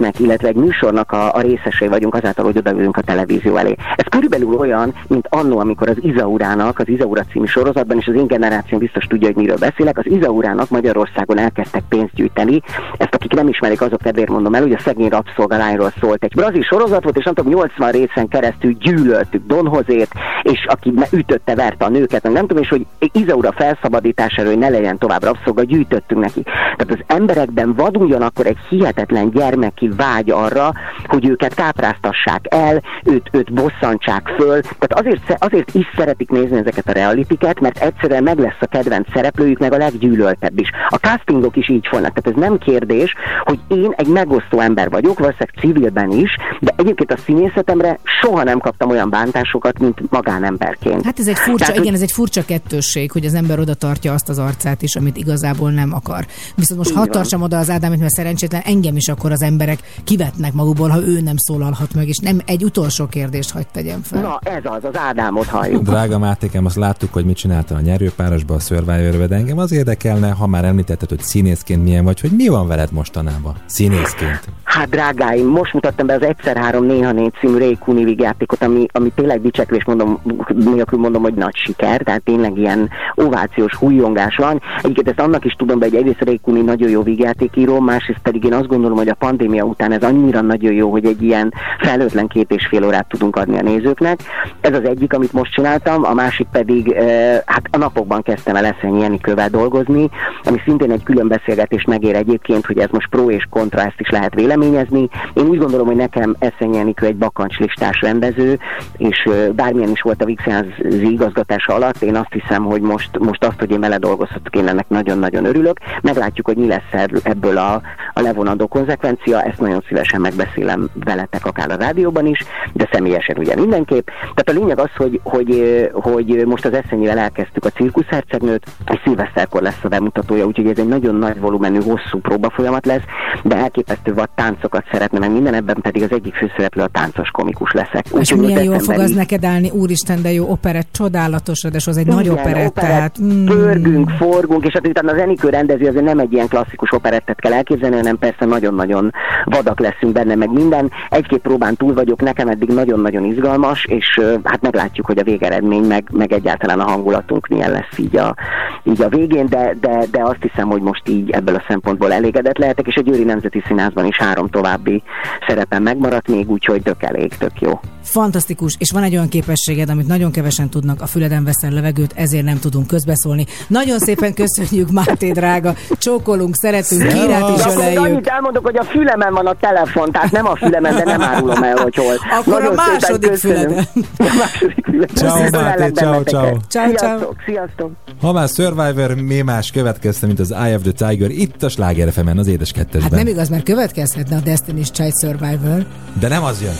kísérletnek, 0.00 0.20
illetve 0.20 0.48
egy 0.48 0.54
műsornak 0.54 1.12
a, 1.12 1.34
a 1.34 1.40
részesei 1.40 1.88
vagyunk 1.88 2.14
azáltal, 2.14 2.44
hogy 2.44 2.56
odaülünk 2.56 2.96
a 2.96 3.00
televízió 3.00 3.56
elé. 3.56 3.74
Ez 3.96 4.04
körülbelül 4.08 4.54
olyan, 4.54 4.94
mint 5.08 5.26
annó, 5.30 5.58
amikor 5.58 5.88
az 5.88 5.96
Izaurának, 6.00 6.78
az 6.78 6.88
Izaura 6.88 7.22
című 7.32 7.46
sorozatban, 7.46 7.98
és 7.98 8.06
az 8.06 8.14
én 8.14 8.26
generáció 8.26 8.78
biztos 8.78 9.04
tudja, 9.04 9.26
hogy 9.26 9.36
miről 9.36 9.56
beszélek, 9.56 9.98
az 9.98 10.06
Izaurának 10.06 10.68
Magyarországon 10.68 11.38
elkezdtek 11.38 11.82
pénzt 11.88 12.14
gyűjteni. 12.14 12.60
Ezt 12.96 13.14
akik 13.14 13.32
nem 13.32 13.48
ismerik, 13.48 13.80
azok 13.80 14.00
kedvéért 14.00 14.30
mondom 14.30 14.54
el, 14.54 14.62
hogy 14.62 14.72
a 14.72 14.78
szegény 14.78 15.08
rabszolgalányról 15.08 15.92
szólt. 16.00 16.24
Egy 16.24 16.34
brazil 16.34 16.62
sorozat 16.62 17.02
volt, 17.02 17.16
és 17.16 17.24
nem 17.24 17.34
tudom, 17.34 17.52
80 17.52 17.90
részen 17.90 18.28
keresztül 18.28 18.72
gyűlöltük 18.72 19.46
Donhozét, 19.46 20.08
és 20.42 20.66
aki 20.68 20.94
ütötte, 21.12 21.54
verte 21.54 21.84
a 21.84 21.88
nőket, 21.88 22.22
nem 22.22 22.46
tudom, 22.46 22.62
és 22.62 22.68
hogy 22.68 22.86
Izaura 23.12 23.52
felszabadításáról, 23.52 24.50
hogy 24.50 24.60
ne 24.60 24.68
legyen 24.68 24.98
tovább 24.98 25.22
rabszolga, 25.22 25.62
gyűjtöttünk 25.62 26.20
neki. 26.20 26.42
Tehát 26.42 26.88
az 26.88 27.16
emberekben 27.16 27.74
vad 27.74 27.96
ugyanakkor 27.96 28.46
egy 28.46 28.58
hihetetlen 28.68 29.30
gyermeki 29.30 29.89
vágy 29.96 30.30
arra, 30.30 30.72
hogy 31.04 31.28
őket 31.28 31.54
kápráztassák 31.54 32.44
el, 32.48 32.82
őt, 33.04 33.28
őt 33.32 33.52
bosszantsák 33.52 34.28
föl. 34.38 34.60
Tehát 34.60 34.92
azért, 34.92 35.42
azért 35.42 35.74
is 35.74 35.86
szeretik 35.96 36.30
nézni 36.30 36.58
ezeket 36.58 36.88
a 36.88 36.92
realitiket, 36.92 37.60
mert 37.60 37.78
egyszerűen 37.78 38.22
meg 38.22 38.38
lesz 38.38 38.60
a 38.60 38.66
kedvenc 38.66 39.12
szereplőjük, 39.12 39.58
meg 39.58 39.72
a 39.72 39.76
leggyűlöltebb 39.76 40.58
is. 40.58 40.68
A 40.88 40.96
castingok 40.96 41.56
is 41.56 41.68
így 41.68 41.86
folynak. 41.90 42.12
Tehát 42.12 42.38
ez 42.38 42.48
nem 42.48 42.58
kérdés, 42.58 43.14
hogy 43.44 43.58
én 43.68 43.92
egy 43.96 44.06
megosztó 44.06 44.60
ember 44.60 44.90
vagyok, 44.90 45.18
valószínűleg 45.18 45.54
civilben 45.60 46.10
is, 46.10 46.36
de 46.60 46.74
egyébként 46.76 47.12
a 47.12 47.16
színészetemre 47.16 47.98
soha 48.20 48.42
nem 48.42 48.58
kaptam 48.58 48.90
olyan 48.90 49.10
bántásokat, 49.10 49.78
mint 49.78 50.10
magánemberként. 50.10 51.04
Hát 51.04 51.18
ez 51.18 51.26
egy 51.26 51.38
furcsa, 51.38 51.64
Tehát, 51.64 51.80
igen, 51.80 51.94
ez 51.94 52.00
egy 52.00 52.12
furcsa 52.12 52.44
kettősség, 52.44 53.12
hogy 53.12 53.24
az 53.24 53.34
ember 53.34 53.58
oda 53.58 53.74
tartja 53.74 54.12
azt 54.12 54.28
az 54.28 54.38
arcát 54.38 54.82
is, 54.82 54.96
amit 54.96 55.16
igazából 55.16 55.70
nem 55.70 55.92
akar. 55.94 56.26
Viszont 56.54 56.78
most 56.78 56.94
hadd 56.94 57.10
tartsam 57.10 57.42
oda 57.42 57.58
az 57.58 57.70
Ádámit, 57.70 57.98
mert 57.98 58.10
szerencsétlen 58.10 58.62
engem 58.64 58.96
is 58.96 59.08
akkor 59.08 59.32
az 59.32 59.42
emberek 59.42 59.78
kivetnek 60.04 60.52
magukból, 60.52 60.88
ha 60.88 61.00
ő 61.00 61.20
nem 61.20 61.36
szólalhat 61.36 61.94
meg, 61.94 62.08
és 62.08 62.16
nem 62.16 62.40
egy 62.46 62.64
utolsó 62.64 63.06
kérdést 63.06 63.50
hagyd 63.50 63.66
tegyem 63.72 64.02
fel. 64.02 64.22
Na 64.22 64.38
ez 64.42 64.62
az, 64.64 64.84
az 64.84 64.96
Ádámot 64.96 65.46
halljuk. 65.46 65.82
Drága 65.82 66.18
Mátékem, 66.18 66.64
azt 66.64 66.76
láttuk, 66.76 67.12
hogy 67.12 67.24
mit 67.24 67.36
csinálta 67.36 67.74
a 67.74 67.80
nyerőpárosba, 67.80 68.54
a 68.54 68.58
survivor 68.58 69.28
de 69.28 69.36
engem 69.36 69.58
az 69.58 69.72
érdekelne, 69.72 70.30
ha 70.30 70.46
már 70.46 70.64
említetted, 70.64 71.08
hogy 71.08 71.20
színészként 71.20 71.82
milyen 71.82 72.04
vagy, 72.04 72.20
hogy 72.20 72.30
mi 72.30 72.48
van 72.48 72.68
veled 72.68 72.92
mostanában? 72.92 73.54
Színészként. 73.66 74.40
Hát 74.64 74.88
drágáim, 74.88 75.46
most 75.46 75.72
mutattam 75.72 76.06
be 76.06 76.14
az 76.14 76.22
egyszer 76.22 76.56
három 76.56 76.84
néha 76.84 77.12
négy 77.12 77.32
című 77.40 77.58
Ray 77.58 77.78
játékot, 78.18 78.62
ami, 78.62 78.86
ami 78.92 79.12
tényleg 79.14 79.40
dicsekvés 79.40 79.84
mondom, 79.84 80.20
nélkül 80.54 80.98
mondom, 80.98 81.22
hogy 81.22 81.34
nagy 81.34 81.56
siker, 81.56 82.02
tehát 82.02 82.22
tényleg 82.22 82.56
ilyen 82.56 82.88
ovációs 83.14 83.74
hújongás 83.74 84.36
van. 84.36 84.60
Egyiket 84.82 85.08
ezt 85.08 85.20
annak 85.20 85.44
is 85.44 85.52
tudom 85.52 85.78
be, 85.78 85.84
hogy 85.84 85.94
egyrészt 85.94 86.24
Ray 86.24 86.40
nagyon 86.62 86.90
jó 86.90 87.02
vígjátékíró, 87.02 87.80
másrészt 87.80 88.20
pedig 88.22 88.44
én 88.44 88.54
azt 88.54 88.66
gondolom, 88.66 88.96
hogy 88.96 89.08
a 89.08 89.14
pandémia 89.14 89.69
után 89.70 89.92
ez 89.92 90.02
annyira 90.02 90.40
nagyon 90.40 90.72
jó, 90.72 90.90
hogy 90.90 91.04
egy 91.04 91.22
ilyen 91.22 91.52
felőtlen 91.78 92.26
két 92.26 92.50
és 92.50 92.66
fél 92.66 92.84
órát 92.84 93.08
tudunk 93.08 93.36
adni 93.36 93.58
a 93.58 93.62
nézőknek. 93.62 94.20
Ez 94.60 94.74
az 94.74 94.84
egyik, 94.84 95.12
amit 95.12 95.32
most 95.32 95.52
csináltam, 95.52 96.04
a 96.04 96.14
másik 96.14 96.46
pedig, 96.52 96.90
eh, 96.90 97.40
hát 97.46 97.62
a 97.70 97.76
napokban 97.76 98.22
kezdtem 98.22 98.56
el 98.56 98.64
Eszenyi 98.64 99.04
Enikővel 99.04 99.48
dolgozni, 99.48 100.08
ami 100.44 100.60
szintén 100.64 100.90
egy 100.90 101.02
külön 101.02 101.28
beszélgetést 101.28 101.86
megér 101.86 102.14
egyébként, 102.14 102.66
hogy 102.66 102.78
ez 102.78 102.88
most 102.90 103.08
pro 103.08 103.30
és 103.30 103.46
kontra, 103.50 103.80
ezt 103.80 104.00
is 104.00 104.10
lehet 104.10 104.34
véleményezni. 104.34 105.08
Én 105.34 105.46
úgy 105.46 105.58
gondolom, 105.58 105.86
hogy 105.86 105.96
nekem 105.96 106.36
Eszenyi 106.38 106.78
Enikő 106.78 107.06
egy 107.06 107.16
bakancslistás 107.16 108.00
rendező, 108.00 108.58
és 108.96 109.18
eh, 109.24 109.48
bármilyen 109.48 109.90
is 109.90 110.00
volt 110.00 110.22
a 110.22 110.24
Vixenházi 110.24 111.10
igazgatása 111.10 111.74
alatt, 111.74 112.02
én 112.02 112.16
azt 112.16 112.32
hiszem, 112.32 112.64
hogy 112.64 112.80
most, 112.80 113.18
most 113.18 113.44
azt, 113.44 113.58
hogy 113.58 113.70
én 113.70 113.80
vele 113.80 113.98
dolgozhatok, 113.98 114.56
én 114.56 114.68
ennek 114.68 114.88
nagyon-nagyon 114.88 115.44
örülök. 115.44 115.78
Meglátjuk, 116.02 116.46
hogy 116.46 116.56
mi 116.56 116.66
lesz 116.66 117.08
ebből 117.22 117.56
a, 117.56 117.80
a 118.12 118.20
levonandó 118.20 118.66
konzekvencia, 118.66 119.42
ezt 119.42 119.59
nagyon 119.60 119.84
szívesen 119.88 120.20
megbeszélem 120.20 120.88
veletek 121.04 121.46
akár 121.46 121.70
a 121.70 121.76
rádióban 121.76 122.26
is, 122.26 122.44
de 122.72 122.88
személyesen 122.92 123.38
ugye 123.38 123.54
mindenképp. 123.54 124.06
Tehát 124.06 124.48
a 124.48 124.52
lényeg 124.52 124.78
az, 124.78 124.90
hogy, 124.96 125.20
hogy, 125.22 125.50
eh, 125.50 125.88
hogy 125.92 126.46
most 126.46 126.64
az 126.64 126.72
Eszenyivel 126.72 127.18
elkezdtük 127.18 127.64
a 127.64 127.70
cirkuszhercegnőt, 127.70 128.66
és 128.92 129.00
szilveszterkor 129.04 129.62
lesz 129.62 129.78
a 129.82 129.88
bemutatója, 129.88 130.44
úgyhogy 130.44 130.66
ez 130.66 130.78
egy 130.78 130.88
nagyon 130.88 131.14
nagy 131.14 131.40
volumenű, 131.40 131.76
hosszú 131.76 132.18
próbafolyamat 132.22 132.86
lesz, 132.86 133.02
de 133.42 133.56
elképesztő 133.56 134.14
vad 134.14 134.28
táncokat 134.34 134.84
szeretne, 134.92 135.18
meg 135.18 135.32
minden 135.32 135.54
ebben 135.54 135.80
pedig 135.80 136.02
az 136.02 136.12
egyik 136.12 136.34
főszereplő 136.34 136.82
a 136.82 136.86
táncos 136.86 137.30
komikus 137.30 137.72
leszek. 137.72 138.04
És 138.06 138.12
Úgyhogy 138.12 138.38
milyen 138.38 138.62
jól 138.62 138.78
fog 138.78 138.98
az 138.98 139.10
neked 139.10 139.44
állni, 139.44 139.70
úristen, 139.70 140.22
de 140.22 140.32
jó 140.32 140.50
operett, 140.50 140.88
csodálatos, 140.92 141.62
de 141.62 141.78
az 141.86 141.96
egy 141.96 142.06
nagy 142.06 142.24
Igen, 142.24 142.38
operett, 142.38 142.66
operett, 142.66 142.74
tehát... 142.74 143.22
Mm, 143.22 143.44
Pörgünk, 143.44 144.10
forgunk, 144.10 144.66
és 144.66 144.72
hát 144.72 144.86
utána 144.86 145.12
az 145.12 145.18
Enikő 145.18 145.48
rendező 145.48 145.86
azért 145.86 146.04
nem 146.04 146.18
egy 146.18 146.32
ilyen 146.32 146.48
klasszikus 146.48 146.92
operettet 146.92 147.40
kell 147.40 147.52
elképzelni, 147.52 147.96
hanem 147.96 148.18
persze 148.18 148.44
nagyon-nagyon 148.44 149.12
vadak 149.50 149.80
leszünk 149.80 150.12
benne, 150.12 150.34
meg 150.34 150.52
minden. 150.52 150.90
Egy-két 151.08 151.40
próbán 151.40 151.76
túl 151.76 151.94
vagyok, 151.94 152.20
nekem 152.20 152.48
eddig 152.48 152.68
nagyon-nagyon 152.68 153.24
izgalmas, 153.24 153.84
és 153.84 154.20
hát 154.44 154.62
meglátjuk, 154.62 155.06
hogy 155.06 155.18
a 155.18 155.24
végeredmény, 155.24 155.82
meg, 155.82 156.08
meg 156.12 156.32
egyáltalán 156.32 156.80
a 156.80 156.90
hangulatunk 156.90 157.46
milyen 157.46 157.70
lesz 157.70 157.98
így 157.98 158.16
a, 158.16 158.34
így 158.82 159.02
a 159.02 159.08
végén, 159.08 159.46
de, 159.46 159.74
de, 159.80 160.04
de 160.10 160.22
azt 160.22 160.38
hiszem, 160.40 160.68
hogy 160.68 160.82
most 160.82 161.08
így 161.08 161.30
ebből 161.30 161.54
a 161.54 161.64
szempontból 161.68 162.12
elégedett 162.12 162.58
lehetek, 162.58 162.86
és 162.86 162.96
a 162.96 163.00
Győri 163.00 163.24
Nemzeti 163.24 163.62
Színházban 163.66 164.06
is 164.06 164.16
három 164.16 164.48
további 164.48 165.02
szerepem 165.46 165.82
megmaradt 165.82 166.28
még, 166.28 166.50
úgyhogy 166.50 166.82
tök 166.82 167.02
elég, 167.02 167.36
tök 167.36 167.60
jó. 167.60 167.80
Fantasztikus, 168.02 168.76
és 168.78 168.90
van 168.90 169.02
egy 169.02 169.14
olyan 169.14 169.28
képességed, 169.28 169.90
amit 169.90 170.06
nagyon 170.06 170.32
kevesen 170.32 170.70
tudnak, 170.70 171.00
a 171.00 171.06
füleden 171.06 171.44
veszel 171.44 171.70
levegőt, 171.70 172.12
ezért 172.14 172.44
nem 172.44 172.58
tudunk 172.58 172.86
közbeszólni. 172.86 173.46
Nagyon 173.66 173.98
szépen 173.98 174.34
köszönjük, 174.34 174.90
Máté 174.90 175.30
drága, 175.30 175.72
csókolunk, 175.98 176.54
szeretünk, 176.54 177.06
kírát 177.06 177.56
is 177.56 177.64
öleljük. 177.74 178.00
annyit 178.00 178.26
elmondok, 178.26 178.64
hogy 178.64 178.76
a 178.76 178.84
fülemen 178.84 179.32
van 179.42 179.52
a 179.52 179.56
telefon, 179.60 180.12
tehát 180.12 180.30
nem 180.30 180.46
a 180.46 180.56
fülemen, 180.56 180.94
de 180.94 181.04
nem 181.04 181.22
árulom 181.22 181.62
el, 181.62 181.76
hogy 181.76 181.94
hol. 181.94 182.14
Akkor 182.38 182.62
a 182.62 182.74
Nagyon 182.74 182.76
szépen 182.76 183.00
második 183.00 183.36
füleden. 183.36 183.86
A 184.18 184.34
második 184.38 184.84
füleden. 184.84 185.14
Ciao, 185.14 185.62
Máté, 185.62 185.90
ciao, 185.90 186.22
ciao. 186.22 186.56
Ciao, 186.68 186.92
ciao. 186.92 187.32
Sziasztok. 187.46 187.90
Ha 188.20 188.32
már 188.32 188.48
Survivor, 188.48 189.14
mi 189.14 189.40
más 189.40 189.70
következte, 189.70 190.26
mint 190.26 190.38
az 190.38 190.52
Eye 190.52 190.76
of 190.76 190.82
the 190.82 191.08
Tiger 191.08 191.30
itt 191.30 191.62
a 191.62 191.68
Sláger 191.68 192.12
FM-en, 192.12 192.38
az 192.38 192.46
édes 192.46 192.72
kettesben. 192.72 193.02
Hát 193.02 193.12
nem 193.12 193.26
igaz, 193.26 193.48
mert 193.48 193.62
következhetne 193.62 194.36
a 194.36 194.40
Destiny's 194.40 194.92
Child 194.92 195.12
Survivor. 195.20 195.86
De 196.20 196.28
nem 196.28 196.44
az 196.44 196.62
jön. 196.62 196.74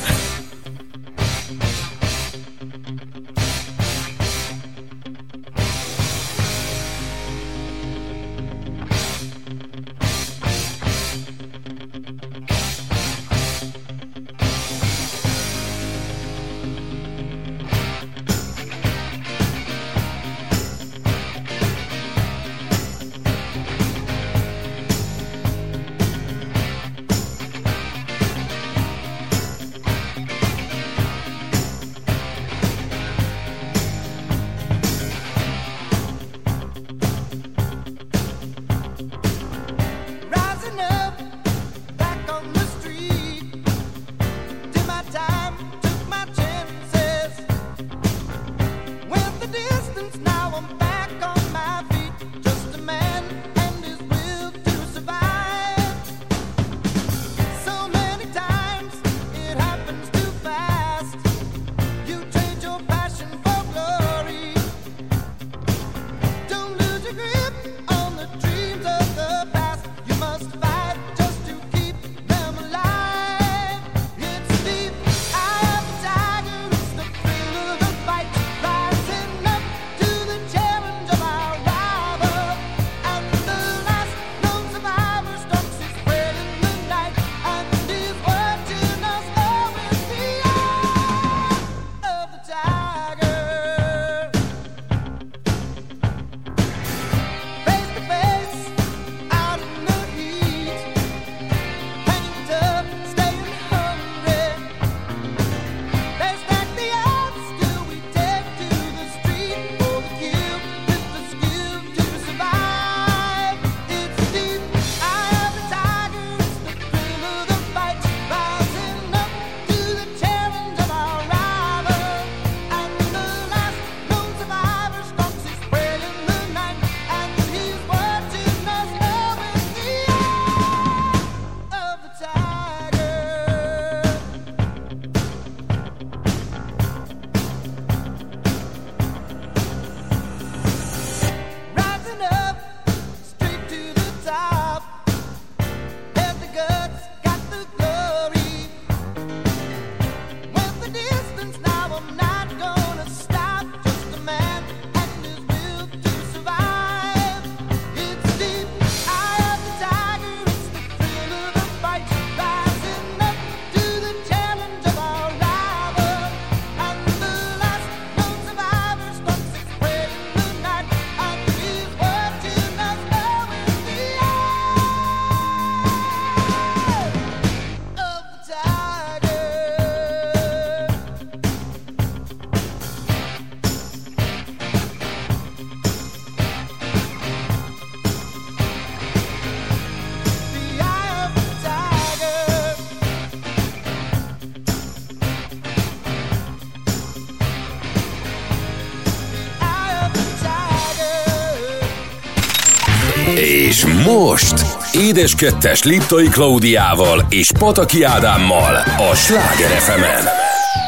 Most 204.12 204.64
Édes 204.92 205.34
Kettes 205.34 205.82
Liptai 205.82 206.28
Klaudiával 206.28 207.26
és 207.28 207.50
Pataki 207.58 208.02
Ádámmal 208.02 208.74
a 209.10 209.14
Sláger 209.14 209.68
fm 209.68 210.26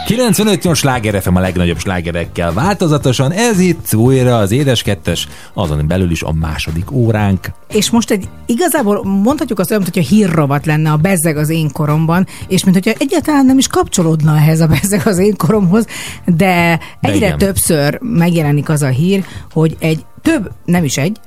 95 0.07 0.75
sláger 0.75 1.23
FM 1.23 1.35
a 1.35 1.41
legnagyobb 1.41 1.79
slágerekkel 1.79 2.53
változatosan, 2.53 3.33
ez 3.33 3.59
itt 3.59 3.95
újra 3.95 4.37
az 4.37 4.51
édes 4.51 4.83
kettes, 4.83 5.29
azon 5.55 5.87
belül 5.87 6.11
is 6.11 6.23
a 6.23 6.33
második 6.33 6.91
óránk. 6.91 7.47
És 7.73 7.91
most 7.91 8.11
egy 8.11 8.29
igazából 8.47 9.05
mondhatjuk 9.05 9.59
azt 9.59 9.71
olyan, 9.71 9.83
hogyha 9.83 10.01
hírrovat 10.01 10.67
lenne 10.67 10.91
a 10.91 10.97
bezzeg 10.97 11.37
az 11.37 11.49
én 11.49 11.71
koromban, 11.73 12.27
és 12.49 12.65
mint 12.65 12.77
hogyha 12.77 12.99
egyáltalán 12.99 13.47
nem 13.47 13.59
is 13.59 13.67
kapcsolódna 13.67 14.37
ehhez 14.37 14.61
a 14.61 14.67
bezzeg 14.67 15.01
az 15.05 15.19
én 15.19 15.37
koromhoz, 15.37 15.87
de 16.25 16.81
egyre 17.01 17.27
igen. 17.27 17.39
többször 17.39 17.99
megjelenik 18.01 18.69
az 18.69 18.83
a 18.83 18.89
hír, 18.89 19.25
hogy 19.53 19.77
egy 19.79 20.05
több, 20.23 20.51
nem 20.65 20.85
is 20.85 20.97
egy, 20.97 21.19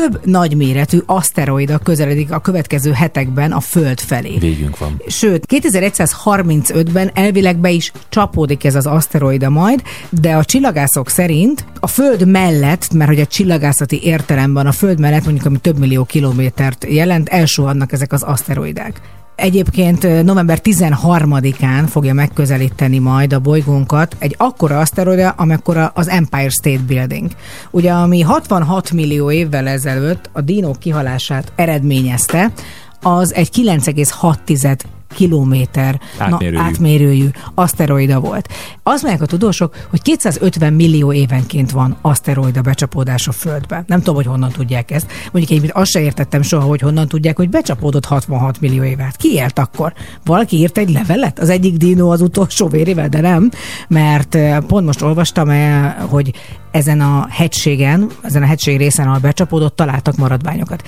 több 0.00 0.26
nagyméretű 0.26 0.98
aszteroida 1.06 1.78
közeledik 1.78 2.32
a 2.32 2.38
következő 2.38 2.92
hetekben 2.92 3.52
a 3.52 3.60
Föld 3.60 4.00
felé. 4.00 4.38
Végünk 4.38 4.78
van. 4.78 5.02
Sőt, 5.06 5.46
2135-ben 5.48 7.10
elvileg 7.14 7.58
be 7.58 7.70
is 7.70 7.92
csapódik 8.08 8.64
ez 8.64 8.74
az 8.74 8.86
aszteroida 8.86 9.48
majd, 9.48 9.82
de 10.10 10.36
a 10.36 10.44
csillagászok 10.44 11.08
szerint 11.08 11.64
a 11.80 11.86
Föld 11.86 12.26
mellett, 12.26 12.92
mert 12.92 13.10
hogy 13.10 13.20
a 13.20 13.26
csillagászati 13.26 14.02
értelemben 14.02 14.66
a 14.66 14.72
Föld 14.72 15.00
mellett 15.00 15.24
mondjuk, 15.24 15.46
ami 15.46 15.58
több 15.58 15.78
millió 15.78 16.04
kilométert 16.04 16.86
jelent, 16.88 17.28
elsuhannak 17.28 17.92
ezek 17.92 18.12
az 18.12 18.22
aszteroidák. 18.22 19.00
Egyébként 19.40 20.24
november 20.24 20.58
13-án 20.62 21.84
fogja 21.88 22.14
megközelíteni 22.14 22.98
majd 22.98 23.32
a 23.32 23.38
bolygónkat 23.38 24.16
egy 24.18 24.34
akkora 24.38 24.78
aszteroida, 24.78 25.30
amekkora 25.30 25.92
az 25.94 26.08
Empire 26.08 26.48
State 26.48 26.82
Building. 26.86 27.30
Ugye, 27.70 27.92
ami 27.92 28.20
66 28.20 28.90
millió 28.90 29.30
évvel 29.30 29.68
ezelőtt 29.68 30.30
a 30.32 30.40
dinók 30.40 30.78
kihalását 30.78 31.52
eredményezte, 31.56 32.52
az 33.02 33.34
egy 33.34 33.48
9,6 33.52 34.99
kilométer 35.14 36.00
Átmérőjű. 36.18 36.56
Na, 36.56 36.62
átmérőjű 36.62 37.28
aszteroida 37.54 38.20
volt. 38.20 38.48
Azt 38.82 39.02
mondják 39.02 39.22
a 39.22 39.26
tudósok, 39.26 39.74
hogy 39.90 40.02
250 40.02 40.72
millió 40.72 41.12
évenként 41.12 41.70
van 41.70 41.96
aszteroida 42.00 42.60
becsapódás 42.60 43.28
a 43.28 43.32
Földbe. 43.32 43.84
Nem 43.86 43.98
tudom, 43.98 44.14
hogy 44.14 44.26
honnan 44.26 44.50
tudják 44.50 44.90
ezt. 44.90 45.12
Mondjuk 45.32 45.62
én 45.62 45.70
azt 45.72 45.90
se 45.90 46.00
értettem 46.00 46.42
soha, 46.42 46.66
hogy 46.66 46.80
honnan 46.80 47.08
tudják, 47.08 47.36
hogy 47.36 47.48
becsapódott 47.48 48.04
66 48.04 48.60
millió 48.60 48.82
évet. 48.82 49.16
Ki 49.16 49.32
élt 49.32 49.58
akkor? 49.58 49.92
Valaki 50.24 50.56
írt 50.56 50.78
egy 50.78 50.90
levelet? 50.90 51.38
Az 51.38 51.48
egyik 51.48 51.76
dinó 51.76 52.10
az 52.10 52.20
utolsó 52.20 52.68
vérével, 52.68 53.08
de 53.08 53.20
nem, 53.20 53.50
mert 53.88 54.34
eh, 54.34 54.58
pont 54.60 54.86
most 54.86 55.02
olvastam, 55.02 55.48
eh, 55.48 55.94
hogy 56.08 56.32
ezen 56.70 57.00
a 57.00 57.26
hegységen, 57.30 58.10
ezen 58.22 58.42
a 58.42 58.46
hegység 58.46 58.76
részen, 58.76 59.06
ahol 59.06 59.18
becsapódott, 59.18 59.76
találtak 59.76 60.16
maradványokat. 60.16 60.82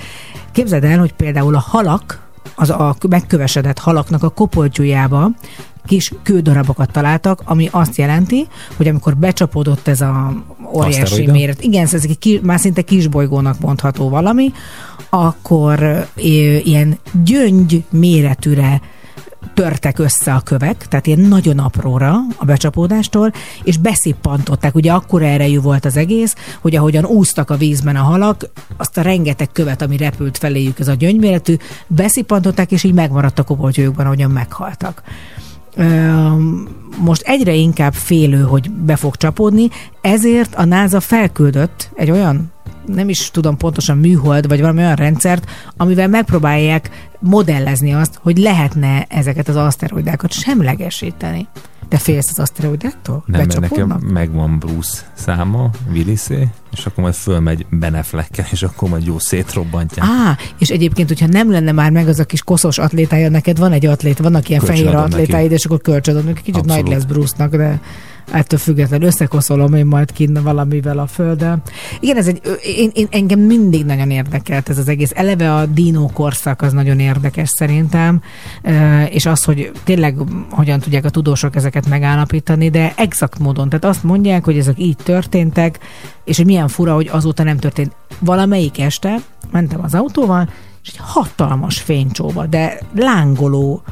Képzeld 0.51 0.83
el, 0.83 0.99
hogy 0.99 1.13
például 1.13 1.55
a 1.55 1.59
halak, 1.59 2.22
az 2.55 2.69
a 2.69 2.95
megkövesedett 3.09 3.79
halaknak 3.79 4.23
a 4.23 4.29
kopoltyújába 4.29 5.29
kis 5.85 6.11
kődarabokat 6.23 6.91
találtak, 6.91 7.41
ami 7.45 7.69
azt 7.71 7.95
jelenti, 7.95 8.47
hogy 8.77 8.87
amikor 8.87 9.17
becsapódott 9.17 9.87
ez 9.87 10.01
a 10.01 10.43
óriási 10.73 11.01
Aszteroida? 11.01 11.31
méret, 11.31 11.61
igen, 11.61 11.83
ez 11.83 11.93
egy 11.93 12.19
ki, 12.19 12.39
már 12.43 12.59
szinte 12.59 12.81
kisbolygónak 12.81 13.59
mondható 13.59 14.09
valami, 14.09 14.51
akkor 15.09 16.07
ilyen 16.63 16.97
gyöngy 17.23 17.83
méretűre 17.89 18.81
törtek 19.53 19.99
össze 19.99 20.33
a 20.33 20.39
kövek, 20.39 20.87
tehát 20.87 21.07
ilyen 21.07 21.19
nagyon 21.19 21.59
apróra 21.59 22.15
a 22.37 22.45
becsapódástól, 22.45 23.31
és 23.63 23.77
beszippantották. 23.77 24.75
Ugye 24.75 24.91
akkora 24.91 25.25
erejű 25.25 25.59
volt 25.59 25.85
az 25.85 25.97
egész, 25.97 26.35
hogy 26.61 26.75
ahogyan 26.75 27.05
úsztak 27.05 27.49
a 27.49 27.57
vízben 27.57 27.95
a 27.95 28.01
halak, 28.03 28.49
azt 28.77 28.97
a 28.97 29.01
rengeteg 29.01 29.51
követ, 29.51 29.81
ami 29.81 29.97
repült 29.97 30.37
feléjük, 30.37 30.79
ez 30.79 30.87
a 30.87 30.93
gyöngyméretű, 30.93 31.55
beszippantották, 31.87 32.71
és 32.71 32.83
így 32.83 32.93
megmaradt 32.93 33.39
a 33.39 33.43
kopoltyújukban, 33.43 34.05
ahogyan 34.05 34.31
meghaltak. 34.31 35.03
Most 36.97 37.21
egyre 37.21 37.53
inkább 37.53 37.93
félő, 37.93 38.41
hogy 38.41 38.71
be 38.71 38.95
fog 38.95 39.15
csapódni, 39.15 39.69
ezért 40.01 40.55
a 40.55 40.65
NASA 40.65 40.99
felküldött 40.99 41.89
egy 41.95 42.11
olyan 42.11 42.52
nem 42.85 43.09
is 43.09 43.31
tudom 43.31 43.57
pontosan 43.57 43.97
műhold, 43.97 44.47
vagy 44.47 44.59
valami 44.59 44.79
olyan 44.79 44.95
rendszert, 44.95 45.49
amivel 45.77 46.07
megpróbálják 46.07 47.09
modellezni 47.19 47.93
azt, 47.93 48.19
hogy 48.21 48.37
lehetne 48.37 49.05
ezeket 49.09 49.47
az 49.47 49.55
aszteroidákat 49.55 50.31
semlegesíteni. 50.31 51.47
Te 51.87 51.97
félsz 51.97 52.29
az 52.29 52.39
aszteroidáktól? 52.39 53.23
Nem, 53.25 53.39
mert 53.39 53.59
nekem 53.59 53.99
megvan 54.13 54.59
Bruce 54.59 55.01
száma, 55.13 55.69
Willisé, 55.91 56.47
és 56.71 56.85
akkor 56.85 57.03
majd 57.03 57.15
fölmegy 57.15 57.65
Ben 57.69 57.93
Affleckkel, 57.93 58.45
és 58.51 58.63
akkor 58.63 58.89
majd 58.89 59.05
jó 59.05 59.19
szétrobbantják. 59.19 60.07
Á, 60.09 60.37
és 60.57 60.69
egyébként, 60.69 61.07
hogyha 61.07 61.27
nem 61.27 61.51
lenne 61.51 61.71
már 61.71 61.91
meg 61.91 62.07
az 62.07 62.19
a 62.19 62.25
kis 62.25 62.41
koszos 62.41 62.77
atlétája, 62.77 63.29
neked 63.29 63.57
van 63.57 63.71
egy 63.71 63.85
atlét, 63.85 64.17
vannak 64.17 64.49
ilyen 64.49 64.61
fehér 64.61 64.81
Kölcsönadom 64.81 65.09
neki. 65.09 65.21
atlétáid, 65.21 65.51
és 65.51 65.65
akkor 65.65 65.81
kölcsönadom, 65.81 66.33
kicsit 66.33 66.55
Abszolút. 66.55 66.83
nagy 66.83 66.93
lesz 66.93 67.03
Bruce-nak, 67.03 67.55
de 67.55 67.79
ettől 68.31 68.59
függetlenül 68.59 69.07
összekoszolom 69.07 69.73
én 69.73 69.85
majd 69.85 70.11
kinn 70.11 70.43
valamivel 70.43 70.99
a 70.99 71.07
földön. 71.07 71.61
Igen, 71.99 72.17
ez 72.17 72.27
egy, 72.27 72.41
én, 72.77 72.89
én, 72.93 73.07
engem 73.09 73.39
mindig 73.39 73.85
nagyon 73.85 74.09
érdekelt 74.09 74.69
ez 74.69 74.77
az 74.77 74.87
egész. 74.87 75.11
Eleve 75.15 75.55
a 75.55 75.65
dino 75.65 76.07
korszak 76.13 76.61
az 76.61 76.73
nagyon 76.73 76.99
érdekes 76.99 77.49
szerintem, 77.49 78.21
és 79.09 79.25
az, 79.25 79.43
hogy 79.43 79.71
tényleg 79.83 80.15
hogyan 80.49 80.79
tudják 80.79 81.05
a 81.05 81.09
tudósok 81.09 81.55
ezeket 81.55 81.89
megállapítani, 81.89 82.69
de 82.69 82.93
exakt 82.95 83.39
módon. 83.39 83.69
Tehát 83.69 83.85
azt 83.85 84.03
mondják, 84.03 84.43
hogy 84.43 84.57
ezek 84.57 84.79
így 84.79 84.97
történtek, 85.03 85.79
és 86.23 86.37
hogy 86.37 86.45
milyen 86.45 86.67
fura, 86.67 86.93
hogy 86.93 87.09
azóta 87.11 87.43
nem 87.43 87.57
történt. 87.57 87.95
Valamelyik 88.19 88.79
este 88.79 89.15
mentem 89.51 89.83
az 89.83 89.93
autóval, 89.93 90.49
és 90.83 90.89
egy 90.89 90.99
hatalmas 91.01 91.79
fénycsóba, 91.79 92.45
de 92.45 92.79
lángoló 92.95 93.83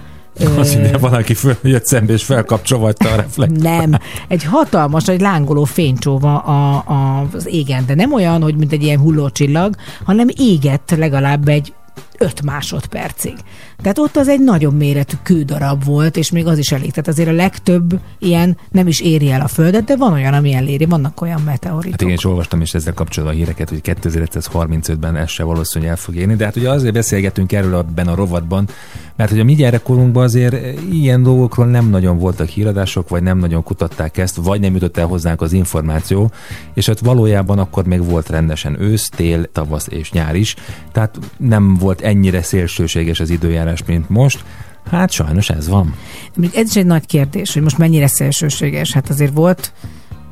Azt 0.57 0.75
mondja, 0.75 0.99
valaki 0.99 1.33
följött 1.33 1.85
szembe, 1.85 2.13
és 2.13 2.23
felkapcsolvatta 2.23 3.11
a 3.11 3.15
reflekt. 3.15 3.61
nem, 3.61 3.97
egy 4.27 4.43
hatalmas, 4.43 5.07
egy 5.07 5.21
lángoló 5.21 5.63
fénycsóva 5.63 6.37
a, 6.37 6.75
a, 6.75 7.27
az 7.33 7.47
égen, 7.47 7.85
de 7.85 7.95
nem 7.95 8.13
olyan, 8.13 8.41
hogy 8.41 8.55
mint 8.55 8.71
egy 8.71 8.83
ilyen 8.83 8.99
hullócsillag, 8.99 9.75
hanem 10.03 10.27
égett 10.37 10.93
legalább 10.97 11.47
egy 11.47 11.73
5 12.17 12.41
másodpercig. 12.41 13.35
Tehát 13.81 13.97
ott 13.97 14.17
az 14.17 14.27
egy 14.27 14.39
nagyobb 14.39 14.77
méretű 14.77 15.15
kődarab 15.23 15.83
volt, 15.83 16.17
és 16.17 16.31
még 16.31 16.47
az 16.47 16.57
is 16.57 16.71
elég. 16.71 16.89
Tehát 16.89 17.07
azért 17.07 17.29
a 17.29 17.31
legtöbb 17.31 17.99
ilyen 18.19 18.57
nem 18.71 18.87
is 18.87 18.99
éri 18.99 19.31
el 19.31 19.41
a 19.41 19.47
Földet, 19.47 19.83
de 19.83 19.95
van 19.95 20.13
olyan, 20.13 20.33
ami 20.33 20.53
eléri, 20.53 20.85
vannak 20.85 21.21
olyan 21.21 21.41
meteoritok. 21.41 21.91
Hát 21.91 22.01
igen, 22.01 22.13
és 22.13 22.25
olvastam 22.25 22.61
is 22.61 22.73
ezzel 22.73 22.93
kapcsolatban 22.93 23.37
a 23.37 23.39
híreket, 23.39 23.69
hogy 23.69 23.81
2135-ben 23.83 25.15
ez 25.15 25.29
se 25.29 25.43
valószínű 25.43 25.85
el 25.85 25.95
fog 25.95 26.15
érni, 26.15 26.35
de 26.35 26.45
hát 26.45 26.55
ugye 26.55 26.69
azért 26.69 26.93
beszélgetünk 26.93 27.51
erről 27.51 27.75
ebben 27.75 28.07
a 28.07 28.15
rovatban, 28.15 28.67
mert 29.15 29.29
hogy 29.29 29.39
a 29.39 29.43
mi 29.43 29.55
gyerekkorunkban 29.55 30.23
azért 30.23 30.79
ilyen 30.91 31.23
dolgokról 31.23 31.65
nem 31.65 31.89
nagyon 31.89 32.17
voltak 32.17 32.47
híradások, 32.47 33.09
vagy 33.09 33.23
nem 33.23 33.37
nagyon 33.37 33.63
kutatták 33.63 34.17
ezt, 34.17 34.35
vagy 34.35 34.59
nem 34.59 34.73
jutott 34.73 34.97
el 34.97 35.05
hozzánk 35.05 35.41
az 35.41 35.53
információ, 35.53 36.31
és 36.73 36.87
ott 36.87 36.99
valójában 36.99 37.59
akkor 37.59 37.85
még 37.85 38.03
volt 38.03 38.29
rendesen 38.29 38.81
ősz, 38.81 39.09
tél, 39.09 39.51
tavasz 39.51 39.87
és 39.89 40.11
nyár 40.11 40.35
is, 40.35 40.55
tehát 40.91 41.19
nem 41.37 41.75
volt 41.75 42.01
ennyire 42.01 42.41
szélsőséges 42.41 43.19
az 43.19 43.29
időjárás, 43.29 43.70
mint 43.85 44.09
most. 44.09 44.43
Hát 44.91 45.11
sajnos 45.11 45.49
ez 45.49 45.67
van. 45.67 45.95
Ez 46.55 46.69
is 46.69 46.75
egy 46.75 46.85
nagy 46.85 47.05
kérdés, 47.05 47.53
hogy 47.53 47.61
most 47.61 47.77
mennyire 47.77 48.07
szélsőséges. 48.07 48.91
Hát 48.91 49.09
azért 49.09 49.33
volt 49.33 49.73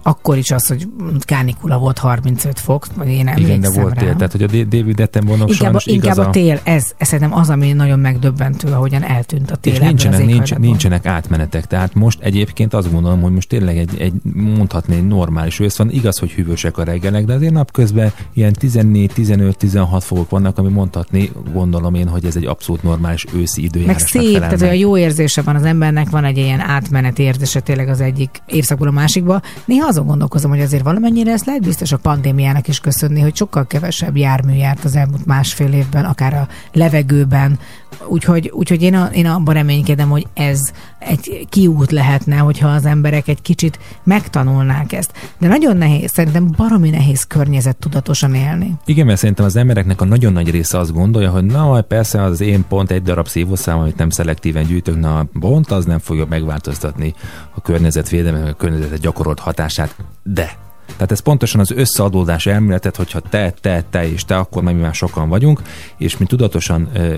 akkor 0.03 0.37
is 0.37 0.51
az, 0.51 0.67
hogy 0.67 0.87
kánikula 1.19 1.77
volt 1.77 1.97
35 1.97 2.59
fok, 2.59 2.85
vagy 2.95 3.07
én 3.07 3.27
emlékszem 3.27 3.57
Igen, 3.57 3.59
de 3.59 3.81
volt 3.81 3.93
rá. 3.93 4.01
tél, 4.01 4.15
tehát 4.15 4.31
hogy 4.31 4.43
a 4.43 4.47
David 4.47 4.99
Attenborough 4.99 5.41
Inkább, 5.41 5.57
sajnos 5.57 5.85
inkább 5.85 6.17
a 6.17 6.29
tél, 6.29 6.59
ez, 6.63 6.91
ez 6.97 7.07
szerintem 7.07 7.37
az, 7.37 7.49
ami 7.49 7.73
nagyon 7.73 7.99
megdöbbentő, 7.99 8.71
ahogyan 8.71 9.03
eltűnt 9.03 9.51
a 9.51 9.55
tél 9.55 9.73
és 9.73 9.79
nincsenek, 9.79 10.25
nincs, 10.25 10.55
nincsenek 10.55 11.05
átmenetek. 11.05 11.65
Tehát 11.65 11.93
most 11.93 12.19
egyébként 12.21 12.73
azt 12.73 12.91
gondolom, 12.91 13.21
hogy 13.21 13.31
most 13.31 13.49
tényleg 13.49 13.77
egy, 13.77 13.99
egy 13.99 14.13
mondhatni 14.33 14.95
egy 14.95 15.07
normális 15.07 15.59
ősz 15.59 15.77
van. 15.77 15.89
Igaz, 15.89 16.17
hogy 16.17 16.31
hűvösek 16.31 16.77
a 16.77 16.83
reggelek, 16.83 17.25
de 17.25 17.33
azért 17.33 17.53
napközben 17.53 18.11
ilyen 18.33 18.53
14-15-16 18.59 20.01
fokok 20.01 20.29
vannak, 20.29 20.57
ami 20.57 20.69
mondhatni, 20.69 21.31
gondolom 21.53 21.93
én, 21.93 22.07
hogy 22.07 22.25
ez 22.25 22.35
egy 22.35 22.45
abszolút 22.45 22.83
normális 22.83 23.25
őszi 23.33 23.61
Meg 23.61 23.69
időjárásnak 23.69 24.07
szép, 24.07 24.23
felel 24.23 24.39
tehát 24.39 24.59
meg. 24.59 24.61
olyan 24.61 24.75
jó 24.75 24.97
érzése 24.97 25.41
van 25.41 25.55
az 25.55 25.63
embernek, 25.63 26.09
van 26.09 26.23
egy 26.23 26.37
ilyen 26.37 26.59
átmeneti 26.59 27.23
érzése 27.23 27.59
tényleg 27.59 27.87
az 27.87 28.01
egyik 28.01 28.29
évszakból 28.45 28.87
a 28.87 28.91
másikba. 28.91 29.41
Néha 29.65 29.87
azon 29.89 30.05
gondolkozom, 30.05 30.51
hogy 30.51 30.61
azért 30.61 30.83
valamennyire 30.83 31.31
ezt 31.31 31.45
lehet 31.45 31.61
biztos 31.61 31.91
a 31.91 31.97
pandémiának 31.97 32.67
is 32.67 32.79
köszönni, 32.79 33.21
hogy 33.21 33.35
sokkal 33.35 33.67
kevesebb 33.67 34.17
jármű 34.17 34.53
járt 34.53 34.83
az 34.83 34.95
elmúlt 34.95 35.25
másfél 35.25 35.73
évben, 35.73 36.05
akár 36.05 36.33
a 36.33 36.47
levegőben. 36.73 37.59
Úgyhogy, 38.07 38.51
úgyhogy 38.53 38.81
én, 38.81 38.95
a, 38.95 39.05
én 39.05 39.25
abban 39.25 39.53
reménykedem, 39.53 40.09
hogy 40.09 40.27
ez 40.33 40.59
egy 40.99 41.47
kiút 41.49 41.91
lehetne, 41.91 42.37
hogyha 42.37 42.67
az 42.67 42.85
emberek 42.85 43.27
egy 43.27 43.41
kicsit 43.41 43.79
megtanulnák 44.03 44.93
ezt. 44.93 45.11
De 45.37 45.47
nagyon 45.47 45.77
nehéz, 45.77 46.11
szerintem 46.11 46.51
baromi 46.57 46.89
nehéz 46.89 47.23
környezet 47.23 47.77
tudatosan 47.77 48.33
élni. 48.35 48.73
Igen, 48.85 49.05
mert 49.05 49.19
szerintem 49.19 49.45
az 49.45 49.55
embereknek 49.55 50.01
a 50.01 50.05
nagyon 50.05 50.33
nagy 50.33 50.49
része 50.49 50.77
azt 50.77 50.93
gondolja, 50.93 51.29
hogy 51.29 51.45
na, 51.45 51.65
majd 51.65 51.83
persze 51.83 52.21
az 52.21 52.41
én 52.41 52.65
pont 52.67 52.91
egy 52.91 53.01
darab 53.01 53.27
szívószám, 53.27 53.79
amit 53.79 53.97
nem 53.97 54.09
szelektíven 54.09 54.65
gyűjtök, 54.65 54.99
na, 54.99 55.25
pont 55.39 55.71
az 55.71 55.85
nem 55.85 55.99
fogja 55.99 56.25
megváltoztatni 56.29 57.13
a 57.55 57.61
környezetvédelmi, 57.61 58.49
a 58.49 58.53
környezetre 58.53 58.97
gyakorolt 58.97 59.39
hatását, 59.39 59.78
de. 60.23 60.57
Tehát 60.93 61.11
ez 61.11 61.19
pontosan 61.19 61.59
az 61.59 61.71
összeadódás 61.71 62.45
elméletet, 62.45 62.95
hogyha 62.95 63.19
te, 63.19 63.53
te, 63.61 63.83
te 63.89 64.11
és 64.11 64.25
te, 64.25 64.37
akkor 64.37 64.63
mi 64.63 64.73
már 64.73 64.93
sokan 64.93 65.29
vagyunk, 65.29 65.61
és 65.97 66.17
mi 66.17 66.25
tudatosan 66.25 66.89
ö, 66.93 67.15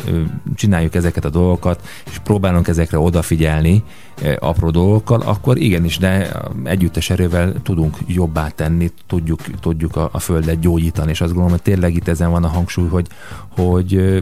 csináljuk 0.56 0.96
ezeket 0.96 1.26
a 1.26 1.30
dolgokat, 1.30 1.88
és 2.10 2.18
próbálunk 2.18 2.68
ezekre 2.68 3.00
odafigyelni 3.00 3.84
ö, 4.22 4.34
apró 4.40 4.70
dolgokkal, 4.70 5.22
akkor 5.22 5.58
igenis, 5.58 5.98
de 5.98 6.32
együttes 6.64 7.10
erővel 7.10 7.54
tudunk 7.64 7.98
jobbá 8.08 8.48
tenni, 8.48 8.92
tudjuk, 9.08 9.42
tudjuk 9.60 9.96
a, 9.96 10.10
a 10.12 10.20
Földet 10.20 10.60
gyógyítani, 10.60 11.10
és 11.10 11.22
azt 11.22 11.34
gondolom, 11.34 11.52
hogy 11.52 11.62
tényleg 11.74 11.96
itt 11.96 12.08
ezen 12.08 12.32
van 12.32 12.44
a 12.44 12.48
hangsúly, 12.48 12.88
hogy, 12.88 13.08
hogy 13.50 13.96
ö, 13.96 14.20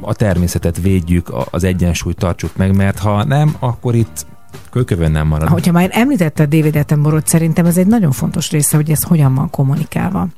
a 0.00 0.14
természetet 0.14 0.80
védjük, 0.80 1.32
az 1.50 1.64
egyensúlyt 1.64 2.16
tartsuk 2.16 2.56
meg, 2.56 2.76
mert 2.76 2.98
ha 2.98 3.24
nem, 3.24 3.56
akkor 3.58 3.94
itt 3.94 4.26
kölkövön 4.70 5.10
nem 5.10 5.26
marad. 5.26 5.48
Hogyha 5.48 5.72
már 5.72 5.88
említette 5.92 6.46
David 6.46 6.76
Attenborough, 6.76 7.26
szerintem 7.26 7.66
ez 7.66 7.76
egy 7.76 7.86
nagyon 7.86 8.12
fontos 8.12 8.50
része, 8.50 8.76
hogy 8.76 8.90
ez 8.90 9.02
hogyan 9.02 9.34
van 9.34 9.50
kommunikálva. 9.50 10.28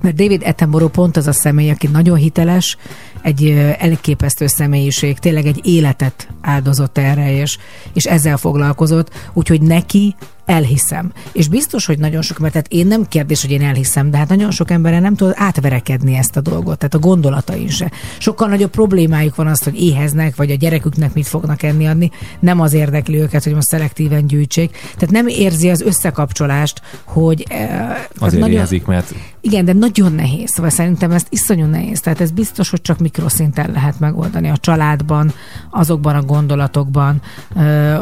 Mert 0.00 0.14
David 0.14 0.42
Attenborough 0.44 0.92
pont 0.92 1.16
az 1.16 1.26
a 1.26 1.32
személy, 1.32 1.70
aki 1.70 1.86
nagyon 1.86 2.16
hiteles, 2.16 2.76
egy 3.22 3.48
elképesztő 3.78 4.46
személyiség, 4.46 5.18
tényleg 5.18 5.46
egy 5.46 5.60
életet 5.66 6.28
áldozott 6.40 6.98
erre, 6.98 7.32
és, 7.32 7.58
és 7.92 8.04
ezzel 8.04 8.36
foglalkozott, 8.36 9.30
úgyhogy 9.32 9.62
neki 9.62 10.14
elhiszem. 10.46 11.12
És 11.32 11.48
biztos, 11.48 11.86
hogy 11.86 11.98
nagyon 11.98 12.22
sok, 12.22 12.38
mert 12.38 12.52
tehát 12.52 12.68
én 12.68 12.86
nem 12.86 13.08
kérdés, 13.08 13.42
hogy 13.42 13.50
én 13.50 13.62
elhiszem, 13.62 14.10
de 14.10 14.16
hát 14.16 14.28
nagyon 14.28 14.50
sok 14.50 14.70
emberen 14.70 15.02
nem 15.02 15.14
tud 15.14 15.32
átverekedni 15.34 16.14
ezt 16.14 16.36
a 16.36 16.40
dolgot, 16.40 16.78
tehát 16.78 16.94
a 16.94 16.98
gondolatai 16.98 17.68
se. 17.68 17.90
Sokkal 18.18 18.48
nagyobb 18.48 18.70
problémájuk 18.70 19.34
van 19.34 19.46
az, 19.46 19.62
hogy 19.62 19.82
éheznek, 19.82 20.36
vagy 20.36 20.50
a 20.50 20.54
gyereküknek 20.54 21.14
mit 21.14 21.26
fognak 21.26 21.62
enni 21.62 21.86
adni. 21.86 22.10
Nem 22.40 22.60
az 22.60 22.72
érdekli 22.72 23.16
őket, 23.16 23.44
hogy 23.44 23.54
most 23.54 23.68
szelektíven 23.68 24.26
gyűjtsék. 24.26 24.70
Tehát 24.70 25.10
nem 25.10 25.26
érzi 25.26 25.70
az 25.70 25.80
összekapcsolást, 25.80 26.82
hogy 27.04 27.44
eh, 27.48 27.96
Azért 28.18 28.48
éhezik, 28.48 28.86
mert 28.86 29.14
igen, 29.46 29.64
de 29.64 29.72
nagyon 29.72 30.12
nehéz. 30.12 30.50
Szóval 30.50 30.70
szerintem 30.70 31.10
ezt 31.10 31.26
iszonyú 31.30 31.66
nehéz. 31.66 32.00
Tehát 32.00 32.20
ez 32.20 32.30
biztos, 32.30 32.70
hogy 32.70 32.80
csak 32.80 32.98
mikroszinten 32.98 33.70
lehet 33.70 34.00
megoldani 34.00 34.48
a 34.48 34.56
családban, 34.56 35.32
azokban 35.70 36.16
a 36.16 36.22
gondolatokban, 36.22 37.20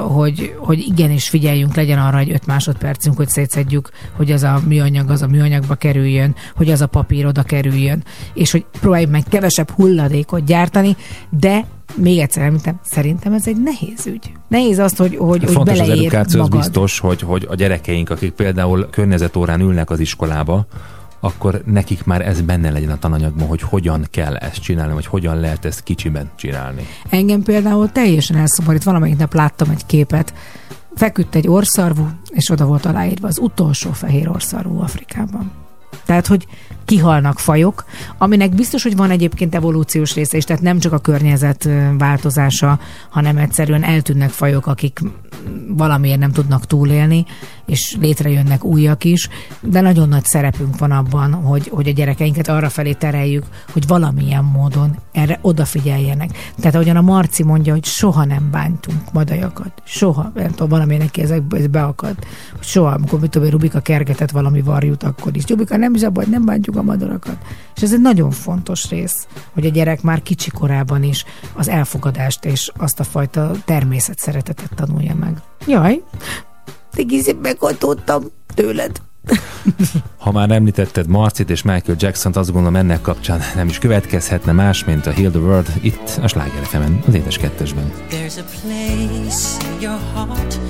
hogy, 0.09 0.55
hogy 0.59 0.78
igenis 0.78 1.28
figyeljünk, 1.28 1.74
legyen 1.74 1.99
arra 1.99 2.18
egy 2.18 2.30
öt 2.30 2.47
másodpercünk, 2.47 3.16
hogy 3.16 3.28
szétszedjük, 3.28 3.90
hogy 4.16 4.32
az 4.32 4.42
a 4.42 4.61
műanyag 4.66 5.11
az 5.11 5.22
a 5.22 5.26
műanyagba 5.26 5.74
kerüljön, 5.74 6.34
hogy 6.57 6.70
az 6.70 6.80
a 6.80 6.86
papír 6.86 7.26
oda 7.26 7.42
kerüljön, 7.42 8.05
és 8.34 8.51
hogy 8.51 8.64
próbáljuk 8.80 9.11
meg 9.11 9.22
kevesebb 9.28 9.70
hulladékot 9.70 10.45
gyártani, 10.45 10.97
de 11.30 11.64
még 11.97 12.18
egyszer 12.18 12.42
említem, 12.42 12.80
szerintem 12.82 13.32
ez 13.32 13.47
egy 13.47 13.62
nehéz 13.62 14.07
ügy. 14.07 14.32
Nehéz 14.49 14.78
azt, 14.78 14.97
hogy, 14.97 15.16
hogy, 15.16 15.45
hogy 15.45 15.53
Fontos 15.53 15.80
az 15.80 15.86
beleér 15.86 16.05
edukáció, 16.05 16.40
az 16.40 16.49
magad. 16.49 16.61
biztos, 16.61 16.99
hogy, 16.99 17.20
hogy 17.20 17.47
a 17.51 17.55
gyerekeink, 17.55 18.11
akik 18.11 18.32
például 18.32 18.88
környezetórán 18.90 19.61
ülnek 19.61 19.90
az 19.90 20.01
iskolába, 20.01 20.66
akkor 21.24 21.62
nekik 21.64 22.04
már 22.04 22.26
ez 22.26 22.40
benne 22.40 22.70
legyen 22.70 22.90
a 22.90 22.98
tananyagban, 22.98 23.46
hogy 23.46 23.60
hogyan 23.60 24.06
kell 24.10 24.36
ezt 24.36 24.62
csinálni, 24.62 24.92
vagy 24.92 25.06
hogyan 25.06 25.40
lehet 25.40 25.64
ezt 25.64 25.82
kicsiben 25.82 26.30
csinálni. 26.34 26.86
Engem 27.08 27.42
például 27.42 27.92
teljesen 27.92 28.36
elszomorít, 28.36 28.82
valamelyik 28.82 29.16
nap 29.16 29.34
láttam 29.34 29.70
egy 29.70 29.86
képet, 29.86 30.34
feküdt 30.94 31.34
egy 31.34 31.48
orszarvú, 31.48 32.08
és 32.28 32.50
oda 32.50 32.64
volt 32.64 32.84
aláírva 32.84 33.28
az 33.28 33.38
utolsó 33.38 33.92
fehér 33.92 34.28
orszarvú 34.28 34.80
Afrikában. 34.80 35.50
Tehát, 36.04 36.26
hogy 36.26 36.46
kihalnak 36.84 37.38
fajok, 37.38 37.84
aminek 38.18 38.54
biztos, 38.54 38.82
hogy 38.82 38.96
van 38.96 39.10
egyébként 39.10 39.54
evolúciós 39.54 40.14
része 40.14 40.36
is, 40.36 40.44
tehát 40.44 40.62
nem 40.62 40.78
csak 40.78 40.92
a 40.92 40.98
környezet 40.98 41.68
változása, 41.98 42.78
hanem 43.10 43.36
egyszerűen 43.36 43.84
eltűnnek 43.84 44.30
fajok, 44.30 44.66
akik 44.66 45.00
valamiért 45.68 46.18
nem 46.18 46.32
tudnak 46.32 46.66
túlélni, 46.66 47.24
és 47.66 47.96
létrejönnek 48.00 48.64
újak 48.64 49.04
is, 49.04 49.28
de 49.60 49.80
nagyon 49.80 50.08
nagy 50.08 50.24
szerepünk 50.24 50.78
van 50.78 50.90
abban, 50.90 51.32
hogy, 51.32 51.68
hogy 51.68 51.88
a 51.88 51.92
gyerekeinket 51.92 52.48
arra 52.48 52.68
felé 52.68 52.92
tereljük, 52.92 53.44
hogy 53.72 53.86
valamilyen 53.86 54.44
módon 54.44 54.96
erre 55.12 55.38
odafigyeljenek. 55.42 56.30
Tehát 56.56 56.74
ahogyan 56.74 56.96
a 56.96 57.00
Marci 57.00 57.42
mondja, 57.42 57.72
hogy 57.72 57.84
soha 57.84 58.24
nem 58.24 58.50
bántunk 58.50 59.12
madajakat. 59.12 59.82
Soha. 59.84 60.32
Nem 60.34 60.50
tudom, 60.50 60.68
valami 60.68 60.96
neki 60.96 61.20
ezekbe 61.20 61.56
ez 61.56 61.66
beakad. 61.66 62.16
Soha, 62.60 62.90
amikor 62.90 63.20
mit 63.20 63.30
tudom, 63.30 63.50
Rubika 63.50 63.80
kergetett 63.80 64.30
valami 64.30 64.62
varjút, 64.62 65.02
akkor 65.02 65.36
is. 65.36 65.46
Rubika 65.46 65.76
nem 65.76 65.92
baj, 66.12 66.24
nem 66.28 66.44
bántjuk 66.44 66.76
a 66.76 66.82
madarakat. 66.82 67.36
És 67.76 67.82
ez 67.82 67.92
egy 67.92 68.00
nagyon 68.00 68.30
fontos 68.30 68.88
rész, 68.88 69.26
hogy 69.52 69.66
a 69.66 69.68
gyerek 69.68 70.02
már 70.02 70.22
kicsi 70.22 70.50
korában 70.50 71.02
is 71.02 71.24
az 71.52 71.68
elfogadást 71.68 72.44
és 72.44 72.70
azt 72.76 73.00
a 73.00 73.04
fajta 73.04 73.50
természet 73.64 74.18
szeretetet 74.18 74.70
tanulja 74.74 75.14
meg. 75.14 75.42
Jaj, 75.66 76.02
egész 76.97 77.34
megoldottam 77.42 78.22
tőled. 78.55 79.01
Ha 80.18 80.32
már 80.32 80.51
említetted 80.51 81.07
Marcit 81.07 81.51
és 81.51 81.62
Michael 81.62 81.97
Jackson-t, 82.01 82.36
azt 82.36 82.53
gondolom 82.53 82.76
ennek 82.76 83.01
kapcsán 83.01 83.40
nem 83.55 83.68
is 83.68 83.78
következhetne 83.78 84.53
más, 84.53 84.84
mint 84.84 85.07
a 85.07 85.11
Heal 85.11 85.30
the 85.30 85.40
World 85.40 85.72
itt 85.80 86.18
a 86.22 86.28
Sláger 86.28 86.64
FM-en, 86.64 87.03
az 87.07 87.14
édes 87.14 87.38
kettesben. 87.38 87.92
There's 88.11 88.38
a 88.38 88.45
place 88.61 89.72
in 89.72 89.80
your 89.80 89.99
heart, 90.14 90.61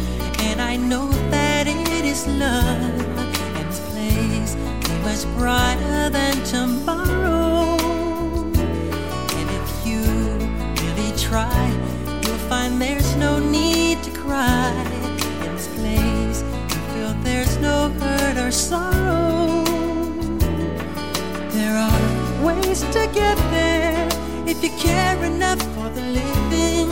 get 23.14 23.38
there 23.50 24.08
if 24.46 24.62
you 24.62 24.70
care 24.70 25.22
enough 25.24 25.62
for 25.74 25.88
the 25.90 26.02
living. 26.18 26.88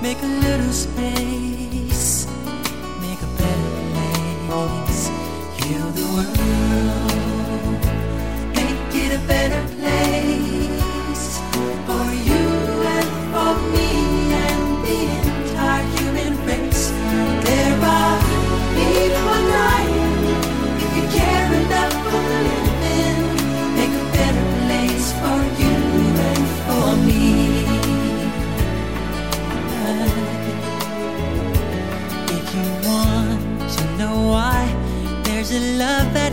Make 0.00 0.22
a 0.22 0.32
little 0.46 0.72
space, 0.72 1.13
there's 35.54 35.72
a 35.72 35.78
love 35.78 36.23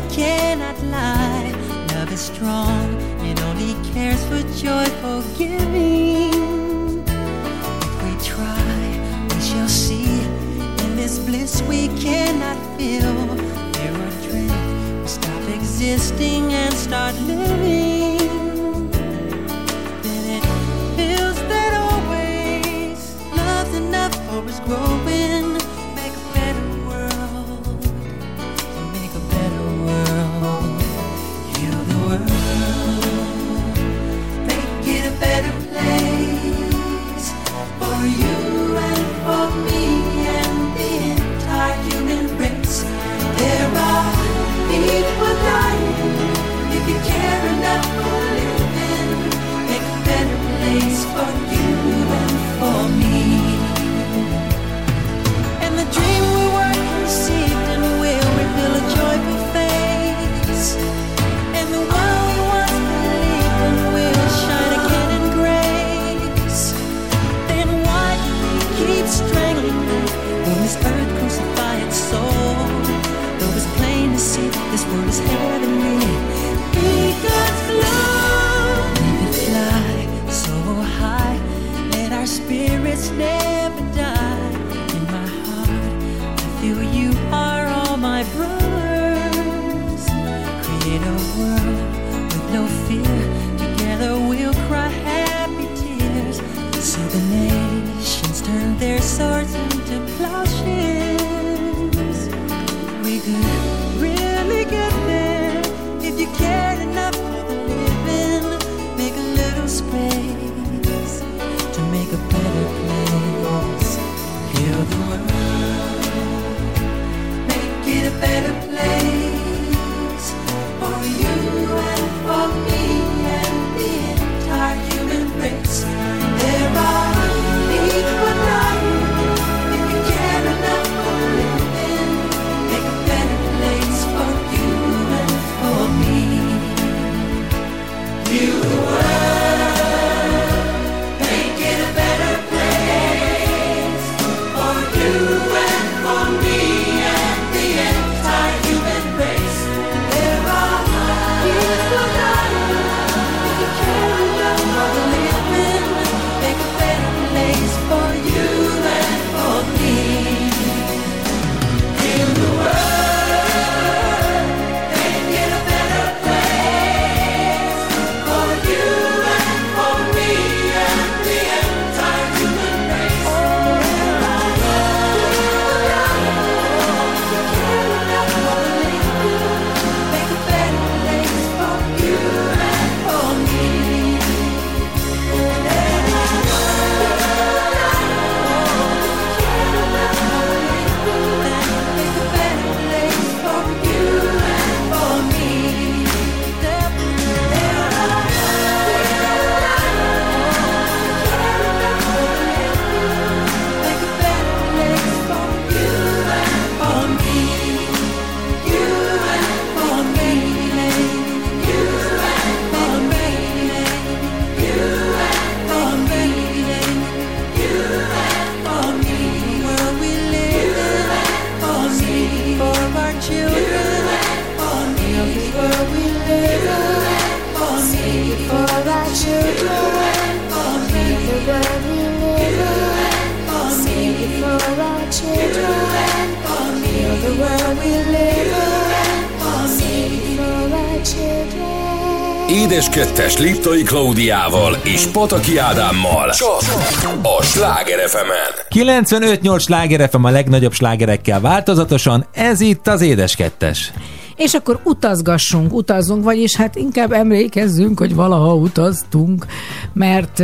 Liptai 243.41 243.83
Klaudiával 243.83 244.77
és 244.83 245.05
Pataki 245.05 245.57
Ádámmal. 245.57 246.29
Csak 246.29 247.19
a 247.21 247.43
Sláger 247.43 248.09
fm 248.09 248.29
95-8 248.69 249.59
sláger 249.59 250.09
FM 250.09 250.23
a 250.23 250.29
legnagyobb 250.29 250.73
slágerekkel 250.73 251.39
változatosan, 251.39 252.25
ez 252.33 252.59
itt 252.61 252.87
az 252.87 253.01
Édes 253.01 253.35
Kettes. 253.35 253.93
És 254.35 254.53
akkor 254.53 254.79
utazgassunk, 254.83 255.73
utazzunk, 255.73 256.23
vagyis 256.23 256.55
hát 256.55 256.75
inkább 256.75 257.11
emlékezzünk, 257.11 257.99
hogy 257.99 258.15
valaha 258.15 258.55
utaztunk, 258.55 259.45
mert 259.93 260.39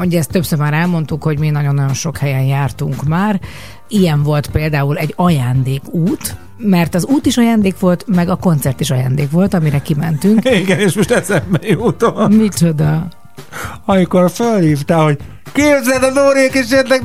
ugye 0.00 0.18
ezt 0.18 0.30
többször 0.30 0.58
már 0.58 0.72
elmondtuk, 0.72 1.22
hogy 1.22 1.38
mi 1.38 1.50
nagyon-nagyon 1.50 1.94
sok 1.94 2.16
helyen 2.16 2.44
jártunk 2.44 3.04
már. 3.04 3.40
Ilyen 3.88 4.22
volt 4.22 4.50
például 4.50 4.96
egy 4.96 5.12
ajándékút, 5.16 6.36
mert 6.56 6.94
az 6.94 7.04
út 7.04 7.26
is 7.26 7.36
ajándék 7.36 7.78
volt, 7.78 8.04
meg 8.06 8.28
a 8.28 8.36
koncert 8.36 8.80
is 8.80 8.90
ajándék 8.90 9.30
volt, 9.30 9.54
amire 9.54 9.78
kimentünk. 9.78 10.44
Igen, 10.62 10.78
és 10.78 10.94
most 10.94 11.10
eszembe 11.10 11.58
jutott. 11.62 12.36
Micsoda? 12.36 13.08
Amikor 13.84 14.30
felhívtál, 14.30 15.04
hogy 15.04 15.18
képzeld 15.52 16.02
a 16.02 16.10
Nórék 16.10 16.54
is 16.54 16.70
jöttek. 16.70 17.02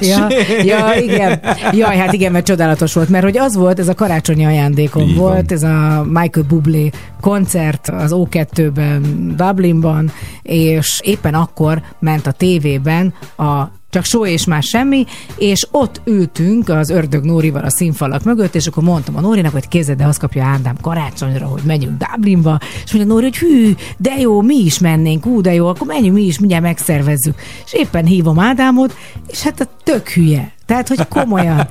Ja, 0.00 0.26
ja, 0.62 0.94
igen. 1.00 1.40
Jaj, 1.72 1.96
hát 1.96 2.12
igen, 2.12 2.32
mert 2.32 2.44
csodálatos 2.44 2.92
volt, 2.92 3.08
mert 3.08 3.24
hogy 3.24 3.38
az 3.38 3.54
volt, 3.54 3.78
ez 3.78 3.88
a 3.88 3.94
karácsonyi 3.94 4.44
ajándékom 4.44 5.02
Így 5.02 5.16
van. 5.16 5.30
volt, 5.30 5.52
ez 5.52 5.62
a 5.62 6.04
Michael 6.08 6.46
Bublé 6.48 6.90
koncert 7.20 7.88
az 7.88 8.12
O2-ben, 8.14 9.32
Dublinban, 9.36 10.12
és 10.42 11.00
éppen 11.02 11.34
akkor 11.34 11.82
ment 11.98 12.26
a 12.26 12.32
tévében 12.32 13.14
a 13.36 13.64
csak 13.94 14.04
só 14.04 14.26
és 14.26 14.44
más 14.44 14.66
semmi, 14.66 15.04
és 15.38 15.66
ott 15.70 16.00
ültünk 16.04 16.68
az 16.68 16.90
ördög 16.90 17.24
Nórival 17.24 17.64
a 17.64 17.70
színfalak 17.70 18.24
mögött, 18.24 18.54
és 18.54 18.66
akkor 18.66 18.82
mondtam 18.82 19.16
a 19.16 19.20
Nórinak, 19.20 19.52
hogy 19.52 19.68
kézed, 19.68 19.96
de 19.96 20.06
azt 20.06 20.18
kapja 20.18 20.44
Ádám 20.44 20.76
karácsonyra, 20.80 21.46
hogy 21.46 21.62
megyünk 21.62 22.04
Dublinba, 22.04 22.58
és 22.84 22.92
mondja 22.92 23.12
Nóri, 23.12 23.24
hogy 23.24 23.36
hű, 23.36 23.74
de 23.96 24.14
jó, 24.18 24.40
mi 24.40 24.56
is 24.56 24.78
mennénk, 24.78 25.26
ú, 25.26 25.40
de 25.40 25.54
jó, 25.54 25.66
akkor 25.66 25.86
menjünk 25.86 26.16
mi 26.16 26.22
is, 26.22 26.38
mindjárt 26.38 26.62
megszervezzük. 26.62 27.34
És 27.64 27.72
éppen 27.72 28.04
hívom 28.04 28.38
Ádámot, 28.38 28.96
és 29.26 29.42
hát 29.42 29.60
a 29.60 29.68
tök 29.82 30.08
hülye. 30.08 30.53
Tehát, 30.66 30.88
hogy 30.88 31.08
komolyan. 31.08 31.68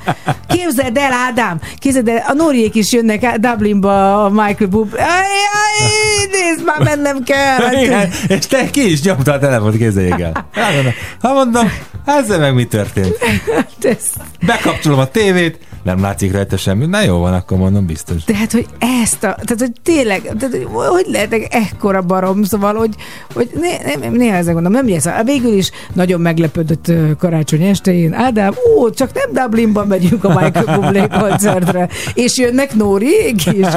Képzeld 0.48 0.98
el, 0.98 1.12
Ádám, 1.12 1.60
képzeld 1.78 2.08
el, 2.08 2.24
a 2.28 2.34
Nóriék 2.34 2.76
is 2.76 2.92
jönnek 2.92 3.38
Dublinba 3.38 4.26
a 4.26 4.30
Michael 4.30 4.70
Bub. 4.70 4.94
Aj, 4.94 5.04
aj, 5.04 6.28
nézd, 6.32 6.66
már 6.66 6.80
mennem 6.84 7.24
kell. 7.24 7.58
Hát, 7.58 7.74
Igen, 7.74 8.10
és 8.28 8.48
te 8.48 8.70
ki 8.70 8.92
is 8.92 9.02
nyomtad 9.02 9.36
a 9.36 9.40
telefont, 9.40 9.78
képzeljék 9.78 10.20
el. 10.20 10.48
Hát 11.22 11.34
mondom, 11.34 11.72
ezzel 12.06 12.40
meg 12.40 12.54
mi 12.54 12.66
történt? 12.66 13.18
ez, 13.82 14.10
Bekapcsolom 14.46 15.00
a 15.00 15.08
tévét, 15.08 15.58
nem 15.84 16.02
látszik 16.02 16.32
rajta 16.32 16.58
semmi. 16.58 16.86
Na 16.86 17.02
jó 17.02 17.18
van, 17.18 17.34
akkor 17.34 17.58
mondom, 17.58 17.86
biztos. 17.86 18.24
Tehát, 18.24 18.52
hogy 18.52 18.66
ezt 18.80 19.24
a, 19.24 19.36
tehát, 19.42 19.60
hogy 19.60 19.72
tényleg, 19.84 20.22
tehát, 20.22 20.56
hogy, 20.56 20.68
hogy 20.72 21.06
lehetek 21.12 21.48
ekkora 21.54 22.02
barom, 22.02 22.44
szóval, 22.44 22.74
hogy, 22.74 22.96
hogy 23.34 23.50
né, 23.54 23.96
né, 24.00 24.08
néha 24.08 24.36
ezzel 24.36 24.54
gondolom, 24.54 24.86
nem 24.86 24.90
lesz. 24.90 25.24
Végül 25.24 25.54
is 25.54 25.72
nagyon 25.94 26.22
meglepődött 26.22 26.92
karácsony 27.18 27.62
estején. 27.62 28.14
Ádám, 28.14 28.54
ó, 28.78 28.90
csak 28.90 29.14
nem 29.14 29.44
Dublinban 29.44 29.88
megyünk 29.88 30.24
a 30.24 30.28
Michael 30.28 30.80
Bublé 30.80 31.08
koncertre, 31.20 31.90
és 32.14 32.38
jönnek 32.38 32.74
Nóriék 32.74 33.46
is. 33.46 33.68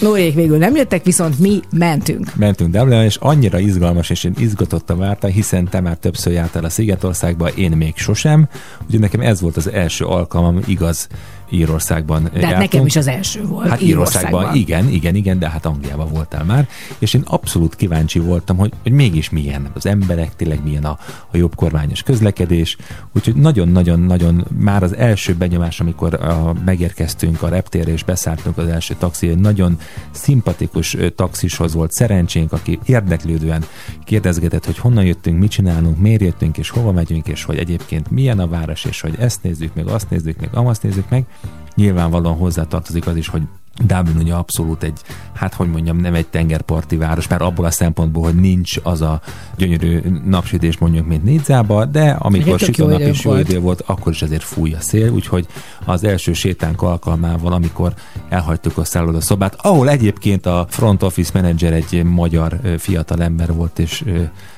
Nóriék 0.00 0.34
végül 0.34 0.58
nem 0.58 0.76
jöttek, 0.76 1.04
viszont 1.04 1.38
mi 1.38 1.60
mentünk. 1.70 2.34
Mentünk 2.34 2.70
Dublinba, 2.70 3.04
és 3.04 3.16
annyira 3.16 3.58
izgalmas, 3.58 4.10
és 4.10 4.24
én 4.24 4.34
izgatottan 4.38 4.98
vártam, 4.98 5.30
hiszen 5.30 5.68
te 5.68 5.80
már 5.80 5.96
többször 5.96 6.32
jártál 6.32 6.64
a 6.64 6.68
Szigetországba, 6.68 7.48
én 7.48 7.70
még 7.70 7.92
sosem. 7.96 8.48
Úgyhogy 8.84 9.00
nekem 9.00 9.20
ez 9.20 9.40
volt 9.40 9.56
az 9.56 9.70
első 9.70 10.04
alkalmam, 10.04 10.60
igaz, 10.66 11.08
Írországban 11.52 12.30
De 12.32 12.46
hát 12.46 12.58
nekem 12.58 12.86
is 12.86 12.96
az 12.96 13.06
első 13.06 13.46
volt. 13.46 13.68
Hát 13.68 13.80
Írországban, 13.80 14.54
igen, 14.54 14.88
igen, 14.88 15.14
igen, 15.14 15.38
de 15.38 15.48
hát 15.48 15.66
Angliában 15.66 16.08
voltál 16.12 16.44
már, 16.44 16.68
és 16.98 17.14
én 17.14 17.22
abszolút 17.24 17.76
kíváncsi 17.76 18.18
voltam, 18.18 18.56
hogy, 18.56 18.72
hogy 18.82 18.92
mégis 18.92 19.30
milyen 19.30 19.70
az 19.74 19.86
emberek, 19.86 20.36
tényleg 20.36 20.62
milyen 20.64 20.84
a, 20.84 20.98
a 21.30 21.36
jobb 21.36 21.54
kormányos 21.54 22.02
közlekedés, 22.02 22.76
úgyhogy 23.14 23.34
nagyon-nagyon-nagyon 23.34 24.46
már 24.58 24.82
az 24.82 24.96
első 24.96 25.34
benyomás, 25.34 25.80
amikor 25.80 26.14
a, 26.14 26.54
megérkeztünk 26.64 27.42
a 27.42 27.48
reptérre 27.48 27.92
és 27.92 28.04
beszálltunk 28.04 28.58
az 28.58 28.66
első 28.66 28.94
taxi, 28.98 29.28
egy 29.28 29.38
nagyon 29.38 29.78
szimpatikus 30.10 30.96
taxishoz 31.16 31.74
volt 31.74 31.92
szerencsénk, 31.92 32.52
aki 32.52 32.78
érdeklődően 32.84 33.64
kérdezgetett, 34.04 34.64
hogy 34.64 34.78
honnan 34.78 35.04
jöttünk, 35.04 35.38
mit 35.38 35.50
csinálunk, 35.50 35.98
miért 35.98 36.20
jöttünk, 36.20 36.58
és 36.58 36.70
hova 36.70 36.92
megyünk, 36.92 37.26
és 37.28 37.44
hogy 37.44 37.58
egyébként 37.58 38.10
milyen 38.10 38.38
a 38.38 38.46
város, 38.46 38.84
és 38.84 39.00
hogy 39.00 39.14
ezt 39.18 39.42
nézzük 39.42 39.74
meg, 39.74 39.86
azt 39.86 40.10
nézzük 40.10 40.40
meg, 40.40 40.48
amazt 40.52 40.82
nézzük 40.82 41.08
meg. 41.08 41.24
Nyilvánvalóan 41.74 42.36
hozzátartozik 42.36 43.06
az 43.06 43.16
is, 43.16 43.28
hogy 43.28 43.42
Dublin 43.86 44.16
ugye 44.16 44.34
abszolút 44.34 44.82
egy, 44.82 45.00
hát 45.32 45.54
hogy 45.54 45.70
mondjam, 45.70 45.96
nem 45.96 46.14
egy 46.14 46.26
tengerparti 46.26 46.96
város, 46.96 47.28
mert 47.28 47.42
abból 47.42 47.64
a 47.64 47.70
szempontból, 47.70 48.22
hogy 48.22 48.34
nincs 48.34 48.76
az 48.82 49.00
a 49.00 49.20
gyönyörű 49.56 50.00
napsütés 50.24 50.78
mondjuk, 50.78 51.06
mint 51.06 51.24
Nidzába, 51.24 51.84
de 51.84 52.10
amikor 52.10 52.46
Igen, 52.46 52.58
tök 52.58 52.66
süt 52.66 52.78
a 52.78 52.82
jó 52.82 52.88
nap 52.88 53.00
időnk 53.00 53.14
és 53.14 53.24
jó 53.24 53.36
idő 53.36 53.60
volt, 53.60 53.82
akkor 53.86 54.12
is 54.12 54.22
azért 54.22 54.42
fúj 54.42 54.72
a 54.72 54.80
szél, 54.80 55.10
úgyhogy 55.10 55.46
az 55.84 56.04
első 56.04 56.32
sétánk 56.32 56.82
alkalmával, 56.82 57.52
amikor 57.52 57.94
elhagytuk 58.28 58.78
a 58.78 58.84
szállodaszobát, 58.84 59.56
ahol 59.60 59.90
egyébként 59.90 60.46
a 60.46 60.66
front 60.68 61.02
office 61.02 61.30
menedzser 61.34 61.72
egy 61.72 62.04
magyar 62.04 62.58
ö, 62.62 62.78
fiatal 62.78 63.22
ember 63.22 63.52
volt, 63.52 63.78
és 63.78 64.04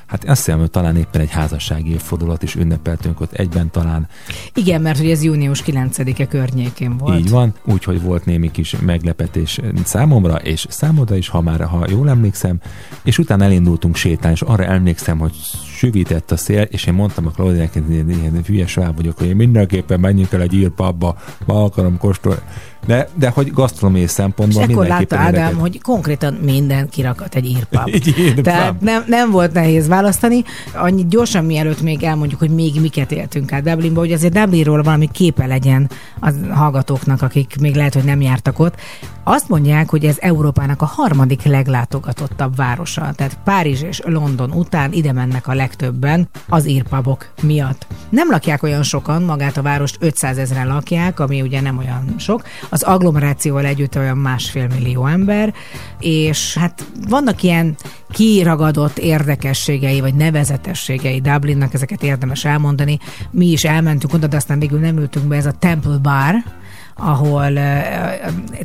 hát 0.07 0.25
azt 0.25 0.45
hiszem, 0.45 0.59
hogy 0.59 0.71
talán 0.71 0.97
éppen 0.97 1.21
egy 1.21 1.31
házassági 1.31 1.93
évfordulat 1.93 2.43
is 2.43 2.55
ünnepeltünk 2.55 3.21
ott 3.21 3.33
egyben 3.33 3.71
talán. 3.71 4.09
Igen, 4.55 4.81
mert 4.81 4.99
hogy 4.99 5.11
ez 5.11 5.23
június 5.23 5.63
9-e 5.67 6.27
környékén 6.27 6.97
volt. 6.97 7.19
Így 7.19 7.31
van, 7.31 7.55
úgyhogy 7.65 8.03
volt 8.03 8.25
némi 8.25 8.51
kis 8.51 8.77
meglepetés 8.81 9.61
számomra, 9.85 10.35
és 10.35 10.67
számodra 10.69 11.17
is, 11.17 11.29
ha 11.29 11.41
már, 11.41 11.61
ha 11.61 11.87
jól 11.89 12.09
emlékszem, 12.09 12.57
és 13.03 13.19
utána 13.19 13.45
elindultunk 13.45 13.97
sétálni, 13.97 14.37
és 14.37 14.43
arra 14.43 14.65
emlékszem, 14.65 15.19
hogy 15.19 15.35
süvített 15.75 16.31
a 16.31 16.37
szél, 16.37 16.63
és 16.63 16.87
én 16.87 16.95
mondtam 16.95 17.27
a 17.27 17.31
Klaudiának, 17.31 17.73
hogy 17.73 17.95
én 17.95 18.09
ilyen 18.09 18.43
hülye 18.47 18.67
sváb 18.67 18.97
vagyok, 18.97 19.19
hogy 19.19 19.27
én 19.27 19.37
mindenképpen 19.37 20.01
menjünk 20.01 20.33
el 20.33 20.41
egy 20.41 20.55
írpabba, 20.55 21.17
be 21.47 21.53
akarom 21.53 21.99
kóstolni. 21.99 22.41
De, 22.87 23.09
de 23.15 23.29
hogy 23.29 23.53
gasztronómiai 23.53 24.05
És 24.05 24.11
szempontból 24.11 24.61
látta 24.63 24.79
mindenképpen 24.79 25.19
Ádám, 25.19 25.35
érdekelt. 25.35 25.61
hogy 25.61 25.81
konkrétan 25.83 26.35
minden 26.35 26.89
kirakat 26.89 27.35
egy 27.35 27.47
írpap. 27.47 27.91
Tehát 28.43 28.81
nem, 28.81 29.05
nem 29.07 29.31
volt 29.31 29.53
nehéz 29.53 29.89
választani. 29.89 30.45
Annyit 30.75 31.09
gyorsan 31.09 31.45
mielőtt 31.45 31.83
még 31.83 32.03
elmondjuk, 32.03 32.41
hogy 32.41 32.51
még 32.51 32.81
miket 32.81 33.13
éltünk 33.13 33.53
át 33.53 33.63
Dublinba, 33.63 34.01
hogy 34.01 34.13
azért 34.13 34.33
Dublinról 34.33 34.83
valami 34.83 35.09
képe 35.13 35.47
legyen 35.47 35.91
a 36.21 36.31
hallgatóknak, 36.51 37.23
akik 37.23 37.57
még 37.61 37.75
lehet, 37.75 37.95
hogy 37.95 38.05
nem 38.05 38.21
jártak 38.21 38.59
ott. 38.59 38.75
Azt 39.27 39.49
mondják, 39.49 39.91
hogy 39.91 40.05
ez 40.05 40.17
Európának 40.21 40.83
a 40.83 40.87
harmadik 40.87 41.43
leglátogatottabb 41.43 42.57
városa. 42.57 43.13
Tehát 43.17 43.39
Párizs 43.45 43.83
és 43.83 44.01
London 44.05 44.51
után 44.51 44.93
ide 44.93 45.13
mennek 45.13 45.47
a 45.47 45.55
legtöbben 45.55 46.29
az 46.49 46.69
írpabok 46.69 47.29
miatt. 47.43 47.87
Nem 48.09 48.31
lakják 48.31 48.63
olyan 48.63 48.83
sokan, 48.83 49.23
magát 49.23 49.57
a 49.57 49.63
várost 49.63 49.97
500 50.01 50.39
ezeren 50.39 50.67
lakják, 50.67 51.21
ami 51.21 51.43
ugye 51.43 51.61
nem 51.61 51.79
olyan 51.79 52.15
sok. 52.19 52.43
Az 52.69 52.83
agglomerációval 52.83 53.65
együtt 53.65 53.97
olyan 53.97 54.19
másfél 54.19 54.67
millió 54.67 55.07
ember, 55.07 55.55
és 56.01 56.57
hát 56.57 56.85
vannak 57.09 57.43
ilyen 57.43 57.77
kiragadott 58.11 58.99
érdekességei, 58.99 60.01
vagy 60.01 60.15
nevezetességei 60.15 61.21
Dublinnak, 61.21 61.75
ezeket 61.75 62.03
érdemes 62.03 62.45
elmondani. 62.45 62.99
Mi 63.31 63.47
is 63.47 63.65
elmentünk 63.65 64.13
oda, 64.13 64.27
de 64.27 64.37
aztán 64.37 64.59
végül 64.59 64.79
nem 64.79 64.99
ültünk 64.99 65.27
be, 65.27 65.37
ez 65.37 65.47
a 65.47 65.53
Temple 65.59 65.99
Bar, 66.03 66.35
ahol 66.97 67.59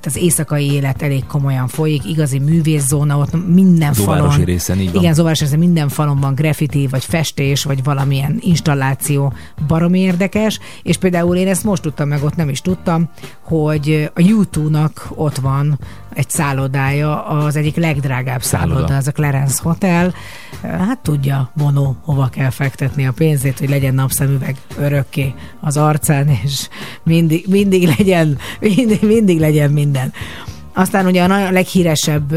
az 0.06 0.16
éjszakai 0.16 0.72
élet 0.72 1.02
elég 1.02 1.26
komolyan 1.26 1.68
folyik, 1.68 2.06
igazi 2.06 2.40
művészóna, 2.40 3.18
ott 3.18 3.48
minden 3.48 3.94
falon. 3.94 4.44
részen, 4.44 4.80
így 4.80 4.92
van. 4.92 5.02
Igen, 5.02 5.14
Zóvárosi 5.14 5.44
részen 5.44 5.60
minden 5.60 5.90
falon 5.90 6.20
van 6.20 6.36
graffiti, 6.36 6.88
vagy 6.88 7.06
festés, 7.06 7.64
vagy 7.64 7.84
valamilyen 7.84 8.38
installáció 8.40 9.34
baromi 9.68 10.00
érdekes, 10.00 10.60
és 10.84 10.98
például 10.98 11.36
én 11.36 11.48
ezt 11.48 11.64
most 11.64 11.82
tudtam 11.82 12.08
meg, 12.08 12.24
ott 12.24 12.36
nem 12.36 12.50
is 12.50 12.62
tudtam, 12.62 13.10
hogy 13.44 14.12
a 14.16 14.22
YouTube-nak 14.22 15.08
ott 15.16 15.38
van 15.38 15.80
egy 16.14 16.30
szállodája, 16.30 17.26
az 17.26 17.56
egyik 17.56 17.76
legdrágább 17.76 18.42
szálloda, 18.42 18.74
Szálloda. 18.74 18.96
az 18.96 19.08
a 19.08 19.12
Clarence 19.12 19.60
Hotel. 19.64 20.14
Hát 20.62 21.00
tudja 21.00 21.52
Bono, 21.56 21.96
hova 22.02 22.28
kell 22.28 22.50
fektetni 22.50 23.08
a 23.08 23.12
pénzét, 23.12 23.60
hogy 23.60 23.70
legyen 23.70 23.94
napszemüveg 23.94 24.58
örökké 24.78 25.34
az 25.60 25.78
arcán, 25.78 26.28
és 26.44 26.68
mindig, 27.04 27.46
mindig 27.48 27.88
legyen, 27.98 28.38
mindig, 28.76 29.02
mindig 29.02 29.40
legyen 29.40 29.72
minden. 29.72 30.14
Aztán 30.80 31.06
ugye 31.06 31.24
a 31.24 31.52
leghíresebb 31.52 32.32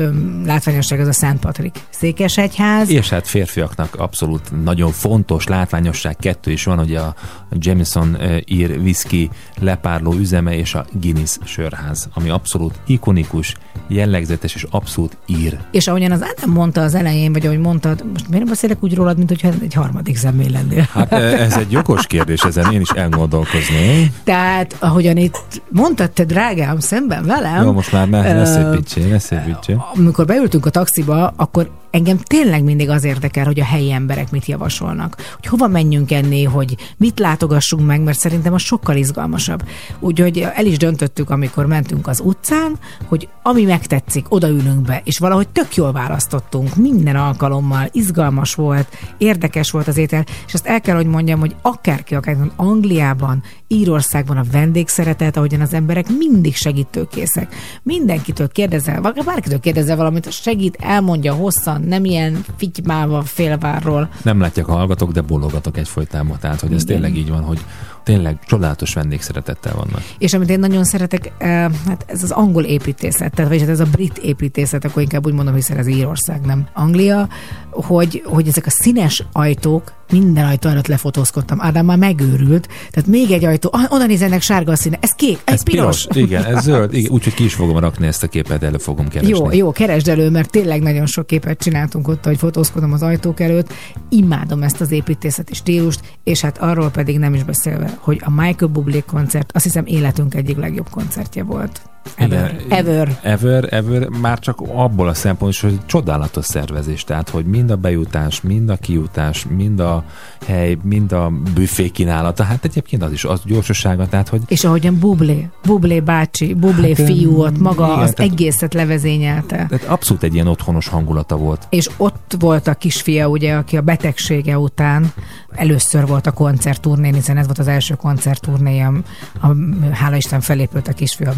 látványosság 0.44 1.00
az 1.00 1.08
a 1.08 1.12
Szent 1.12 1.40
Patrik 1.40 1.80
székesegyház. 1.90 2.90
És 2.90 3.08
hát 3.08 3.28
férfiaknak 3.28 3.94
abszolút 3.94 4.64
nagyon 4.64 4.90
fontos 4.90 5.46
látványosság 5.46 6.16
kettő 6.16 6.50
is 6.50 6.64
van, 6.64 6.78
ugye 6.78 6.98
a 6.98 7.14
Jameson 7.52 8.16
ír 8.46 8.78
whisky 8.78 9.30
lepárló 9.60 10.14
üzeme 10.14 10.56
és 10.56 10.74
a 10.74 10.84
Guinness 10.92 11.38
sörház, 11.44 12.08
ami 12.14 12.30
abszolút 12.30 12.74
ikonikus, 12.86 13.54
jellegzetes 13.88 14.54
és 14.54 14.66
abszolút 14.70 15.16
ír. 15.26 15.58
És 15.70 15.88
ahogyan 15.88 16.10
az 16.10 16.22
Ádám 16.22 16.54
mondta 16.54 16.80
az 16.80 16.94
elején, 16.94 17.32
vagy 17.32 17.46
ahogy 17.46 17.58
mondtad, 17.58 18.04
most 18.12 18.28
miért 18.28 18.46
beszélek 18.46 18.82
úgy 18.82 18.94
rólad, 18.94 19.16
mint 19.16 19.28
hogyha 19.28 19.50
egy 19.62 19.74
harmadik 19.74 20.16
személy 20.16 20.48
lennél? 20.48 20.88
Hát 20.92 21.12
ez 21.12 21.56
egy 21.56 21.70
jogos 21.70 22.06
kérdés, 22.06 22.42
ezen 22.42 22.72
én 22.72 22.80
is 22.80 22.90
elgondolkoznék. 22.90 24.12
Tehát, 24.24 24.76
ahogyan 24.78 25.16
itt 25.16 25.62
mondtad 25.68 26.10
te, 26.10 26.24
drágám, 26.24 26.78
szemben 26.78 27.26
velem, 27.26 27.64
Jó, 27.64 27.72
most 27.72 27.92
már 27.92 28.08
ne. 28.08 28.31
Ne 28.34 28.44
szépítsél, 28.44 29.08
ne 29.08 29.18
szépítsél. 29.18 29.84
amikor 29.94 30.26
beültünk 30.26 30.66
a 30.66 30.70
taxiba, 30.70 31.32
akkor 31.36 31.70
engem 31.92 32.16
tényleg 32.16 32.62
mindig 32.62 32.90
az 32.90 33.04
érdekel, 33.04 33.44
hogy 33.44 33.60
a 33.60 33.64
helyi 33.64 33.92
emberek 33.92 34.30
mit 34.30 34.46
javasolnak. 34.46 35.16
Hogy 35.34 35.46
hova 35.46 35.66
menjünk 35.66 36.10
enni, 36.12 36.44
hogy 36.44 36.76
mit 36.96 37.18
látogassunk 37.18 37.86
meg, 37.86 38.00
mert 38.00 38.18
szerintem 38.18 38.52
az 38.52 38.62
sokkal 38.62 38.96
izgalmasabb. 38.96 39.62
Úgyhogy 40.00 40.38
el 40.54 40.66
is 40.66 40.76
döntöttük, 40.76 41.30
amikor 41.30 41.66
mentünk 41.66 42.06
az 42.06 42.20
utcán, 42.24 42.78
hogy 43.06 43.28
ami 43.42 43.62
megtetszik, 43.64 44.26
odaülünk 44.28 44.80
be, 44.80 45.00
és 45.04 45.18
valahogy 45.18 45.48
tök 45.48 45.74
jól 45.74 45.92
választottunk 45.92 46.76
minden 46.76 47.16
alkalommal, 47.16 47.88
izgalmas 47.92 48.54
volt, 48.54 48.88
érdekes 49.18 49.70
volt 49.70 49.88
az 49.88 49.96
étel, 49.96 50.24
és 50.46 50.54
azt 50.54 50.66
el 50.66 50.80
kell, 50.80 50.96
hogy 50.96 51.06
mondjam, 51.06 51.40
hogy 51.40 51.56
akárki, 51.62 52.14
akár 52.14 52.36
Angliában, 52.56 53.42
Írországban 53.68 54.36
a 54.36 54.44
vendégszeretet, 54.52 55.36
ahogyan 55.36 55.60
az 55.60 55.72
emberek 55.72 56.06
mindig 56.18 56.54
segítőkészek. 56.54 57.54
Mindenkitől 57.82 58.48
kérdezel, 58.48 59.00
bárkitől 59.24 59.60
kérdezel 59.60 59.96
valamit, 59.96 60.32
segít, 60.32 60.76
elmondja 60.80 61.32
hosszan, 61.32 61.81
nem 61.86 62.04
ilyen 62.04 62.44
fitymálva 62.56 63.22
félvárról. 63.22 64.08
Nem 64.22 64.40
látják 64.40 64.68
a 64.68 64.72
hallgatók, 64.72 65.12
de 65.12 65.20
bologatok 65.20 65.76
egyfolytában. 65.76 66.38
Tehát, 66.40 66.60
hogy 66.60 66.72
ez 66.72 66.82
Igen. 66.82 66.94
tényleg 66.94 67.16
így 67.16 67.30
van, 67.30 67.42
hogy 67.42 67.60
tényleg 68.04 68.38
csodálatos 68.46 68.94
vendégszeretettel 68.94 69.74
vannak. 69.74 70.02
És 70.18 70.34
amit 70.34 70.50
én 70.50 70.58
nagyon 70.58 70.84
szeretek, 70.84 71.32
eh, 71.38 71.48
hát 71.86 72.04
ez 72.06 72.22
az 72.22 72.30
angol 72.30 72.64
építészet, 72.64 73.34
tehát, 73.34 73.50
vagy 73.50 73.60
hát 73.60 73.68
ez 73.68 73.80
a 73.80 73.86
brit 73.92 74.18
építészet, 74.18 74.84
akkor 74.84 75.02
inkább 75.02 75.26
úgy 75.26 75.32
mondom, 75.32 75.54
hiszen 75.54 75.76
ez 75.76 75.86
Írország, 75.86 76.40
nem 76.40 76.66
Anglia, 76.72 77.28
hogy, 77.70 78.22
hogy 78.24 78.48
ezek 78.48 78.66
a 78.66 78.70
színes 78.70 79.24
ajtók, 79.32 79.92
minden 80.12 80.44
ajtó 80.44 80.68
előtt 80.68 80.86
lefotózkodtam. 80.86 81.60
Ádám 81.60 81.84
már 81.84 81.98
megőrült, 81.98 82.68
tehát 82.90 83.08
még 83.08 83.30
egy 83.30 83.44
ajtó, 83.44 83.68
ah, 83.72 83.92
oda 83.92 84.06
nézzenek 84.06 84.42
sárga 84.42 84.72
a 84.72 84.76
színe, 84.76 84.98
ez 85.00 85.10
kék, 85.10 85.38
ez, 85.44 85.54
Ez 85.54 85.62
piros. 85.62 86.06
Igen, 86.10 86.44
ez 86.44 86.62
zöld. 86.62 86.94
Igen, 86.94 87.12
úgyhogy 87.12 87.34
ki 87.34 87.44
is 87.44 87.54
fogom 87.54 87.78
rakni 87.78 88.06
ezt 88.06 88.22
a 88.22 88.26
képet, 88.26 88.62
elő 88.62 88.76
fogom 88.76 89.08
keresni. 89.08 89.34
Jó, 89.34 89.52
jó, 89.52 89.72
keresd 89.72 90.08
elő, 90.08 90.30
mert 90.30 90.50
tényleg 90.50 90.82
nagyon 90.82 91.06
sok 91.06 91.26
képet 91.26 91.58
csináltunk 91.58 92.08
ott, 92.08 92.24
hogy 92.24 92.38
fotózkodom 92.38 92.92
az 92.92 93.02
ajtók 93.02 93.40
előtt. 93.40 93.72
Imádom 94.08 94.62
ezt 94.62 94.80
az 94.80 94.90
építészeti 94.90 95.54
stílust, 95.54 96.00
és 96.24 96.40
hát 96.40 96.58
arról 96.58 96.90
pedig 96.90 97.18
nem 97.18 97.34
is 97.34 97.42
beszélve, 97.42 97.91
hogy 97.98 98.20
a 98.24 98.30
Michael 98.30 98.72
Bublé 98.72 99.02
koncert, 99.06 99.50
azt 99.54 99.64
hiszem 99.64 99.86
életünk 99.86 100.34
egyik 100.34 100.56
legjobb 100.56 100.88
koncertje 100.90 101.42
volt. 101.42 101.91
Ever. 102.16 102.54
Igen. 102.64 102.78
Ever. 102.78 103.18
Ever, 103.22 103.66
ever, 103.70 104.08
már 104.08 104.38
csak 104.38 104.60
abból 104.60 105.08
a 105.08 105.14
szempontból, 105.14 105.48
is, 105.48 105.60
hogy 105.60 105.86
csodálatos 105.86 106.44
szervezés, 106.44 107.04
tehát, 107.04 107.28
hogy 107.28 107.44
mind 107.44 107.70
a 107.70 107.76
bejutás, 107.76 108.40
mind 108.40 108.68
a 108.68 108.76
kijutás, 108.76 109.46
mind 109.56 109.80
a 109.80 110.04
hely, 110.46 110.76
mind 110.82 111.12
a 111.12 111.32
büfé 111.54 111.88
kínálata, 111.88 112.42
hát 112.42 112.64
egyébként 112.64 113.02
az 113.02 113.12
is, 113.12 113.24
az 113.24 113.40
gyorsasága, 113.44 114.08
tehát, 114.08 114.28
hogy 114.28 114.40
És 114.46 114.64
ahogyan 114.64 114.98
Bublé, 114.98 115.48
Bublé 115.62 116.00
bácsi, 116.00 116.54
Bublé 116.54 116.94
Hát, 116.94 117.06
fiú 117.06 117.42
ott 117.42 117.58
maga 117.58 117.86
igen, 117.86 117.98
az 117.98 118.10
tehát- 118.10 118.32
egészet 118.32 118.74
levezényelte. 118.74 119.66
tehát 119.68 119.84
abszolút 119.84 120.22
egy 120.22 120.34
ilyen 120.34 120.46
otthonos 120.46 120.88
hangulata 120.88 121.36
volt. 121.36 121.66
És 121.70 121.88
ott 121.96 122.36
volt 122.38 122.66
a 122.66 122.74
kisfia, 122.74 123.28
ugye, 123.28 123.54
aki 123.54 123.76
a 123.76 123.80
betegsége 123.80 124.58
után 124.58 125.12
először 125.54 126.06
volt 126.06 126.26
a 126.26 126.30
koncertturnén, 126.30 127.14
hiszen 127.14 127.36
ez 127.36 127.44
volt 127.46 127.58
az 127.58 127.68
első 127.68 127.94
koncertturnéja, 127.94 128.92
a, 129.40 129.46
hála 129.92 130.16
Isten 130.16 130.40
felépült 130.40 130.88
a 130.88 130.92
kisfiú 130.92 131.28
a 131.28 131.34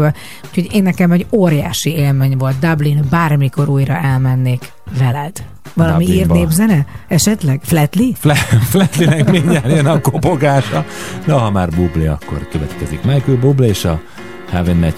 betegségből, 0.00 0.12
úgyhogy 0.44 0.74
én 0.74 0.82
nekem 0.82 1.10
egy 1.10 1.26
óriási 1.30 1.96
élmény 1.96 2.36
volt 2.36 2.58
Dublin, 2.58 3.04
bármikor 3.10 3.68
újra 3.68 3.96
elmennék 3.96 4.72
veled. 4.98 5.32
Valami 5.74 6.04
ír 6.04 6.26
népzene? 6.26 6.86
Esetleg? 7.08 7.60
Flatly? 7.62 8.14
Fletlinek 8.70 9.30
mindjárt 9.30 9.66
jön 9.66 9.86
a 9.86 10.00
kopogása. 10.00 10.84
Na, 11.26 11.38
ha 11.38 11.50
már 11.50 11.68
Bublé, 11.68 12.06
akkor 12.06 12.48
következik 12.50 13.02
Michael 13.02 13.36
Bublé 13.36 13.68
és 13.68 13.84
a 13.84 14.00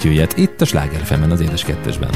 You 0.03 0.15
Yet. 0.15 0.37
Itt 0.37 0.61
a 0.61 0.65
Sláger 0.65 1.03
az 1.31 1.41
édes 1.41 1.65
kettesben. 1.65 2.11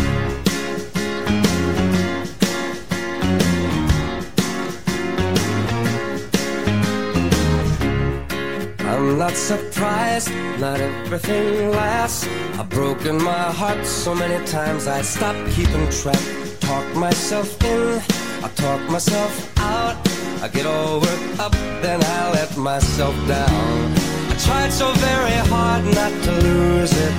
I'm 9.07 9.19
not 9.19 9.37
surprised, 9.37 10.31
not 10.59 10.81
everything 10.81 11.71
lasts. 11.71 12.27
I've 12.59 12.69
broken 12.69 13.23
my 13.23 13.53
heart 13.53 13.87
so 13.87 14.13
many 14.17 14.45
times 14.47 14.89
I 14.89 15.01
stopped 15.03 15.49
keeping 15.53 15.89
track. 15.91 16.21
Talk 16.59 16.85
myself 16.97 17.49
in, 17.63 18.03
I 18.43 18.49
talk 18.57 18.81
myself 18.91 19.33
out. 19.59 19.97
I 20.43 20.49
get 20.49 20.67
all 20.67 21.01
worked 21.01 21.39
up, 21.39 21.53
then 21.83 22.03
I 22.03 22.33
let 22.33 22.57
myself 22.57 23.15
down. 23.29 23.95
I 24.29 24.37
tried 24.45 24.73
so 24.73 24.93
very 24.95 25.39
hard 25.55 25.85
not 25.85 26.13
to 26.25 26.33
lose 26.43 26.93
it. 26.93 27.15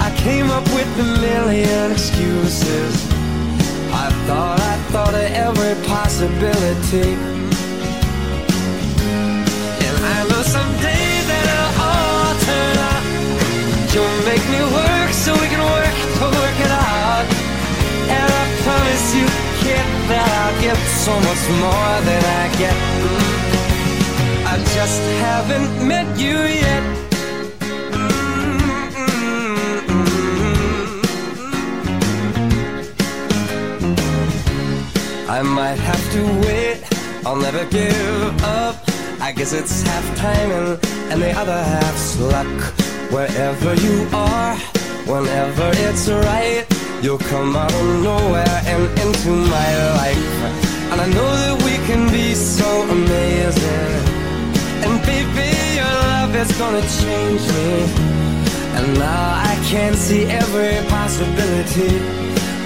I 0.00 0.14
came 0.18 0.52
up 0.52 0.64
with 0.66 1.00
a 1.00 1.20
million 1.20 1.90
excuses. 1.90 2.94
I 3.90 4.08
thought 4.26 4.60
I 4.60 4.76
thought 4.92 5.14
of 5.14 5.30
every 5.46 5.74
possibility. 5.84 7.55
Someday 10.56 11.06
that 11.28 11.44
it'll 11.52 11.84
all 11.88 12.32
turn 12.48 12.76
out. 12.90 13.04
You'll 13.92 14.20
make 14.30 14.44
me 14.54 14.62
work 14.80 15.10
so 15.24 15.30
we 15.42 15.48
can 15.52 15.62
work 15.76 15.96
to 16.18 16.26
work 16.40 16.58
it 16.66 16.72
out. 16.72 17.26
And 18.16 18.28
I 18.42 18.44
promise 18.64 19.06
you, 19.18 19.26
kid, 19.62 19.86
that 20.10 20.28
I'll 20.40 20.56
give 20.64 20.80
so 21.06 21.14
much 21.28 21.42
more 21.64 21.94
than 22.08 22.22
I 22.40 22.44
get. 22.62 22.76
Mm. 23.04 23.36
I 24.52 24.54
just 24.76 25.02
haven't 25.26 25.70
met 25.92 26.08
you 26.24 26.38
yet. 26.64 26.84
I 35.38 35.42
might 35.42 35.80
have 35.90 36.04
to 36.14 36.22
wait, 36.46 36.78
I'll 37.26 37.40
never 37.46 37.64
give 37.66 38.42
up. 38.42 38.75
I 39.26 39.32
guess 39.32 39.52
it's 39.52 39.82
half 39.82 40.16
timing 40.18 40.78
and 41.10 41.20
the 41.20 41.32
other 41.32 41.60
half's 41.60 42.16
luck. 42.20 42.46
Wherever 43.10 43.74
you 43.74 44.06
are, 44.12 44.54
whenever 45.04 45.68
it's 45.86 46.08
right, 46.08 46.64
you'll 47.02 47.18
come 47.18 47.56
out 47.56 47.74
of 47.74 47.86
nowhere 48.04 48.60
and 48.72 48.84
into 49.02 49.30
my 49.56 49.70
life. 49.98 50.30
And 50.92 51.00
I 51.00 51.08
know 51.08 51.30
that 51.42 51.56
we 51.66 51.74
can 51.88 52.08
be 52.12 52.34
so 52.34 52.70
amazing. 52.82 53.98
And 54.86 54.94
baby, 55.02 55.50
your 55.74 55.94
love 56.06 56.32
is 56.36 56.52
gonna 56.56 56.86
change 57.02 57.42
me. 57.56 57.72
And 58.78 58.94
now 58.94 59.42
I 59.50 59.58
can 59.66 59.94
see 59.94 60.26
every 60.26 60.88
possibility. 60.88 61.98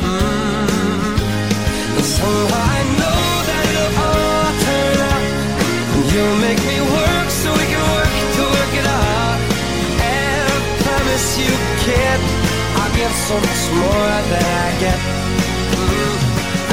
Mm. 0.04 1.20
Somehow 2.04 2.70
I 2.76 2.98
know 2.98 3.09
so 7.30 7.52
we 7.52 7.66
can 7.72 7.84
work 7.94 8.12
to 8.36 8.42
work 8.56 8.72
it 8.80 8.86
up 8.86 9.38
I 10.02 10.58
promise 10.82 11.38
you 11.38 11.52
kid 11.84 12.20
I'll 12.78 12.96
get 12.96 13.12
so 13.28 13.34
much 13.34 13.64
more 13.82 14.14
than 14.30 14.46
I 14.66 14.70
get. 14.84 15.00
Mm. 15.76 16.16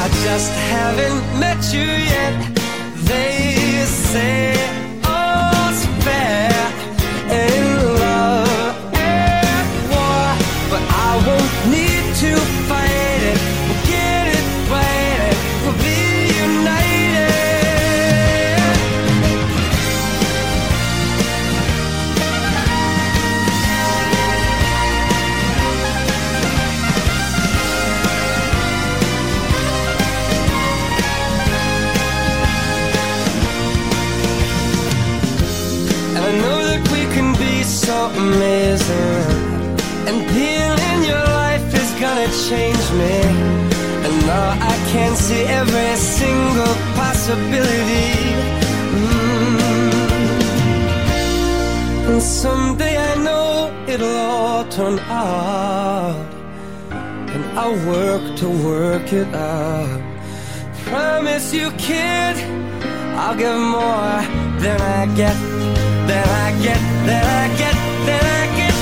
I 0.04 0.08
just 0.26 0.52
haven't 0.74 1.22
met 1.40 1.62
you 1.74 1.90
yet. 2.16 2.36
They 3.10 3.86
say 3.86 4.54
all's 5.04 5.82
fair 6.04 6.77
can 44.98 45.16
see 45.16 45.44
every 45.62 45.96
single 45.96 46.76
possibility. 47.02 48.10
Mm. 48.98 49.60
And 52.10 52.22
someday 52.22 52.96
I 53.12 53.14
know 53.26 53.48
it'll 53.94 54.20
all 54.34 54.64
turn 54.78 54.98
out, 55.26 56.26
and 57.34 57.44
I'll 57.60 57.80
work 57.96 58.24
to 58.42 58.48
work 58.72 59.08
it 59.22 59.30
out. 59.36 60.02
Promise 60.90 61.48
you, 61.60 61.68
kid, 61.88 62.36
I'll 63.22 63.38
give 63.44 63.60
more 63.80 64.18
than 64.64 64.80
I 65.00 65.02
get, 65.22 65.38
than 66.10 66.26
I 66.46 66.50
get, 66.66 66.82
than 67.08 67.24
I 67.42 67.46
get, 67.62 67.76
than 68.08 68.24
I 68.40 68.44
get. 68.60 68.76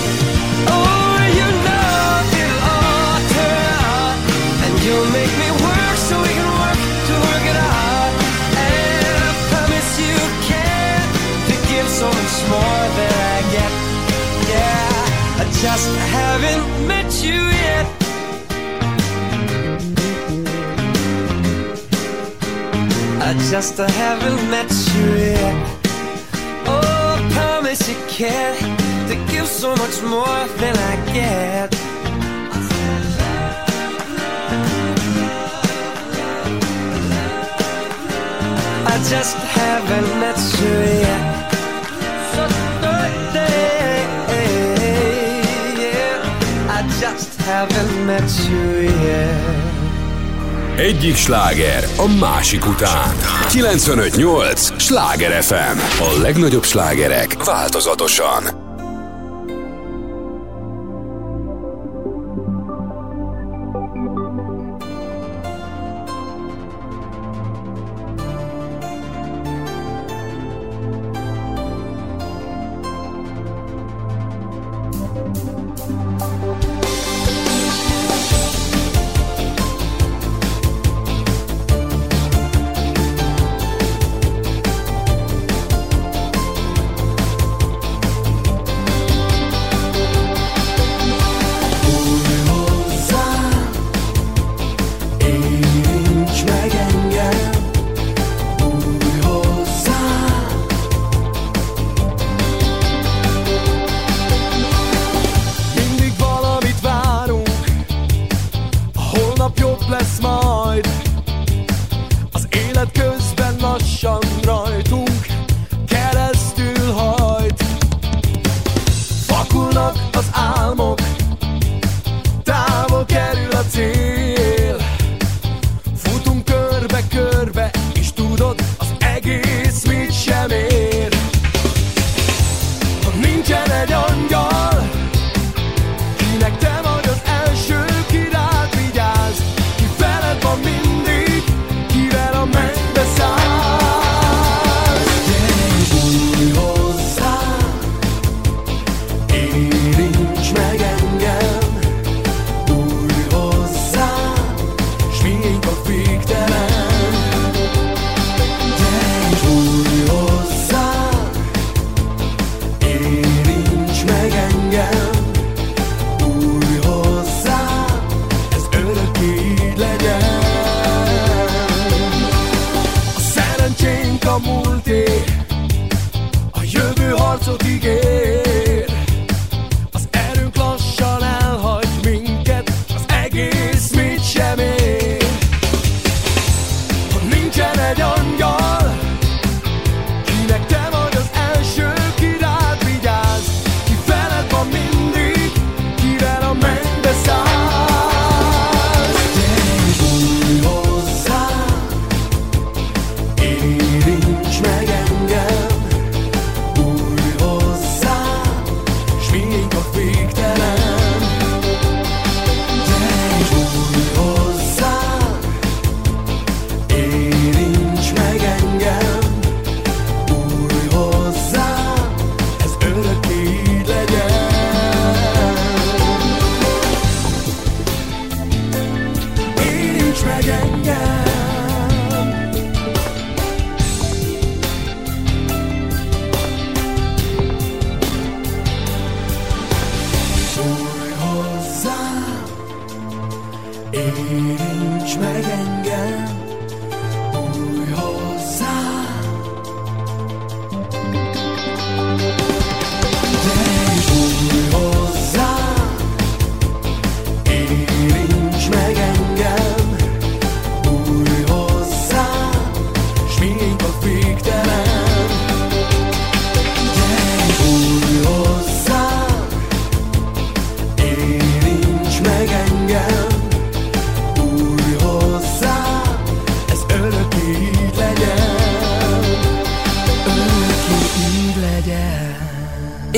Oh, 0.74 1.18
you 1.40 1.48
know 1.66 1.94
it'll 2.42 2.70
all 2.72 3.20
turn 3.34 3.66
out, 3.90 4.16
and 4.64 4.74
you'll 4.86 5.12
make 5.18 5.34
me. 5.40 5.45
more 12.50 12.86
than 12.98 13.14
I 13.34 13.38
get. 13.56 13.72
Yeah, 14.54 15.42
I 15.42 15.46
just 15.64 15.90
haven't 16.16 16.66
met 16.88 17.10
you 17.24 17.42
yet. 17.66 17.86
I 23.28 23.34
just 23.52 23.78
haven't 23.78 24.42
met 24.50 24.72
you 24.94 25.08
yet. 25.34 25.56
Oh, 26.68 27.18
I 27.18 27.32
promise 27.34 27.90
you 27.90 27.98
can't. 28.08 28.60
To 29.10 29.16
give 29.32 29.48
so 29.48 29.76
much 29.76 30.02
more 30.04 30.42
than 30.62 30.76
I 30.92 30.96
get. 31.14 31.70
I 38.88 38.98
just 39.10 39.38
haven't 39.38 40.20
met 40.20 40.40
you 40.60 40.74
yet. 41.02 41.35
Egyik 50.78 51.16
sláger 51.16 51.88
a 51.98 52.08
másik 52.20 52.68
után. 52.68 53.16
95.8. 53.50 54.80
Sláger 54.80 55.44
FM. 55.44 56.04
A 56.04 56.22
legnagyobb 56.22 56.64
slágerek 56.64 57.44
változatosan. 57.44 58.55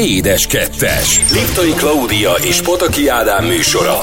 Édes 0.08 0.48
Kettes. 0.48 1.32
Liptai 1.34 1.72
Klaudia 1.72 2.34
és 2.34 2.62
Pataki 2.62 3.08
Ádám 3.08 3.46
műsora 3.46 4.00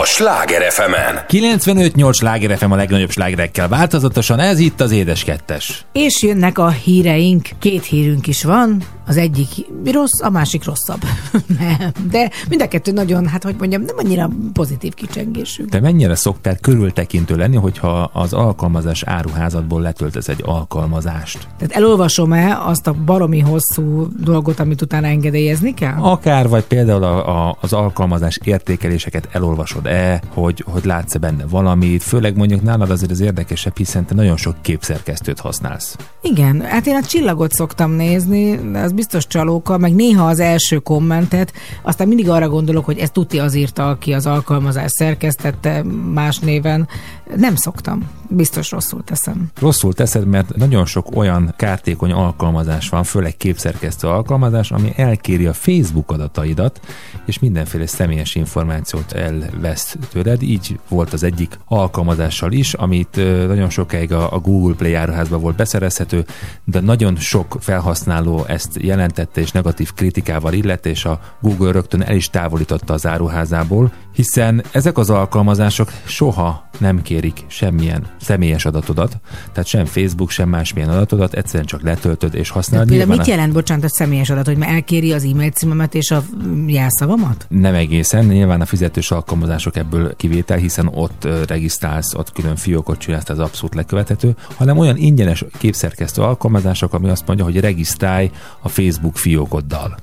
a 0.00 0.04
Sláger 0.04 0.72
fm 0.72 0.92
95-8 1.28 2.14
Sláger 2.14 2.58
FM 2.58 2.70
a 2.70 2.76
legnagyobb 2.76 3.10
slágerekkel 3.10 3.68
változatosan, 3.68 4.38
ez 4.40 4.58
itt 4.58 4.80
az 4.80 4.90
Édes 4.90 5.24
Kettes. 5.24 5.84
És 5.92 6.22
jönnek 6.22 6.58
a 6.58 6.68
híreink, 6.68 7.48
két 7.58 7.84
hírünk 7.84 8.26
is 8.26 8.44
van, 8.44 8.82
az 9.06 9.16
egyik 9.16 9.48
rossz, 9.84 10.20
a 10.22 10.30
másik 10.30 10.64
rosszabb. 10.64 11.00
nem, 11.58 11.92
de 12.10 12.30
mind 12.48 12.62
a 12.62 12.68
kettő 12.68 12.92
nagyon, 12.92 13.26
hát 13.26 13.42
hogy 13.42 13.54
mondjam, 13.58 13.82
nem 13.82 13.96
annyira 13.98 14.30
pozitív 14.52 14.94
kicsengésű. 14.94 15.64
Te 15.64 15.80
mennyire 15.80 16.14
szoktál 16.14 16.56
körültekintő 16.56 17.36
lenni, 17.36 17.56
hogyha 17.56 18.10
az 18.12 18.32
alkalmazás 18.32 19.02
áruházadból 19.02 19.80
letöltesz 19.80 20.28
egy 20.28 20.42
alkalmazást? 20.44 21.48
Tehát 21.58 21.74
elolvasom-e 21.74 22.58
azt 22.64 22.86
a 22.86 22.92
baromi 23.04 23.40
hosszú 23.40 24.08
dolgot, 24.20 24.60
amit 24.60 24.82
utána 24.82 25.06
engedélyezni 25.06 25.74
kell? 25.74 25.96
Akár, 26.00 26.48
vagy 26.48 26.64
például 26.64 27.02
a, 27.02 27.48
a, 27.48 27.56
az 27.60 27.72
alkalmazás 27.72 28.38
értékeléseket 28.44 29.28
elolvasod-e, 29.32 30.20
hogy, 30.34 30.64
hogy 30.66 30.84
látsz-e 30.84 31.18
benne 31.18 31.44
valamit, 31.50 32.02
főleg 32.02 32.36
mondjuk 32.36 32.62
nálad 32.62 32.90
azért 32.90 33.10
az 33.10 33.20
érdekesebb, 33.20 33.76
hiszen 33.76 34.04
te 34.04 34.14
nagyon 34.14 34.36
sok 34.36 34.54
képszerkesztőt 34.62 35.40
használsz. 35.40 35.96
Igen, 36.22 36.60
hát 36.60 36.86
én 36.86 36.94
a 36.94 37.02
csillagot 37.02 37.52
szoktam 37.52 37.90
nézni, 37.90 38.70
de 38.72 38.78
az 38.78 38.92
biztos 38.96 39.26
csalóka, 39.26 39.78
meg 39.78 39.94
néha 39.94 40.28
az 40.28 40.40
első 40.40 40.78
kommentet, 40.78 41.52
aztán 41.82 42.08
mindig 42.08 42.28
arra 42.28 42.48
gondolok, 42.48 42.84
hogy 42.84 42.98
ez 42.98 43.10
tuti 43.10 43.38
az 43.38 43.54
írta, 43.54 43.88
aki 43.88 44.12
az 44.12 44.26
alkalmazás 44.26 44.90
szerkesztette 44.90 45.82
más 46.12 46.38
néven. 46.38 46.88
Nem 47.34 47.54
szoktam. 47.54 48.10
Biztos 48.28 48.70
rosszul 48.70 49.04
teszem. 49.04 49.50
Rosszul 49.60 49.92
teszed, 49.92 50.26
mert 50.26 50.56
nagyon 50.56 50.86
sok 50.86 51.16
olyan 51.16 51.54
kártékony 51.56 52.12
alkalmazás 52.12 52.88
van, 52.88 53.04
főleg 53.04 53.36
képszerkesztő 53.36 54.08
alkalmazás, 54.08 54.70
ami 54.70 54.92
elkéri 54.96 55.46
a 55.46 55.52
Facebook 55.52 56.10
adataidat, 56.10 56.80
és 57.24 57.38
mindenféle 57.38 57.86
személyes 57.86 58.34
információt 58.34 59.12
elvesz 59.12 59.96
tőled. 60.10 60.42
Így 60.42 60.78
volt 60.88 61.12
az 61.12 61.22
egyik 61.22 61.58
alkalmazással 61.64 62.52
is, 62.52 62.74
amit 62.74 63.16
nagyon 63.46 63.70
sokáig 63.70 64.12
a, 64.12 64.40
Google 64.42 64.74
Play 64.74 64.94
áruházban 64.94 65.40
volt 65.40 65.56
beszerezhető, 65.56 66.24
de 66.64 66.80
nagyon 66.80 67.16
sok 67.16 67.56
felhasználó 67.60 68.44
ezt 68.44 68.76
jelentette 68.80 69.40
és 69.40 69.52
negatív 69.52 69.92
kritikával 69.92 70.52
illette, 70.52 70.88
és 70.88 71.04
a 71.04 71.20
Google 71.40 71.72
rögtön 71.72 72.02
el 72.02 72.14
is 72.14 72.30
távolította 72.30 72.92
az 72.92 73.06
áruházából, 73.06 73.92
hiszen 74.12 74.64
ezek 74.70 74.98
az 74.98 75.10
alkalmazások 75.10 75.92
soha 76.04 76.68
nem 76.78 77.02
kérik 77.16 77.44
semmilyen 77.46 78.06
személyes 78.20 78.64
adatodat, 78.64 79.20
tehát 79.52 79.68
sem 79.68 79.84
Facebook, 79.84 80.30
sem 80.30 80.48
másmilyen 80.48 80.88
adatodat, 80.88 81.34
egyszerűen 81.34 81.66
csak 81.66 81.82
letöltöd 81.82 82.34
és 82.34 82.48
De 82.48 82.54
használod. 82.54 82.88
Nyilván 82.88 83.08
mit 83.08 83.26
a- 83.26 83.30
jelent, 83.30 83.52
bocsánat, 83.52 83.84
a 83.84 83.88
személyes 83.88 84.30
adat, 84.30 84.46
hogy 84.46 84.56
elkéri 84.60 85.12
az 85.12 85.24
e-mail 85.24 85.50
címemet 85.50 85.94
és 85.94 86.10
a 86.10 86.24
mm, 86.46 86.68
jelszavamat? 86.68 87.46
Nem 87.48 87.74
egészen, 87.74 88.24
nyilván 88.24 88.60
a 88.60 88.66
fizetős 88.66 89.10
alkalmazások 89.10 89.76
ebből 89.76 90.16
kivétel, 90.16 90.56
hiszen 90.56 90.90
ott 90.94 91.28
regisztrálsz, 91.46 92.14
ott 92.14 92.32
külön 92.32 92.56
fiókot 92.56 92.98
csinálsz, 92.98 93.28
ez 93.28 93.38
abszolút 93.38 93.74
lekövethető, 93.74 94.34
hanem 94.56 94.78
olyan 94.78 94.96
ingyenes 94.96 95.44
képszerkesztő 95.58 96.22
alkalmazások, 96.22 96.94
ami 96.94 97.08
azt 97.08 97.26
mondja, 97.26 97.44
hogy 97.44 97.60
regisztrálj 97.60 98.30
a 98.60 98.68
Facebook 98.68 99.16
fiókoddal. 99.16 99.96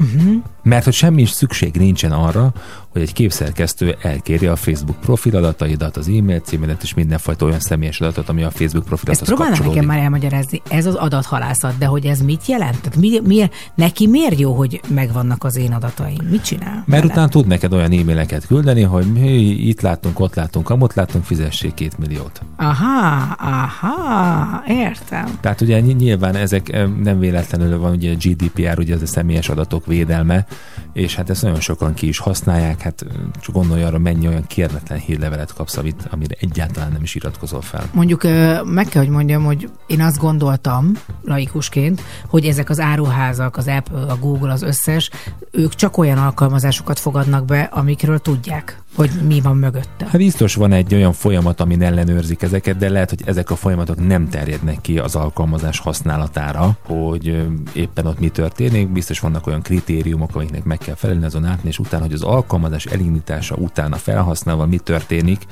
Uh-huh. 0.00 0.42
Mert 0.62 0.84
hogy 0.84 0.92
semmi 0.92 1.22
is 1.22 1.30
szükség 1.30 1.74
nincsen 1.74 2.12
arra, 2.12 2.52
hogy 2.90 3.02
egy 3.02 3.12
képszerkesztő 3.12 3.96
elkéri 4.02 4.46
a 4.46 4.56
Facebook 4.56 5.00
profil 5.00 5.36
adataidat, 5.36 5.96
az 5.96 6.08
e-mail 6.08 6.38
címedet 6.40 6.82
és 6.82 6.94
mindenfajta 6.94 7.44
olyan 7.44 7.60
személyes 7.60 8.00
adatot, 8.00 8.28
ami 8.28 8.42
a 8.42 8.50
Facebook 8.50 8.76
Ezt 8.76 8.86
profilathoz 8.86 9.28
kapcsolódik. 9.28 9.66
nekem 9.66 9.84
már 9.84 9.98
elmagyarázni. 9.98 10.62
Ez 10.70 10.86
az 10.86 10.94
adathalászat, 10.94 11.78
de 11.78 11.86
hogy 11.86 12.04
ez 12.06 12.20
mit 12.20 12.46
jelent? 12.46 12.80
Tehát 12.80 12.96
mi, 12.98 13.20
mi, 13.24 13.48
neki 13.74 14.06
miért 14.06 14.38
jó, 14.38 14.52
hogy 14.52 14.80
megvannak 14.88 15.44
az 15.44 15.56
én 15.56 15.72
adataim? 15.72 16.28
Mit 16.30 16.42
csinál? 16.44 16.84
Mert 16.86 17.04
utána 17.04 17.28
tud 17.28 17.46
neked 17.46 17.72
olyan 17.72 17.92
e-maileket 17.92 18.46
küldeni, 18.46 18.82
hogy 18.82 19.12
mi 19.12 19.30
itt 19.40 19.80
látunk, 19.80 20.20
ott 20.20 20.34
látunk, 20.34 20.70
amott 20.70 20.94
látunk, 20.94 21.24
fizessék 21.24 21.74
két 21.74 21.98
milliót. 21.98 22.40
Aha, 22.56 23.34
aha, 23.38 24.62
értem. 24.68 25.38
Tehát 25.40 25.60
ugye 25.60 25.80
ny- 25.80 25.96
nyilván 25.96 26.34
ezek 26.34 26.86
nem 27.02 27.18
véletlenül 27.18 27.78
van 27.78 27.92
ugye 27.92 28.12
a 28.12 28.16
GDPR, 28.16 28.78
ugye 28.78 28.94
ez 28.94 29.02
a 29.02 29.06
személyes 29.06 29.48
adatok 29.48 29.86
védelme, 29.86 30.46
és 30.92 31.14
hát 31.14 31.30
ezt 31.30 31.42
nagyon 31.42 31.60
sokan 31.60 31.94
ki 31.94 32.08
is 32.08 32.18
használják, 32.18 32.79
hát 32.82 33.02
eh, 33.02 33.08
csak 33.40 33.54
gondolj 33.54 33.82
arra, 33.82 33.98
mennyi 33.98 34.28
olyan 34.28 34.46
kérletlen 34.46 34.98
hírlevelet 34.98 35.52
kapsz, 35.52 35.76
amit, 35.76 36.08
amire 36.10 36.34
egyáltalán 36.40 36.92
nem 36.92 37.02
is 37.02 37.14
iratkozol 37.14 37.62
fel. 37.62 37.88
Mondjuk 37.92 38.22
meg 38.64 38.86
kell, 38.88 39.02
hogy 39.02 39.10
mondjam, 39.10 39.44
hogy 39.44 39.70
én 39.86 40.00
azt 40.00 40.18
gondoltam, 40.18 40.92
laikusként, 41.24 42.02
hogy 42.26 42.46
ezek 42.46 42.70
az 42.70 42.80
áruházak, 42.80 43.56
az 43.56 43.66
Apple, 43.66 44.12
a 44.12 44.16
Google, 44.16 44.52
az 44.52 44.62
összes, 44.62 45.10
ők 45.50 45.74
csak 45.74 45.98
olyan 45.98 46.18
alkalmazásokat 46.18 46.98
fogadnak 46.98 47.44
be, 47.44 47.62
amikről 47.62 48.18
tudják, 48.18 48.82
hogy 49.00 49.26
mi 49.26 49.40
van 49.40 49.56
mögötte. 49.56 50.04
Hát 50.04 50.16
biztos 50.16 50.54
van 50.54 50.72
egy 50.72 50.94
olyan 50.94 51.12
folyamat, 51.12 51.60
amin 51.60 51.82
ellenőrzik 51.82 52.42
ezeket, 52.42 52.76
de 52.76 52.88
lehet, 52.88 53.08
hogy 53.08 53.22
ezek 53.24 53.50
a 53.50 53.56
folyamatok 53.56 54.06
nem 54.06 54.28
terjednek 54.28 54.80
ki 54.80 54.98
az 54.98 55.14
alkalmazás 55.14 55.78
használatára, 55.78 56.76
hogy 56.86 57.46
éppen 57.72 58.06
ott 58.06 58.20
mi 58.20 58.28
történik. 58.28 58.88
Biztos 58.88 59.20
vannak 59.20 59.46
olyan 59.46 59.62
kritériumok, 59.62 60.34
amiknek 60.34 60.64
meg 60.64 60.78
kell 60.78 60.94
felelni 60.94 61.24
azon 61.24 61.44
át, 61.44 61.58
és 61.62 61.78
utána, 61.78 62.02
hogy 62.04 62.12
az 62.12 62.22
alkalmazás 62.22 62.86
elindítása 62.86 63.54
után 63.54 63.92
a 63.92 63.96
felhasználval 63.96 64.66
mi 64.66 64.78
történik, 64.78 65.46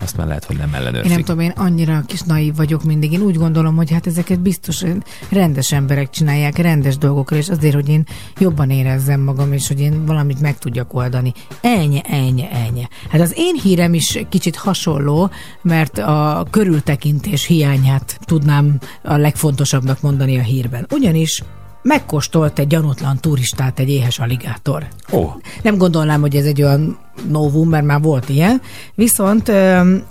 azt 0.00 0.16
már 0.16 0.26
lehet, 0.26 0.44
hogy 0.44 0.56
nem 0.56 0.74
ellenőrzik. 0.74 1.10
Én 1.10 1.14
nem 1.16 1.24
tudom, 1.24 1.40
én 1.40 1.52
annyira 1.56 2.02
kis 2.06 2.22
naív 2.22 2.56
vagyok 2.56 2.84
mindig. 2.84 3.12
Én 3.12 3.20
úgy 3.20 3.36
gondolom, 3.36 3.76
hogy 3.76 3.90
hát 3.90 4.06
ezeket 4.06 4.40
biztos 4.40 4.84
rendes 5.28 5.72
emberek 5.72 6.10
csinálják, 6.10 6.56
rendes 6.56 6.98
dolgokra, 6.98 7.36
és 7.36 7.48
azért, 7.48 7.74
hogy 7.74 7.88
én 7.88 8.06
jobban 8.38 8.70
érezzem 8.70 9.20
magam, 9.20 9.52
és 9.52 9.68
hogy 9.68 9.80
én 9.80 10.06
valamit 10.06 10.40
meg 10.40 10.58
tudjak 10.58 10.94
oldani. 10.94 11.32
Ennyi, 11.60 12.00
ennyi, 12.04 12.48
ennyi. 12.52 12.87
Hát 13.10 13.20
az 13.20 13.32
én 13.36 13.54
hírem 13.62 13.94
is 13.94 14.18
kicsit 14.28 14.56
hasonló, 14.56 15.30
mert 15.62 15.98
a 15.98 16.46
körültekintés 16.50 17.44
hiányát 17.44 18.18
tudnám 18.24 18.78
a 19.02 19.16
legfontosabbnak 19.16 20.00
mondani 20.00 20.38
a 20.38 20.42
hírben. 20.42 20.86
Ugyanis 20.90 21.42
megkóstolt 21.82 22.58
egy 22.58 22.66
gyanútlan 22.66 23.18
turistát 23.20 23.78
egy 23.78 23.88
éhes 23.88 24.18
aligátor. 24.18 24.86
Ó. 25.12 25.30
Nem 25.62 25.76
gondolnám, 25.76 26.20
hogy 26.20 26.36
ez 26.36 26.44
egy 26.44 26.62
olyan 26.62 26.98
novum, 27.28 27.68
mert 27.68 27.84
már 27.84 28.00
volt 28.00 28.28
ilyen. 28.28 28.60
Viszont 28.94 29.48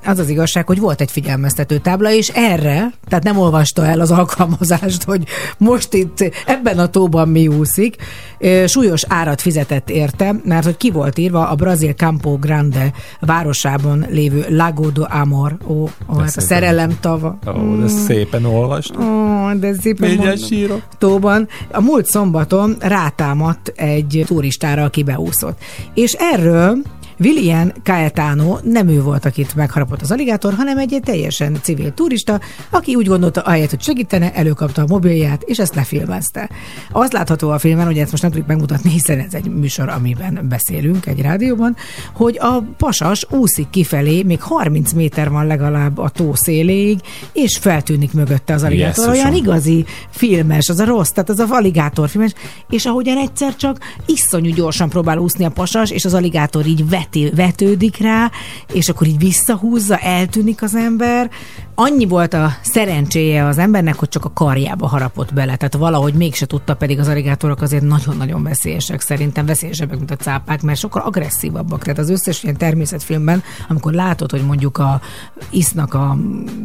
az 0.06 0.20
az 0.20 0.30
igazság, 0.30 0.68
hogy 0.68 0.80
volt 0.80 1.02
egy 1.02 1.12
figyelmeztető 1.12 1.78
tábla, 1.78 2.12
és 2.12 2.30
erre, 2.30 2.92
tehát 3.08 3.24
nem 3.24 3.38
olvasta 3.38 3.86
el 3.86 4.00
az 4.00 4.12
alkalmazást, 4.12 5.04
hogy 5.04 5.24
most 5.58 5.94
itt 5.94 6.32
ebben 6.46 6.80
a 6.80 6.88
tóban 6.88 7.30
mi 7.30 7.48
úszik, 7.48 7.96
súlyos 8.66 9.04
árat 9.08 9.42
fizetett 9.42 9.90
érte, 9.90 10.36
mert 10.44 10.66
hogy 10.66 10.78
ki 10.78 10.92
volt 10.92 11.18
írva 11.18 11.50
a 11.50 11.56
brazil 11.56 11.94
Campo 11.94 12.38
Grande 12.38 12.92
városában 13.20 14.06
lévő 14.10 14.46
Lago 14.50 14.90
do 14.90 15.04
Amor, 15.10 15.58
ó, 15.68 15.74
ó 16.10 16.18
hát 16.18 16.38
a 16.38 16.42
szerelem 16.42 16.98
tava. 17.00 17.40
Ó, 17.48 17.76
de 17.80 17.88
szépen 17.88 18.46
olvast. 18.46 18.98
Ó, 18.98 19.04
de 19.60 19.74
szépen. 19.74 20.10
Tóban. 20.98 21.48
A 21.72 21.82
múlt 21.82 22.06
szombaton 22.06 22.76
rátámadt 22.80 23.74
egy 23.76 24.24
turistára, 24.26 24.84
aki 24.84 25.04
beúszott. 25.04 25.58
És 25.94 26.14
erről 26.14 26.78
William 27.20 27.72
Caetano 27.84 28.58
nem 28.64 28.88
ő 28.88 29.02
volt, 29.02 29.26
akit 29.26 29.56
megharapott 29.56 30.02
az 30.02 30.12
aligátor, 30.12 30.54
hanem 30.54 30.78
egy 30.78 31.00
teljesen 31.04 31.60
civil 31.62 31.94
turista, 31.94 32.40
aki 32.70 32.96
úgy 32.96 33.08
gondolta, 33.08 33.42
ahelyett, 33.42 33.70
hogy 33.70 33.82
segítene, 33.82 34.34
előkapta 34.34 34.82
a 34.82 34.86
mobilját, 34.88 35.42
és 35.42 35.60
ezt 35.60 35.76
lefilmezte. 35.76 36.50
Az 36.92 37.12
látható 37.12 37.50
a 37.50 37.60
filmen, 37.60 37.86
hogy 37.86 37.98
ezt 37.98 38.12
most 38.12 38.24
nem 38.24 38.32
tudjuk 38.32 38.50
megmutatni, 38.50 38.90
hiszen 38.90 39.20
ez 39.20 39.34
egy 39.34 39.50
műsor, 39.50 39.90
amiben 39.90 40.46
beszélünk 40.50 41.06
egy 41.06 41.22
rádióban, 41.22 41.76
hogy 42.14 42.38
a 42.40 42.64
pasas 42.78 43.26
úszik 43.30 43.70
kifelé, 43.70 44.24
még 44.24 44.42
30 44.42 44.92
méter 44.92 45.30
van 45.30 45.48
legalább 45.48 45.98
a 45.98 46.10
tó 46.10 46.34
széléig, 46.34 47.00
és 47.34 47.58
feltűnik 47.58 48.14
mögötte 48.14 48.54
az 48.54 48.64
aligátor. 48.64 49.06
Jesszusom. 49.06 49.12
Olyan 49.12 49.44
igazi 49.44 49.86
filmes, 50.10 50.70
az 50.70 50.80
a 50.80 50.86
rossz, 50.86 51.10
tehát 51.10 51.30
az 51.30 51.40
a 51.40 51.46
aligátor 51.50 52.10
filmes, 52.10 52.34
és 52.70 52.86
ahogyan 52.86 53.18
egyszer 53.18 53.56
csak 53.56 53.78
iszonyú 54.06 54.54
gyorsan 54.54 54.90
próbál 54.90 55.18
úszni 55.18 55.46
a 55.46 55.50
pasas, 55.50 55.92
és 55.92 56.06
az 56.06 56.14
aligátor 56.14 56.66
így 56.66 56.90
veti, 57.08 57.30
vetődik 57.36 57.98
rá, 57.98 58.32
és 58.74 58.90
akkor 58.90 59.08
így 59.08 59.18
visszahúzza, 59.18 59.98
eltűnik 59.98 60.62
az 60.62 60.76
ember. 60.76 61.30
Annyi 61.80 62.06
volt 62.06 62.34
a 62.34 62.54
szerencséje 62.62 63.46
az 63.46 63.58
embernek, 63.58 63.96
hogy 63.96 64.10
csak 64.10 64.26
a 64.26 64.32
karjába 64.34 64.88
harapott 64.88 65.34
bele, 65.34 65.56
tehát 65.56 65.76
valahogy 65.76 66.14
mégse 66.14 66.46
tudta, 66.46 66.76
pedig 66.76 67.00
az 67.00 67.08
aligátorok 67.08 67.62
azért 67.62 67.84
nagyon-nagyon 67.84 68.44
veszélyesek, 68.44 69.02
szerintem 69.02 69.46
veszélyesebbek, 69.46 69.98
mint 69.98 70.12
a 70.12 70.16
cápák, 70.16 70.62
mert 70.62 70.80
sokkal 70.80 71.02
agresszívabbak. 71.02 71.84
Tehát 71.84 72.00
az 72.00 72.10
összes 72.10 72.44
ilyen 72.44 72.58
természetfilmben, 72.58 73.44
amikor 73.68 73.94
látod, 73.94 74.32
hogy 74.32 74.46
mondjuk 74.46 74.78
a 74.78 75.02
isznak 75.50 75.94
a 75.94 76.18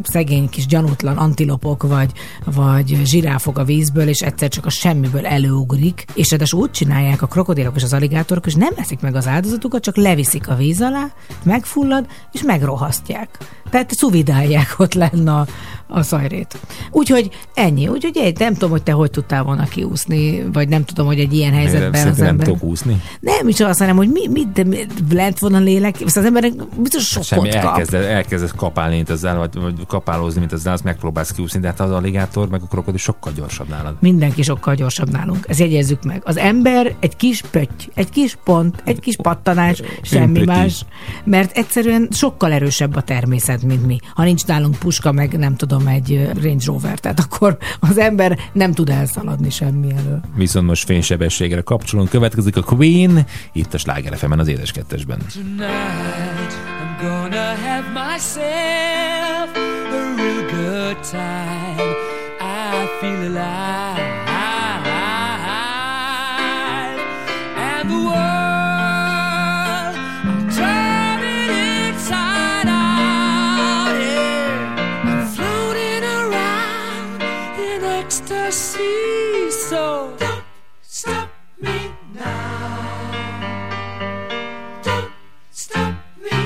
szegény 0.02 0.48
kis 0.48 0.66
gyanútlan 0.66 1.16
antilopok, 1.16 1.82
vagy, 1.82 2.12
vagy 2.44 3.01
zsiráfok 3.05 3.59
a 3.59 3.64
vízből, 3.64 4.09
és 4.09 4.20
egyszer 4.20 4.48
csak 4.48 4.66
a 4.66 4.70
semmiből 4.70 5.26
előugrik, 5.26 6.05
és 6.14 6.30
ráadásul 6.30 6.60
úgy 6.60 6.70
csinálják 6.70 7.22
a 7.22 7.26
krokodilok 7.26 7.76
és 7.76 7.82
az 7.82 7.93
aligátorok, 7.93 8.47
és 8.47 8.55
nem 8.55 8.72
eszik 8.76 9.01
meg 9.01 9.14
az 9.14 9.26
áldozatukat, 9.26 9.82
csak 9.82 9.97
leviszik 9.97 10.48
a 10.48 10.55
víz 10.55 10.80
alá, 10.80 11.12
megfullad, 11.43 12.06
és 12.32 12.43
megrohasztják. 12.43 13.39
Tehát 13.70 13.94
szuvidálják 13.94 14.74
ott 14.78 14.94
lenne 15.02 15.30
a, 15.30 15.46
a 15.93 16.02
szajrét. 16.02 16.59
Úgyhogy 16.90 17.31
ennyi. 17.55 17.89
Úgyhogy 17.89 18.16
egy, 18.16 18.39
nem 18.39 18.52
tudom, 18.52 18.70
hogy 18.70 18.82
te 18.82 18.93
hogy 18.93 19.10
tudtál 19.10 19.43
volna 19.43 19.64
kiúszni, 19.64 20.44
vagy 20.52 20.69
nem 20.69 20.85
tudom, 20.85 21.06
hogy 21.06 21.19
egy 21.19 21.32
ilyen 21.32 21.52
helyzetben 21.52 21.93
az 21.93 21.98
Szerintem 21.98 22.24
nem 22.24 22.32
ember... 22.32 22.47
tudok 22.47 22.62
úszni. 22.62 23.02
Nem 23.20 23.48
is 23.48 23.60
azt, 23.60 23.78
hanem, 23.78 23.97
hogy 23.97 24.09
mi, 24.09 24.28
mi, 24.28 24.47
de 24.55 24.64
mi, 24.64 24.86
lent 25.10 25.39
volna 25.39 25.59
lélek, 25.59 26.01
és 26.01 26.16
az 26.16 26.24
emberek 26.24 26.52
biztos 26.77 27.06
Semmi, 27.06 27.24
sokkot 27.24 27.48
kap. 27.48 27.64
elkezded, 27.64 28.05
elkezdesz 28.05 28.52
kapálni, 28.56 28.94
mint 28.94 29.10
ezzel, 29.10 29.39
vagy, 29.39 29.55
vagy 29.55 29.86
kapálózni, 29.86 30.40
mint 30.40 30.52
ezzel, 30.52 30.73
azt 30.73 30.85
megpróbálsz 30.85 31.31
kiúszni, 31.32 31.60
de 31.60 31.66
hát 31.66 31.81
az 31.81 31.90
alligátor, 31.90 32.48
meg 32.48 32.62
a 32.62 32.66
krokodil 32.66 32.98
sokkal 32.98 33.32
gyorsabb 33.36 33.69
nálad. 33.69 33.94
Mindenki 34.01 34.43
sokkal 34.43 34.74
gyorsabb 34.74 35.10
nálunk. 35.10 35.44
Ezt 35.48 35.59
jegyezzük 35.59 36.02
meg. 36.02 36.23
Az 36.24 36.36
ember 36.36 36.94
egy 37.01 37.16
kis 37.16 37.43
pötty, 37.51 37.85
egy 37.94 38.09
kis 38.10 38.39
pont, 38.44 38.82
egy 38.85 39.01
kis 39.01 39.16
pattanás, 39.16 39.82
semmi 40.02 40.44
más. 40.44 40.85
Mert 41.24 41.56
egyszerűen 41.56 42.09
sokkal 42.10 42.52
erősebb 42.52 42.97
a 42.97 43.02
természet, 43.02 43.62
mint 43.62 43.86
mi. 43.86 43.98
Ha 44.14 44.23
nincs 44.24 44.47
nálunk 44.47 44.78
puska, 44.78 45.12
meg 45.12 45.39
nem 45.39 45.56
tudom, 45.56 45.81
egy 45.86 46.12
ö, 46.12 46.24
Range 46.42 46.64
Rover, 46.66 46.98
tehát 46.98 47.20
akkor 47.20 47.56
az 47.80 47.98
ember 47.98 48.38
nem 48.52 48.72
tud 48.72 48.88
elszaladni 48.88 49.50
semmi 49.50 49.90
elől. 49.90 50.20
Viszont 50.36 50.66
most 50.66 50.84
fénysebességre 50.84 51.60
kapcsolunk. 51.60 52.09
Következik 52.09 52.56
a 52.56 52.62
Queen, 52.62 53.26
itt 53.52 53.74
a 53.74 53.78
Sláger 53.78 54.16
FM-en 54.16 54.38
az 54.38 54.48
édes 54.48 54.72
kettesben. 54.72 55.18
Tonight 55.32 56.52
I'm 56.78 57.02
gonna 57.02 57.54
have 57.54 57.86
myself 58.12 59.56
a 59.56 60.16
real 60.16 60.46
good 60.50 60.96
time. 61.10 61.94
I 62.40 62.86
feel 63.00 63.36
alive. 63.36 63.61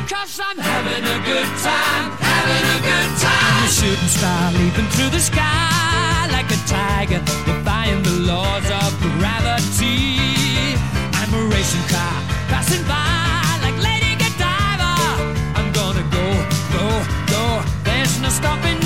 Cause 0.08 0.38
I'm 0.38 0.56
having 0.56 1.02
a 1.02 1.18
good 1.26 1.50
time, 1.66 2.12
having 2.22 2.66
a 2.70 2.78
good 2.78 3.10
time. 3.18 3.56
I'm 3.58 3.64
a 3.64 3.68
shooting 3.68 4.06
star 4.06 4.52
leaping 4.52 4.86
through 4.94 5.10
the 5.10 5.18
sky 5.18 6.28
Like 6.30 6.46
a 6.46 6.60
tiger, 6.62 7.18
defying 7.44 8.04
the 8.04 8.12
laws 8.30 8.70
of 8.70 8.94
gravity. 9.18 10.78
I'm 11.18 11.34
a 11.34 11.42
racing 11.50 11.86
car, 11.90 12.22
passing 12.46 12.84
by 12.86 13.58
Like 13.66 13.82
Lady 13.82 14.14
Godiva. 14.14 14.94
I'm 15.58 15.72
gonna 15.72 16.06
go, 16.14 16.26
go, 16.70 16.86
go. 17.26 17.64
There's 17.82 18.20
no 18.20 18.28
stopping 18.28 18.85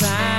time. 0.00 0.29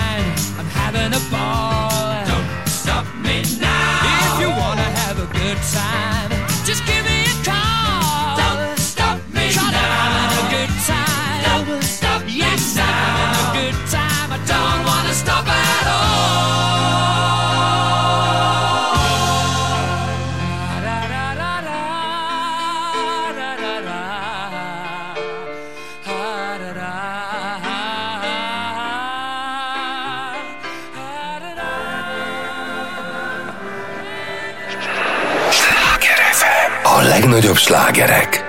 Legnagyobb 37.42 37.64
slágerek 37.64 38.44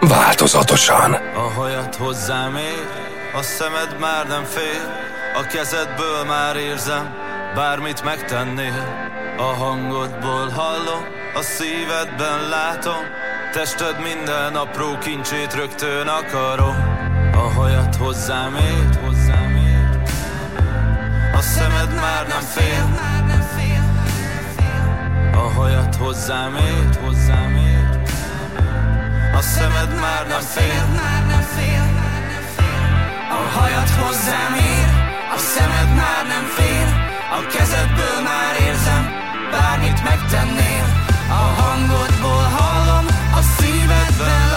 változatosan. 0.00 1.12
Ahogyat 1.34 1.94
hozzám 1.94 2.56
ér, 2.56 2.86
a 3.34 3.42
szemed 3.42 3.98
már 4.00 4.26
nem 4.26 4.44
fél, 4.44 4.92
a 5.40 5.46
kezedből 5.46 6.24
már 6.26 6.56
érzem, 6.56 7.14
bármit 7.54 8.04
megtennél. 8.04 9.06
A 9.38 9.42
hangodból 9.42 10.48
hallom, 10.48 11.04
a 11.34 11.40
szívedben 11.40 12.48
látom, 12.48 13.02
tested 13.52 14.00
minden 14.02 14.56
apró 14.56 14.98
kincsét 14.98 15.54
rögtön 15.54 16.06
akarom. 16.06 16.76
Ahogyat 17.32 17.96
hozzám 17.96 18.56
ér, 18.56 18.98
hozzám 19.04 19.56
ér, 19.56 20.00
a 21.34 21.40
szemed 21.40 21.94
már 21.94 22.26
nem 22.26 22.40
fél, 22.40 23.00
ahogyat 25.32 25.94
hozzám 25.94 26.56
ér, 26.56 26.98
hozzám 27.04 27.56
ér, 27.56 27.67
a 29.38 29.40
szemed 29.40 30.00
már 30.00 30.26
nem 30.26 30.40
fél, 30.40 31.84
A 33.30 33.58
hajad 33.58 33.88
hozzám 33.88 34.54
ér, 34.54 34.88
a 35.34 35.38
szemed 35.38 35.94
már 35.94 36.22
nem 36.28 36.44
fél, 36.56 36.88
a 37.38 37.46
kezedből 37.52 38.20
már 38.30 38.54
érzem, 38.68 39.04
bármit 39.50 40.02
megtennél. 40.04 40.86
A 41.28 41.60
hangodból 41.60 42.46
hallom, 42.56 43.06
a 43.38 43.40
szívedben 43.56 44.47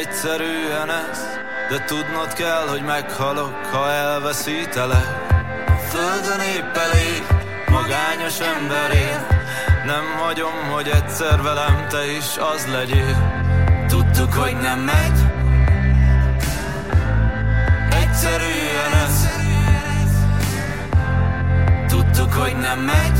Egyszerűen 0.00 0.90
ez, 0.90 1.18
de 1.68 1.84
tudnod 1.84 2.32
kell, 2.32 2.66
hogy 2.68 2.82
meghalok, 2.82 3.64
ha 3.72 3.90
elveszítelek. 3.90 5.06
Földön 5.88 6.40
épp 6.40 6.76
elég, 6.76 7.22
magányos 7.66 8.40
ember 8.40 8.90
él, 8.94 9.26
nem 9.86 10.04
hagyom, 10.18 10.70
hogy 10.72 10.88
egyszer 10.88 11.42
velem 11.42 11.86
te 11.88 12.10
is 12.10 12.36
az 12.54 12.66
legyél. 12.66 13.16
Tudtuk, 13.88 14.32
hogy 14.32 14.56
nem 14.60 14.78
megy, 14.78 15.18
egyszerűen 17.90 18.92
ez. 19.04 19.28
Tudtuk, 21.86 22.32
hogy 22.32 22.56
nem 22.56 22.78
megy, 22.78 23.18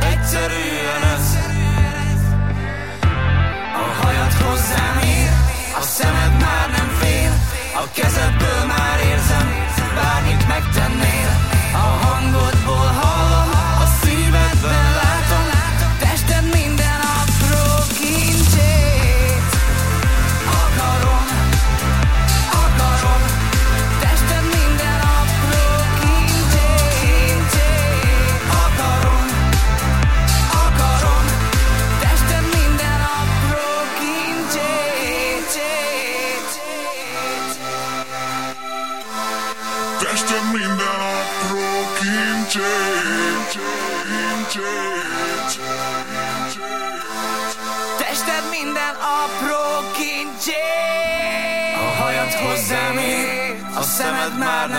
egyszerűen 0.00 0.61
szemed 5.98 6.40
már 6.40 6.68
nem 6.76 6.88
fél 7.00 7.32
A 7.82 7.84
kezedből 7.94 8.64
már 8.66 8.98
érzem 9.10 9.46
Bármit 9.94 10.48
megtennél. 10.48 11.30
A 11.72 12.04
hangod 12.04 12.51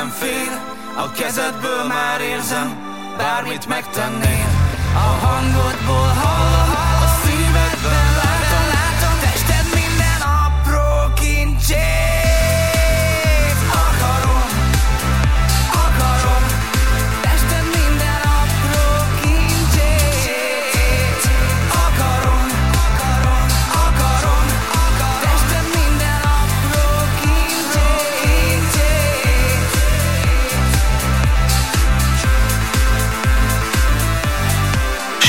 nem 0.04 0.12
fél 0.12 0.62
A 0.98 1.12
kezedből 1.12 1.84
már 1.88 2.22
érzem 2.22 2.78
Bármit 3.18 3.68
megtennél. 3.68 4.48
A 4.96 5.26
hangodból 5.26 6.08
hall 6.08 6.53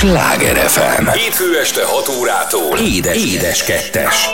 Sláger 0.04 0.56
FM. 0.56 1.06
Hétfő 1.06 1.58
este 1.58 1.84
6 1.84 2.08
órától. 2.08 2.78
Édes, 2.78 3.24
édes 3.24 3.64
kettes. 3.64 4.28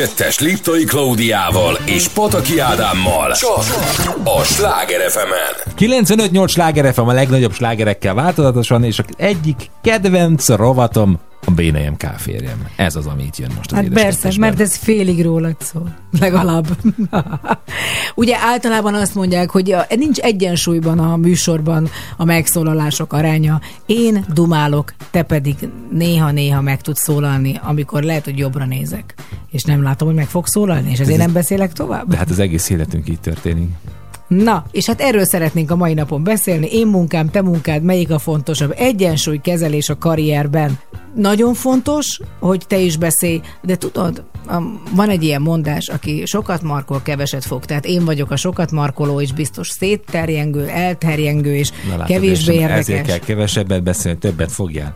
2-es 0.00 0.40
Liptai 0.40 0.84
Klaudiával 0.84 1.78
és 1.84 2.08
Pataki 2.08 2.58
Ádámmal. 2.58 3.32
Csak 3.32 3.64
a 4.24 4.42
Sláger 4.42 5.10
fm 5.10 5.32
95-8 5.78 6.48
Sláger 6.48 6.94
FM 6.94 7.00
a 7.00 7.12
legnagyobb 7.12 7.52
slágerekkel 7.52 8.14
változatosan, 8.14 8.84
és 8.84 9.00
egyik 9.16 9.70
kedvenc 9.82 10.48
rovatom 10.48 11.18
a 11.46 11.50
Bénejem 11.50 11.96
káférjem. 11.96 12.66
Ez 12.76 12.96
az, 12.96 13.06
ami 13.06 13.22
itt 13.22 13.36
jön 13.36 13.50
most 13.56 13.72
az 13.72 13.78
Hát 13.78 13.88
persze, 13.88 14.32
mert 14.38 14.60
ez 14.60 14.76
félig 14.76 15.22
rólad 15.24 15.56
szól. 15.58 15.96
Legalább. 16.20 16.66
Ugye 18.14 18.36
általában 18.36 18.94
azt 18.94 19.14
mondják, 19.14 19.50
hogy 19.50 19.72
a, 19.72 19.86
nincs 19.96 20.18
egyensúlyban 20.18 20.98
a 20.98 21.16
műsorban 21.16 21.88
a 22.16 22.24
megszólalások 22.24 23.12
aránya. 23.12 23.60
Én 23.86 24.24
dumálok, 24.34 24.94
te 25.10 25.22
pedig 25.22 25.54
néha-néha 25.90 26.60
meg 26.60 26.80
tudsz 26.80 27.02
szólalni, 27.02 27.60
amikor 27.62 28.02
lehet, 28.02 28.24
hogy 28.24 28.38
jobbra 28.38 28.64
nézek. 28.64 29.14
És 29.50 29.62
nem 29.62 29.82
látom, 29.82 30.08
hogy 30.08 30.16
meg 30.16 30.26
fog 30.28 30.46
szólalni, 30.46 30.90
és 30.90 30.98
ezért 30.98 31.18
Ez- 31.18 31.24
nem 31.24 31.32
beszélek 31.32 31.72
tovább. 31.72 32.08
De 32.08 32.16
hát 32.16 32.30
az 32.30 32.38
egész 32.38 32.70
életünk 32.70 33.08
így 33.08 33.20
történik. 33.20 33.68
Na, 34.28 34.64
és 34.70 34.86
hát 34.86 35.00
erről 35.00 35.24
szeretnénk 35.24 35.70
a 35.70 35.76
mai 35.76 35.94
napon 35.94 36.22
beszélni. 36.24 36.66
Én 36.72 36.86
munkám, 36.86 37.30
te 37.30 37.42
munkád, 37.42 37.82
melyik 37.82 38.10
a 38.10 38.18
fontosabb? 38.18 38.74
Egyensúly 38.76 39.38
kezelés 39.38 39.88
a 39.88 39.98
karrierben. 39.98 40.78
Nagyon 41.14 41.54
fontos, 41.54 42.20
hogy 42.38 42.62
te 42.66 42.78
is 42.78 42.96
beszélj, 42.96 43.40
de 43.62 43.76
tudod, 43.76 44.24
van 44.94 45.08
egy 45.08 45.22
ilyen 45.22 45.42
mondás, 45.42 45.88
aki 45.88 46.22
sokat 46.26 46.62
markol, 46.62 47.00
keveset 47.02 47.44
fog. 47.44 47.64
Tehát 47.64 47.86
én 47.86 48.04
vagyok 48.04 48.30
a 48.30 48.36
sokat 48.36 48.70
markoló, 48.70 49.20
és 49.20 49.32
biztos 49.32 49.68
szétterjengő, 49.68 50.68
elterjengő, 50.68 51.54
és 51.54 51.70
Na, 51.70 51.90
látod, 51.90 52.06
kevésbé 52.06 52.52
és 52.54 52.60
érdekes. 52.60 52.78
Ezért 52.78 53.06
kell 53.06 53.18
kevesebbet 53.18 53.82
beszélni, 53.82 54.18
többet 54.18 54.52
fogjál. 54.52 54.94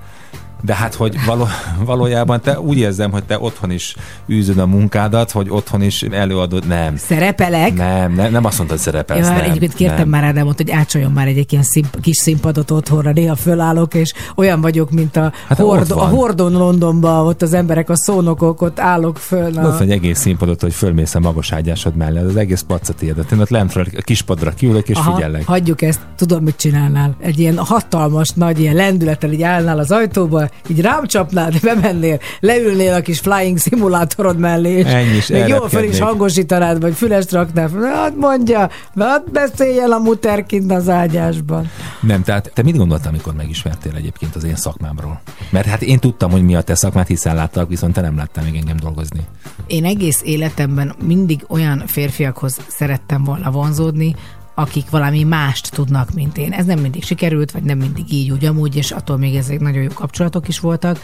De 0.64 0.74
hát, 0.74 0.94
hogy 0.94 1.16
való, 1.26 1.46
valójában 1.84 2.40
te 2.40 2.60
úgy 2.60 2.78
érzem, 2.78 3.10
hogy 3.10 3.24
te 3.24 3.38
otthon 3.40 3.70
is 3.70 3.96
űzöd 4.28 4.58
a 4.58 4.66
munkádat, 4.66 5.30
hogy 5.30 5.46
otthon 5.50 5.82
is 5.82 6.02
előadod. 6.02 6.66
Nem. 6.66 6.96
Szerepelek? 6.96 7.74
Nem, 7.74 8.12
nem, 8.12 8.32
nem 8.32 8.44
azt 8.44 8.56
mondtad, 8.58 8.78
szerepelsz. 8.78 9.26
Ja, 9.28 9.32
nem, 9.34 9.44
egyébként 9.44 9.74
kértem 9.74 9.96
nem. 9.98 10.08
már 10.08 10.24
Ádámot, 10.24 10.56
hogy 10.56 10.70
átsoljon 10.70 11.12
már 11.12 11.26
egy 11.26 11.46
ilyen 11.52 11.62
szimp- 11.62 12.00
kis 12.00 12.16
színpadot 12.16 12.70
otthonra, 12.70 13.12
néha 13.12 13.34
fölállok, 13.36 13.94
és 13.94 14.12
olyan 14.36 14.60
vagyok, 14.60 14.90
mint 14.90 15.16
a, 15.16 15.32
Hát 15.48 15.58
hord, 15.58 15.92
ott 15.92 15.98
a. 15.98 16.04
Hordon 16.04 16.52
Londonban, 16.52 17.26
ott 17.26 17.42
az 17.42 17.52
emberek, 17.52 17.90
a 17.90 17.96
szónokok, 17.96 18.62
ott 18.62 18.80
állok 18.80 19.18
föl. 19.18 19.46
Ott 19.46 19.54
van 19.54 19.80
egy 19.80 19.90
egész 19.90 20.18
színpadot, 20.18 20.60
hogy 20.60 20.74
fölmész 20.74 21.14
a 21.14 21.20
magas 21.20 21.52
ágyásod 21.52 21.96
mellé, 21.96 22.18
az 22.18 22.36
egész 22.36 22.60
pacat 22.60 22.96
tiéd. 22.96 23.24
Én 23.32 23.40
ott 23.40 23.48
lentről 23.48 23.86
a 23.96 24.00
kispadra 24.00 24.50
kiülök 24.50 24.88
és 24.88 24.96
Aha, 24.96 25.14
figyellek. 25.14 25.46
hagyjuk 25.46 25.82
ezt, 25.82 26.00
tudom, 26.16 26.42
mit 26.42 26.56
csinálnál. 26.56 27.16
Egy 27.20 27.38
ilyen 27.38 27.58
hatalmas, 27.58 28.30
nagy 28.30 28.60
ilyen 28.60 28.74
lendülettel 28.74 29.32
így 29.32 29.42
állnál 29.42 29.78
az 29.78 29.90
ajtóba, 29.90 30.48
így 30.68 30.80
rám 30.80 31.06
csapnád, 31.06 31.60
bemennél, 31.62 32.18
leülnél 32.40 32.94
a 32.94 33.00
kis 33.00 33.18
flying 33.18 33.58
szimulátorod 33.58 34.38
mellé, 34.38 34.70
és 34.70 34.84
Ennyi 34.84 35.16
is, 35.16 35.26
még 35.26 35.46
jól 35.46 35.68
fel 35.68 35.84
is 35.84 35.98
hangosítanád, 35.98 36.80
vagy 36.80 36.94
fülest 36.94 37.32
raknál. 37.32 37.70
Hát 37.94 38.16
mondja, 38.16 38.70
hát 38.98 39.30
beszéljen 39.30 39.90
a 39.90 39.98
muterkint 39.98 40.72
az 40.72 40.88
ágyásban. 40.88 41.70
Nem, 42.00 42.22
tehát 42.22 42.50
te 42.54 42.62
mit 42.62 42.76
gondoltál, 42.76 43.08
amikor 43.08 43.34
megismertél 43.34 43.92
egyébként 43.96 44.36
az 44.36 44.44
én 44.44 44.56
szakmámról? 44.56 45.20
Mert 45.50 45.66
hát 45.66 45.82
én 45.82 45.98
tudtam, 45.98 46.30
hogy 46.30 46.42
mi 46.42 46.54
a 46.54 46.62
te 46.62 46.74
szakmát, 46.74 47.06
hiszen 47.06 47.34
láttalak, 47.34 47.68
viszont 47.68 47.94
te 47.94 48.00
nem 48.00 48.16
láttál 48.16 48.44
még 48.44 48.56
engem 48.56 48.76
dolgozni. 48.76 49.20
Én 49.66 49.84
egész 49.84 50.20
életemben 50.24 50.94
mindig 51.06 51.44
olyan 51.48 51.82
férfiakhoz 51.86 52.58
szerettem 52.68 53.24
volna 53.24 53.50
vonzódni, 53.50 54.14
akik 54.54 54.90
valami 54.90 55.22
mást 55.22 55.70
tudnak, 55.70 56.14
mint 56.14 56.38
én. 56.38 56.52
Ez 56.52 56.66
nem 56.66 56.78
mindig 56.78 57.04
sikerült, 57.04 57.50
vagy 57.50 57.62
nem 57.62 57.78
mindig 57.78 58.12
így, 58.12 58.30
úgy 58.30 58.44
amúgy, 58.44 58.76
és 58.76 58.90
attól 58.90 59.16
még 59.16 59.34
ezek 59.34 59.60
nagyon 59.60 59.82
jó 59.82 59.88
kapcsolatok 59.88 60.48
is 60.48 60.60
voltak, 60.60 60.98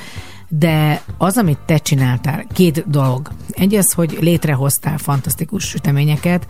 de 0.53 1.03
az, 1.19 1.37
amit 1.37 1.59
te 1.67 1.79
csináltál, 1.79 2.45
két 2.53 2.91
dolog. 2.91 3.31
Egy 3.51 3.75
az, 3.75 3.93
hogy 3.93 4.19
létrehoztál 4.21 4.99
fantasztikus 4.99 5.65
süteményeket, 5.65 6.47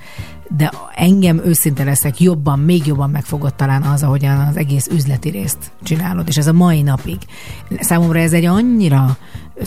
de 0.56 0.72
engem 0.94 1.40
őszinte 1.44 1.84
leszek, 1.84 2.20
jobban, 2.20 2.58
még 2.58 2.86
jobban 2.86 3.10
megfogott 3.10 3.56
talán 3.56 3.82
az, 3.82 4.02
ahogyan 4.02 4.38
az 4.38 4.56
egész 4.56 4.86
üzleti 4.86 5.28
részt 5.28 5.72
csinálod, 5.82 6.28
és 6.28 6.36
ez 6.36 6.46
a 6.46 6.52
mai 6.52 6.82
napig. 6.82 7.18
Számomra 7.80 8.18
ez 8.18 8.32
egy 8.32 8.44
annyira 8.44 9.16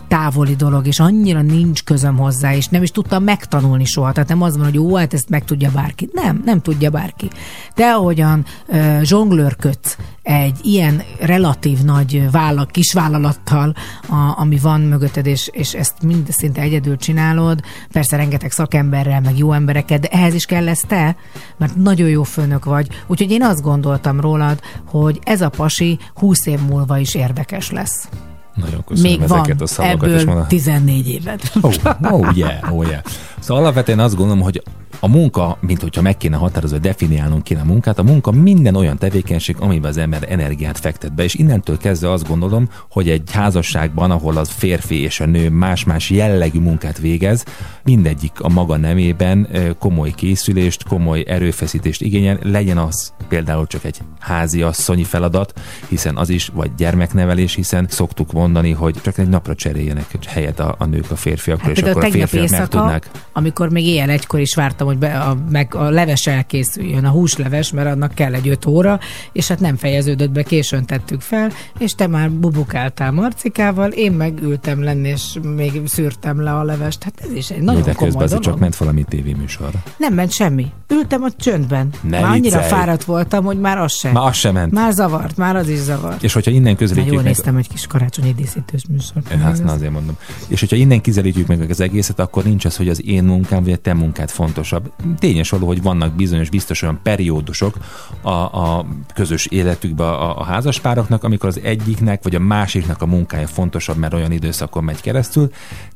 távoli 0.07 0.55
dolog, 0.55 0.87
és 0.87 0.99
annyira 0.99 1.41
nincs 1.41 1.83
közöm 1.83 2.17
hozzá, 2.17 2.55
és 2.55 2.67
nem 2.67 2.83
is 2.83 2.91
tudtam 2.91 3.23
megtanulni 3.23 3.85
soha. 3.85 4.11
Tehát 4.11 4.29
nem 4.29 4.41
az 4.41 4.55
van, 4.55 4.65
hogy 4.65 4.73
jó, 4.73 4.95
hát 4.95 5.13
ezt 5.13 5.29
meg 5.29 5.45
tudja 5.45 5.71
bárki. 5.71 6.09
Nem, 6.13 6.41
nem 6.45 6.61
tudja 6.61 6.89
bárki. 6.89 7.29
Te 7.73 7.93
ahogyan 7.93 8.45
uh, 8.67 9.01
zsonglőrködsz 9.01 9.97
egy 10.23 10.59
ilyen 10.61 11.03
relatív 11.19 11.79
nagy 11.79 12.31
vállal, 12.31 12.65
kis 12.65 12.93
vállalattal, 12.93 13.75
a, 14.09 14.39
ami 14.39 14.57
van 14.57 14.81
mögötted, 14.81 15.25
és, 15.25 15.49
és 15.51 15.73
ezt 15.73 16.03
mind 16.03 16.31
szinte 16.31 16.61
egyedül 16.61 16.97
csinálod, 16.97 17.59
persze 17.91 18.15
rengeteg 18.15 18.51
szakemberrel, 18.51 19.21
meg 19.21 19.37
jó 19.37 19.51
embereket, 19.51 19.99
de 19.99 20.07
ehhez 20.07 20.33
is 20.33 20.45
kell 20.45 20.63
lesz 20.63 20.83
te, 20.87 21.15
mert 21.57 21.75
nagyon 21.75 22.09
jó 22.09 22.23
főnök 22.23 22.65
vagy. 22.65 22.87
Úgyhogy 23.07 23.31
én 23.31 23.43
azt 23.43 23.61
gondoltam 23.61 24.19
rólad, 24.19 24.59
hogy 24.85 25.19
ez 25.23 25.41
a 25.41 25.49
pasi 25.49 25.99
20 26.15 26.45
év 26.45 26.59
múlva 26.59 26.97
is 26.97 27.15
érdekes 27.15 27.71
lesz. 27.71 28.07
Nagyon 28.55 28.83
köszönöm 28.85 29.11
Még 29.11 29.21
ezeket 29.21 29.47
van 29.47 29.57
a 29.61 29.65
szavakat. 29.67 30.03
ebből 30.03 30.25
mondom- 30.25 30.47
14 30.47 31.07
évad. 31.09 31.39
Oh, 31.61 31.73
oh, 32.11 32.37
yeah, 32.37 32.73
oh, 32.73 32.87
yeah. 32.87 33.01
Szóval 33.43 33.63
alapvetően 33.63 33.99
azt 33.99 34.15
gondolom, 34.15 34.41
hogy 34.41 34.63
a 34.99 35.07
munka, 35.07 35.57
mint 35.59 35.81
hogyha 35.81 36.01
meg 36.01 36.17
kéne 36.17 36.35
határozni, 36.35 36.77
hogy 36.77 36.85
definiálnunk 36.85 37.43
kéne 37.43 37.61
a 37.61 37.65
munkát, 37.65 37.99
a 37.99 38.03
munka 38.03 38.31
minden 38.31 38.75
olyan 38.75 38.97
tevékenység, 38.97 39.55
amiben 39.59 39.89
az 39.89 39.97
ember 39.97 40.25
energiát 40.29 40.79
fektet 40.79 41.13
be, 41.13 41.23
és 41.23 41.33
innentől 41.33 41.77
kezdve 41.77 42.11
azt 42.11 42.27
gondolom, 42.27 42.69
hogy 42.89 43.09
egy 43.09 43.31
házasságban, 43.31 44.11
ahol 44.11 44.37
az 44.37 44.49
férfi 44.49 45.01
és 45.01 45.19
a 45.19 45.25
nő 45.25 45.49
más-más 45.49 46.09
jellegű 46.09 46.59
munkát 46.59 46.97
végez, 46.97 47.45
mindegyik 47.83 48.39
a 48.39 48.49
maga 48.49 48.77
nemében 48.77 49.47
komoly 49.79 50.11
készülést, 50.11 50.87
komoly 50.87 51.23
erőfeszítést 51.27 52.01
igényel, 52.01 52.39
legyen 52.41 52.77
az 52.77 53.13
például 53.27 53.67
csak 53.67 53.83
egy 53.83 53.97
házi 54.19 54.61
asszonyi 54.61 55.03
feladat, 55.03 55.53
hiszen 55.87 56.17
az 56.17 56.29
is, 56.29 56.51
vagy 56.53 56.75
gyermeknevelés, 56.77 57.55
hiszen 57.55 57.85
szoktuk 57.89 58.31
mondani, 58.31 58.71
hogy 58.71 58.95
csak 59.01 59.17
egy 59.17 59.29
napra 59.29 59.55
cseréljenek 59.55 60.25
helyet 60.27 60.59
a, 60.59 60.75
a 60.77 60.85
nők 60.85 61.11
a 61.11 61.15
férfiakkal, 61.15 61.67
Hát 61.67 61.77
és 61.77 61.83
akkor 61.83 62.03
a 62.03 62.09
férfiak 62.09 62.49
meg 62.49 62.67
tudnák 62.67 63.09
amikor 63.33 63.69
még 63.69 63.85
éjjel 63.85 64.09
egykor 64.09 64.39
is 64.39 64.55
vártam, 64.55 64.87
hogy 64.87 64.97
be 64.97 65.19
a, 65.19 65.37
meg 65.51 65.75
a 65.75 65.89
leves 65.89 66.27
elkészüljön, 66.27 67.05
a 67.05 67.09
húsleves, 67.09 67.71
mert 67.71 67.87
annak 67.87 68.13
kell 68.13 68.33
egy 68.33 68.47
öt 68.47 68.65
óra, 68.65 68.99
és 69.31 69.47
hát 69.47 69.59
nem 69.59 69.75
fejeződött 69.75 70.31
be, 70.31 70.43
későn 70.43 70.85
tettük 70.85 71.21
fel, 71.21 71.51
és 71.77 71.91
te 71.95 72.07
már 72.07 72.31
bubukáltál 72.31 73.11
Marcikával, 73.11 73.89
én 73.89 74.11
meg 74.11 74.41
ültem 74.41 74.83
lenni, 74.83 75.07
és 75.07 75.39
még 75.55 75.81
szűrtem 75.85 76.41
le 76.41 76.55
a 76.55 76.63
levest. 76.63 77.03
Hát 77.03 77.21
ez 77.23 77.31
is 77.31 77.49
egy 77.49 77.61
nagyon 77.61 77.81
de 77.81 77.93
komoly 77.93 78.25
dolog. 78.25 78.43
csak 78.43 78.59
ment 78.59 78.75
valami 78.75 79.03
tévéműsor. 79.03 79.69
Nem 79.97 80.13
ment 80.13 80.31
semmi. 80.31 80.71
Ültem 80.89 81.23
a 81.23 81.29
csöndben. 81.37 81.89
Ne 82.01 82.19
már 82.19 82.31
annyira 82.31 82.59
viccelj. 82.59 82.81
fáradt 82.81 83.03
voltam, 83.03 83.43
hogy 83.43 83.59
már 83.59 83.77
az 83.77 83.93
sem. 83.93 84.11
Már 84.11 84.27
az 84.27 84.35
sem 84.35 84.53
ment. 84.53 84.71
Már 84.71 84.91
zavart, 84.91 85.37
már 85.37 85.55
az 85.55 85.69
is 85.69 85.79
zavart. 85.79 86.23
És 86.23 86.33
hogyha 86.33 86.51
innen 86.51 86.75
közelítjük 86.75 87.13
jól 87.13 87.23
meg... 87.23 87.31
néztem 87.31 87.55
egy 87.55 87.67
kis 87.67 87.87
karácsonyi 87.87 88.33
díszítős 88.33 88.85
műsort. 88.89 89.31
Én 89.31 89.41
azt 89.41 89.63
azért 89.63 89.91
mondom. 89.91 90.17
És 90.47 90.59
hogyha 90.59 90.75
innen 90.75 91.01
kizelítjük 91.01 91.47
meg 91.47 91.69
az 91.69 91.79
egészet, 91.79 92.19
akkor 92.19 92.43
nincs 92.43 92.65
az, 92.65 92.75
hogy 92.75 92.89
az 92.89 93.05
én 93.05 93.22
munkám 93.25 93.63
vagy 93.63 93.71
a 93.71 93.77
te 93.77 93.93
munkád 93.93 94.29
fontosabb. 94.29 94.91
Tényes 95.19 95.49
való, 95.49 95.67
hogy 95.67 95.81
vannak 95.81 96.13
bizonyos, 96.13 96.49
biztos 96.49 96.81
olyan 96.81 96.99
periódusok 97.03 97.77
a, 98.21 98.29
a 98.29 98.85
közös 99.13 99.45
életükben 99.45 100.07
a, 100.07 100.39
a 100.39 100.43
házaspároknak, 100.43 101.23
amikor 101.23 101.49
az 101.49 101.59
egyiknek 101.63 102.23
vagy 102.23 102.35
a 102.35 102.39
másiknak 102.39 103.01
a 103.01 103.05
munkája 103.05 103.47
fontosabb, 103.47 103.97
mert 103.97 104.13
olyan 104.13 104.31
időszakon 104.31 104.83
megy 104.83 105.01
keresztül, 105.01 105.51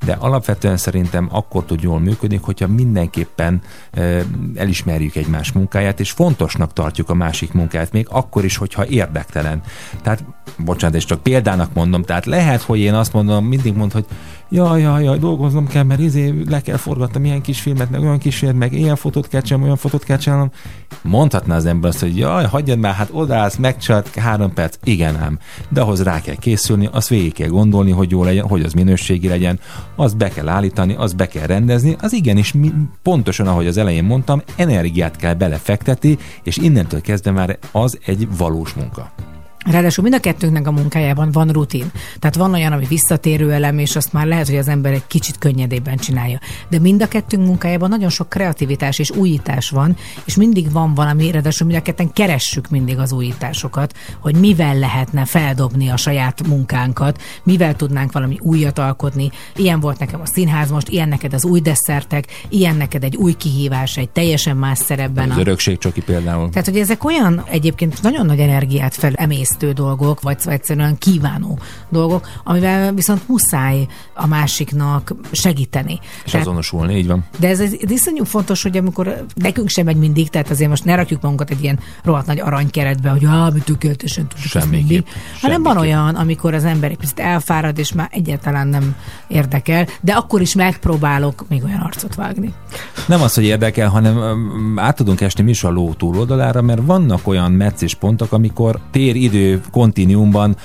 de 0.05 0.13
alapvetően 0.13 0.77
szerintem 0.77 1.29
akkor 1.31 1.63
tud 1.63 1.81
jól 1.81 1.99
működni, 1.99 2.39
hogyha 2.41 2.67
mindenképpen 2.67 3.61
e, 3.91 4.23
elismerjük 4.55 5.15
egymás 5.15 5.51
munkáját, 5.51 5.99
és 5.99 6.11
fontosnak 6.11 6.73
tartjuk 6.73 7.09
a 7.09 7.13
másik 7.13 7.53
munkáját, 7.53 7.91
még 7.91 8.07
akkor 8.09 8.45
is, 8.45 8.57
hogyha 8.57 8.87
érdektelen. 8.87 9.61
Tehát, 10.01 10.23
bocsánat, 10.57 10.95
és 10.95 11.05
csak 11.05 11.23
példának 11.23 11.73
mondom, 11.73 12.03
tehát 12.03 12.25
lehet, 12.25 12.61
hogy 12.61 12.79
én 12.79 12.93
azt 12.93 13.13
mondom, 13.13 13.45
mindig 13.45 13.73
mond, 13.73 13.91
hogy 13.91 14.05
jaj, 14.49 14.81
jaj, 14.81 15.03
jaj, 15.03 15.17
dolgoznom 15.17 15.67
kell, 15.67 15.83
mert 15.83 15.99
izé 15.99 16.33
le 16.49 16.61
kell 16.61 16.77
forgatnom 16.77 17.25
ilyen 17.25 17.41
kis 17.41 17.59
filmet, 17.59 17.89
meg 17.89 18.01
olyan 18.01 18.17
kis 18.17 18.37
filmet, 18.37 18.57
meg 18.57 18.73
ilyen 18.73 18.95
fotót 18.95 19.27
kell 19.27 19.41
csinálnom, 19.41 19.65
olyan 19.65 19.77
fotót 19.77 20.03
kell 20.03 20.17
csinálnom. 20.17 20.51
Mondhatná 21.01 21.55
az 21.55 21.65
ember 21.65 21.89
azt, 21.89 21.99
hogy 21.99 22.17
jaj, 22.17 22.45
hagyjad 22.45 22.79
már, 22.79 22.93
hát 22.93 23.09
odaállsz, 23.11 23.55
megcsinált 23.55 24.15
három 24.15 24.53
perc, 24.53 24.77
igen 24.83 25.15
ám. 25.15 25.39
De 25.69 25.81
ahhoz 25.81 26.03
rá 26.03 26.21
kell 26.21 26.35
készülni, 26.35 26.89
azt 26.91 27.07
végig 27.07 27.33
kell 27.33 27.47
gondolni, 27.47 27.91
hogy 27.91 28.11
jó 28.11 28.23
legyen, 28.23 28.47
hogy 28.47 28.63
az 28.63 28.73
minőségi 28.73 29.27
legyen, 29.27 29.59
azt 29.95 30.17
be 30.17 30.29
kell 30.29 30.47
állítani, 30.47 30.93
azt 30.93 31.15
be 31.15 31.27
kell 31.27 31.45
rendezni, 31.45 31.95
az 32.01 32.13
igenis 32.13 32.53
mi, 32.53 32.71
pontosan, 33.01 33.47
ahogy 33.47 33.67
az 33.67 33.77
elején 33.77 34.03
mondtam, 34.03 34.41
energiát 34.55 35.15
kell 35.15 35.33
belefektetni, 35.33 36.17
és 36.43 36.57
innentől 36.57 37.01
kezdve 37.01 37.31
már 37.31 37.57
az 37.71 37.99
egy 38.05 38.27
valós 38.37 38.73
munka. 38.73 39.11
Ráadásul 39.71 40.03
mind 40.03 40.15
a 40.15 40.19
kettőnknek 40.19 40.67
a 40.67 40.71
munkájában 40.71 41.31
van 41.31 41.47
rutin. 41.47 41.91
Tehát 42.19 42.35
van 42.35 42.53
olyan, 42.53 42.71
ami 42.71 42.85
visszatérő 42.85 43.51
elem, 43.51 43.77
és 43.77 43.95
azt 43.95 44.13
már 44.13 44.25
lehet, 44.25 44.47
hogy 44.47 44.57
az 44.57 44.67
ember 44.67 44.93
egy 44.93 45.07
kicsit 45.07 45.37
könnyedében 45.37 45.97
csinálja. 45.97 46.39
De 46.69 46.79
mind 46.79 47.01
a 47.01 47.07
kettőnk 47.07 47.45
munkájában 47.45 47.89
nagyon 47.89 48.09
sok 48.09 48.29
kreativitás 48.29 48.99
és 48.99 49.11
újítás 49.11 49.69
van, 49.69 49.95
és 50.25 50.35
mindig 50.35 50.71
van 50.71 50.93
valami, 50.93 51.31
ráadásul 51.31 51.67
mind 51.67 51.79
a 51.79 51.81
ketten 51.81 52.13
keressük 52.13 52.69
mindig 52.69 52.97
az 52.99 53.11
újításokat, 53.11 53.93
hogy 54.19 54.35
mivel 54.35 54.75
lehetne 54.79 55.25
feldobni 55.25 55.89
a 55.89 55.97
saját 55.97 56.47
munkánkat, 56.47 57.21
mivel 57.43 57.75
tudnánk 57.75 58.11
valami 58.11 58.37
újat 58.41 58.79
alkotni. 58.79 59.31
Ilyen 59.55 59.79
volt 59.79 59.99
nekem 59.99 60.21
a 60.21 60.25
színház 60.25 60.71
most, 60.71 60.89
ilyen 60.89 61.07
neked 61.09 61.33
az 61.33 61.45
új 61.45 61.59
desszertek, 61.59 62.25
ilyen 62.49 62.75
neked 62.75 63.03
egy 63.03 63.15
új 63.15 63.33
kihívás, 63.33 63.97
egy 63.97 64.09
teljesen 64.09 64.57
más 64.57 64.77
szerepben. 64.77 65.31
Az 65.31 65.37
a- 65.37 65.39
örökségcsoki 65.39 66.01
például. 66.01 66.49
tehát, 66.49 66.67
hogy 66.67 66.77
ezek 66.77 67.03
olyan 67.03 67.43
egyébként 67.49 68.01
nagyon 68.01 68.25
nagy 68.25 68.39
energiát 68.39 68.93
felemésztő 69.57 69.71
dolgok, 69.71 70.21
vagy 70.21 70.37
egyszerűen 70.45 70.97
kívánó 70.97 71.59
dolgok, 71.89 72.27
amivel 72.43 72.93
viszont 72.93 73.27
muszáj 73.27 73.87
a 74.13 74.27
másiknak 74.27 75.13
segíteni. 75.31 75.99
És 76.25 76.33
azonosulni, 76.33 76.97
így 76.97 77.07
van. 77.07 77.25
De 77.39 77.47
ez, 77.47 77.59
ez 77.59 77.91
iszonyú 77.91 78.23
fontos, 78.23 78.63
hogy 78.63 78.77
amikor 78.77 79.25
nekünk 79.35 79.69
sem 79.69 79.85
megy 79.85 79.95
mindig, 79.95 80.29
tehát 80.29 80.49
azért 80.49 80.69
most 80.69 80.85
ne 80.85 80.95
rakjuk 80.95 81.21
magunkat 81.21 81.49
egy 81.49 81.63
ilyen 81.63 81.79
rohadt 82.03 82.27
nagy 82.27 82.39
aranykeretbe, 82.39 83.09
hogy 83.09 83.25
ah, 83.25 83.53
mi 83.53 83.59
tökéletesen 83.59 84.27
tudjuk 84.27 84.47
Semmiképp. 84.47 85.05
Hanem 85.41 85.63
van 85.63 85.77
olyan, 85.77 86.15
amikor 86.15 86.53
az 86.53 86.63
ember 86.63 86.91
egy 86.91 86.97
picit 86.97 87.19
elfárad, 87.19 87.77
és 87.77 87.93
már 87.93 88.09
egyáltalán 88.11 88.67
nem 88.67 88.95
érdekel, 89.27 89.87
de 90.01 90.13
akkor 90.13 90.41
is 90.41 90.55
megpróbálok 90.55 91.45
még 91.49 91.63
olyan 91.63 91.79
arcot 91.79 92.15
vágni. 92.15 92.53
Nem 93.07 93.21
az, 93.21 93.33
hogy 93.33 93.43
érdekel, 93.43 93.89
hanem 93.89 94.17
öm, 94.17 94.79
át 94.79 94.95
tudunk 94.95 95.21
esni 95.21 95.49
is 95.49 95.63
a 95.63 95.69
ló 95.69 95.93
túloldalára, 95.93 96.61
mert 96.61 96.81
vannak 96.85 97.27
olyan 97.27 97.51
meccés 97.51 97.95
pontok, 97.95 98.31
amikor 98.31 98.79
tér-idő 98.91 99.46
kontinuumban 99.71 100.55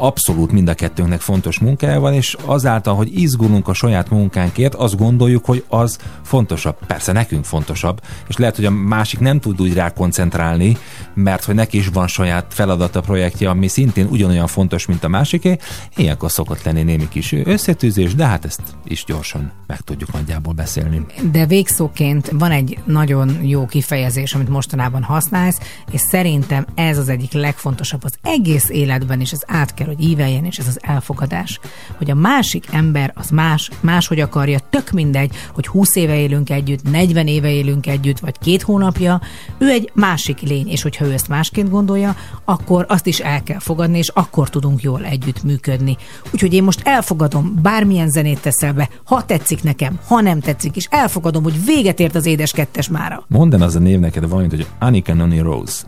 abszolút 0.00 0.52
mind 0.52 0.68
a 0.68 0.74
kettőnknek 0.74 1.20
fontos 1.20 1.58
munkája 1.58 2.00
van, 2.00 2.14
és 2.14 2.36
azáltal, 2.44 2.94
hogy 2.94 3.20
izgulunk 3.20 3.68
a 3.68 3.72
saját 3.72 4.10
munkánkért, 4.10 4.74
azt 4.74 4.96
gondoljuk, 4.96 5.44
hogy 5.44 5.64
az 5.68 5.98
fontosabb. 6.22 6.76
Persze 6.86 7.12
nekünk 7.12 7.44
fontosabb, 7.44 8.00
és 8.28 8.36
lehet, 8.36 8.56
hogy 8.56 8.64
a 8.64 8.70
másik 8.70 9.20
nem 9.20 9.40
tud 9.40 9.60
úgy 9.60 9.74
rá 9.74 9.90
koncentrálni, 9.90 10.76
mert 11.14 11.44
hogy 11.44 11.54
neki 11.54 11.78
is 11.78 11.88
van 11.88 12.06
saját 12.06 12.46
feladata, 12.48 13.00
projektje, 13.00 13.48
ami 13.48 13.68
szintén 13.68 14.06
ugyanolyan 14.10 14.46
fontos, 14.46 14.86
mint 14.86 15.04
a 15.04 15.08
másiké. 15.08 15.56
Ilyenkor 15.96 16.30
szokott 16.30 16.62
lenni 16.62 16.82
némi 16.82 17.08
kis 17.08 17.32
összetűzés, 17.32 18.14
de 18.14 18.26
hát 18.26 18.44
ezt 18.44 18.62
is 18.84 19.04
gyorsan 19.04 19.52
meg 19.66 19.80
tudjuk 19.80 20.12
nagyjából 20.12 20.52
beszélni. 20.52 21.06
De 21.32 21.46
végszóként 21.46 22.30
van 22.30 22.50
egy 22.50 22.78
nagyon 22.84 23.38
jó 23.42 23.66
kifejezés, 23.66 24.34
amit 24.34 24.48
mostanában 24.48 25.02
használsz, 25.02 25.58
és 25.90 26.00
szerintem 26.00 26.66
ez 26.74 26.98
az 26.98 27.08
egyik 27.08 27.32
legfontosabb 27.32 28.04
az 28.04 28.18
egész 28.30 28.68
életben, 28.68 29.20
és 29.20 29.32
ez 29.32 29.40
át 29.46 29.74
kell, 29.74 29.86
hogy 29.86 30.02
íveljen, 30.02 30.44
és 30.44 30.58
ez 30.58 30.66
az 30.66 30.78
elfogadás. 30.82 31.60
Hogy 31.96 32.10
a 32.10 32.14
másik 32.14 32.66
ember 32.72 33.12
az 33.14 33.30
más, 33.30 33.70
máshogy 33.80 34.20
akarja, 34.20 34.58
tök 34.70 34.90
mindegy, 34.90 35.34
hogy 35.54 35.66
20 35.66 35.96
éve 35.96 36.18
élünk 36.18 36.50
együtt, 36.50 36.90
40 36.90 37.26
éve 37.26 37.50
élünk 37.50 37.86
együtt, 37.86 38.18
vagy 38.18 38.38
két 38.38 38.62
hónapja, 38.62 39.20
ő 39.58 39.68
egy 39.68 39.90
másik 39.94 40.40
lény, 40.40 40.68
és 40.68 40.82
hogyha 40.82 41.04
ő 41.04 41.12
ezt 41.12 41.28
másként 41.28 41.70
gondolja, 41.70 42.16
akkor 42.44 42.84
azt 42.88 43.06
is 43.06 43.18
el 43.18 43.42
kell 43.42 43.58
fogadni, 43.58 43.98
és 43.98 44.08
akkor 44.08 44.50
tudunk 44.50 44.82
jól 44.82 45.04
együtt 45.04 45.42
működni. 45.42 45.96
Úgyhogy 46.32 46.54
én 46.54 46.62
most 46.62 46.80
elfogadom, 46.84 47.58
bármilyen 47.62 48.10
zenét 48.10 48.40
teszel 48.40 48.72
be, 48.72 48.88
ha 49.04 49.24
tetszik 49.24 49.62
nekem, 49.62 49.98
ha 50.06 50.20
nem 50.20 50.40
tetszik, 50.40 50.76
és 50.76 50.86
elfogadom, 50.90 51.42
hogy 51.42 51.64
véget 51.64 52.00
ért 52.00 52.14
az 52.14 52.26
édes 52.26 52.52
kettes 52.52 52.88
mára. 52.88 53.24
Mondd 53.28 53.54
el 53.54 53.62
az 53.62 53.76
a 53.76 53.78
név 53.78 53.98
neked 53.98 54.28
valamit, 54.28 54.50
hogy 54.50 54.66
Annika 54.78 55.14
Noni 55.14 55.38
Rose. 55.38 55.82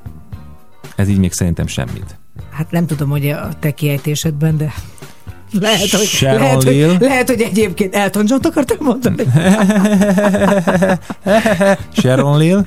Ez 0.97 1.09
így 1.09 1.19
még 1.19 1.33
szerintem 1.33 1.67
semmit. 1.67 2.22
Hát 2.53 2.71
nem 2.71 2.87
tudom, 2.87 3.09
hogy 3.09 3.29
a 3.29 3.49
te 3.61 3.71
kiejtésedben, 3.71 4.57
de 4.57 4.73
lehet, 5.61 5.91
hogy, 5.91 6.07
Sharon 6.07 6.41
lehet, 6.41 6.63
hogy, 6.63 6.97
lehet, 7.01 7.29
hogy 7.29 7.41
egyébként 7.41 7.95
Elton 7.95 8.25
John-t 8.29 8.47
akartam 8.47 8.77
mondani. 8.81 9.25
Sharon 11.99 12.39
Lill? 12.39 12.65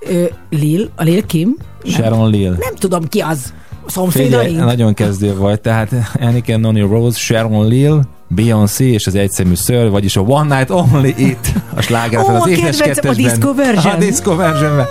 Ö, 0.00 0.24
Lil, 0.50 0.90
a 0.96 1.02
Lil 1.02 1.26
Kim? 1.26 1.56
Sharon 1.84 2.30
Lill. 2.30 2.50
Nem 2.58 2.74
tudom 2.74 3.08
ki 3.08 3.20
az. 3.20 3.52
A 3.86 3.90
Figyelj, 3.90 4.30
szomszédaink? 4.30 4.64
nagyon 4.64 4.94
kezdő 4.94 5.36
vagy, 5.36 5.60
tehát 5.60 5.94
Annika 6.20 6.56
Noni 6.56 6.80
Rose, 6.80 7.18
Sharon 7.18 7.68
Lill, 7.68 8.00
Beyoncé 8.34 8.92
és 8.92 9.06
az 9.06 9.14
egyszemű 9.14 9.54
ször, 9.54 9.90
vagyis 9.90 10.16
a 10.16 10.20
One 10.20 10.56
Night 10.56 10.70
Only 10.70 11.14
It, 11.16 11.52
a 11.74 11.80
sláger 11.80 12.20
Ó, 12.20 12.28
az 12.28 12.48
édes 12.48 12.76
kedvencem, 12.76 13.10
a 13.10 13.14
kettesben. 13.14 13.14
disco 13.14 13.54
version. 13.54 13.94
A 13.94 13.98
disco 13.98 14.36
versionben. 14.36 14.86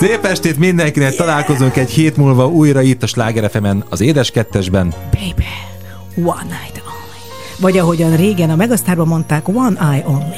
Szép 0.00 0.24
estét 0.24 0.58
mindenkinek, 0.58 1.14
találkozunk 1.14 1.76
egy 1.76 1.90
hét 1.90 2.16
múlva 2.16 2.46
újra 2.48 2.80
itt 2.80 3.02
a 3.02 3.06
Sláger 3.06 3.50
FM-en, 3.50 3.84
az 3.88 4.00
édes 4.00 4.30
kettesben. 4.30 4.92
Baby, 5.10 5.44
one 6.28 6.42
night 6.42 6.82
only. 6.86 7.20
Vagy 7.58 7.78
ahogyan 7.78 8.16
régen 8.16 8.50
a 8.50 8.56
Megasztárban 8.56 9.06
mondták, 9.06 9.48
one 9.48 9.80
eye 9.90 10.04
only. 10.06 10.34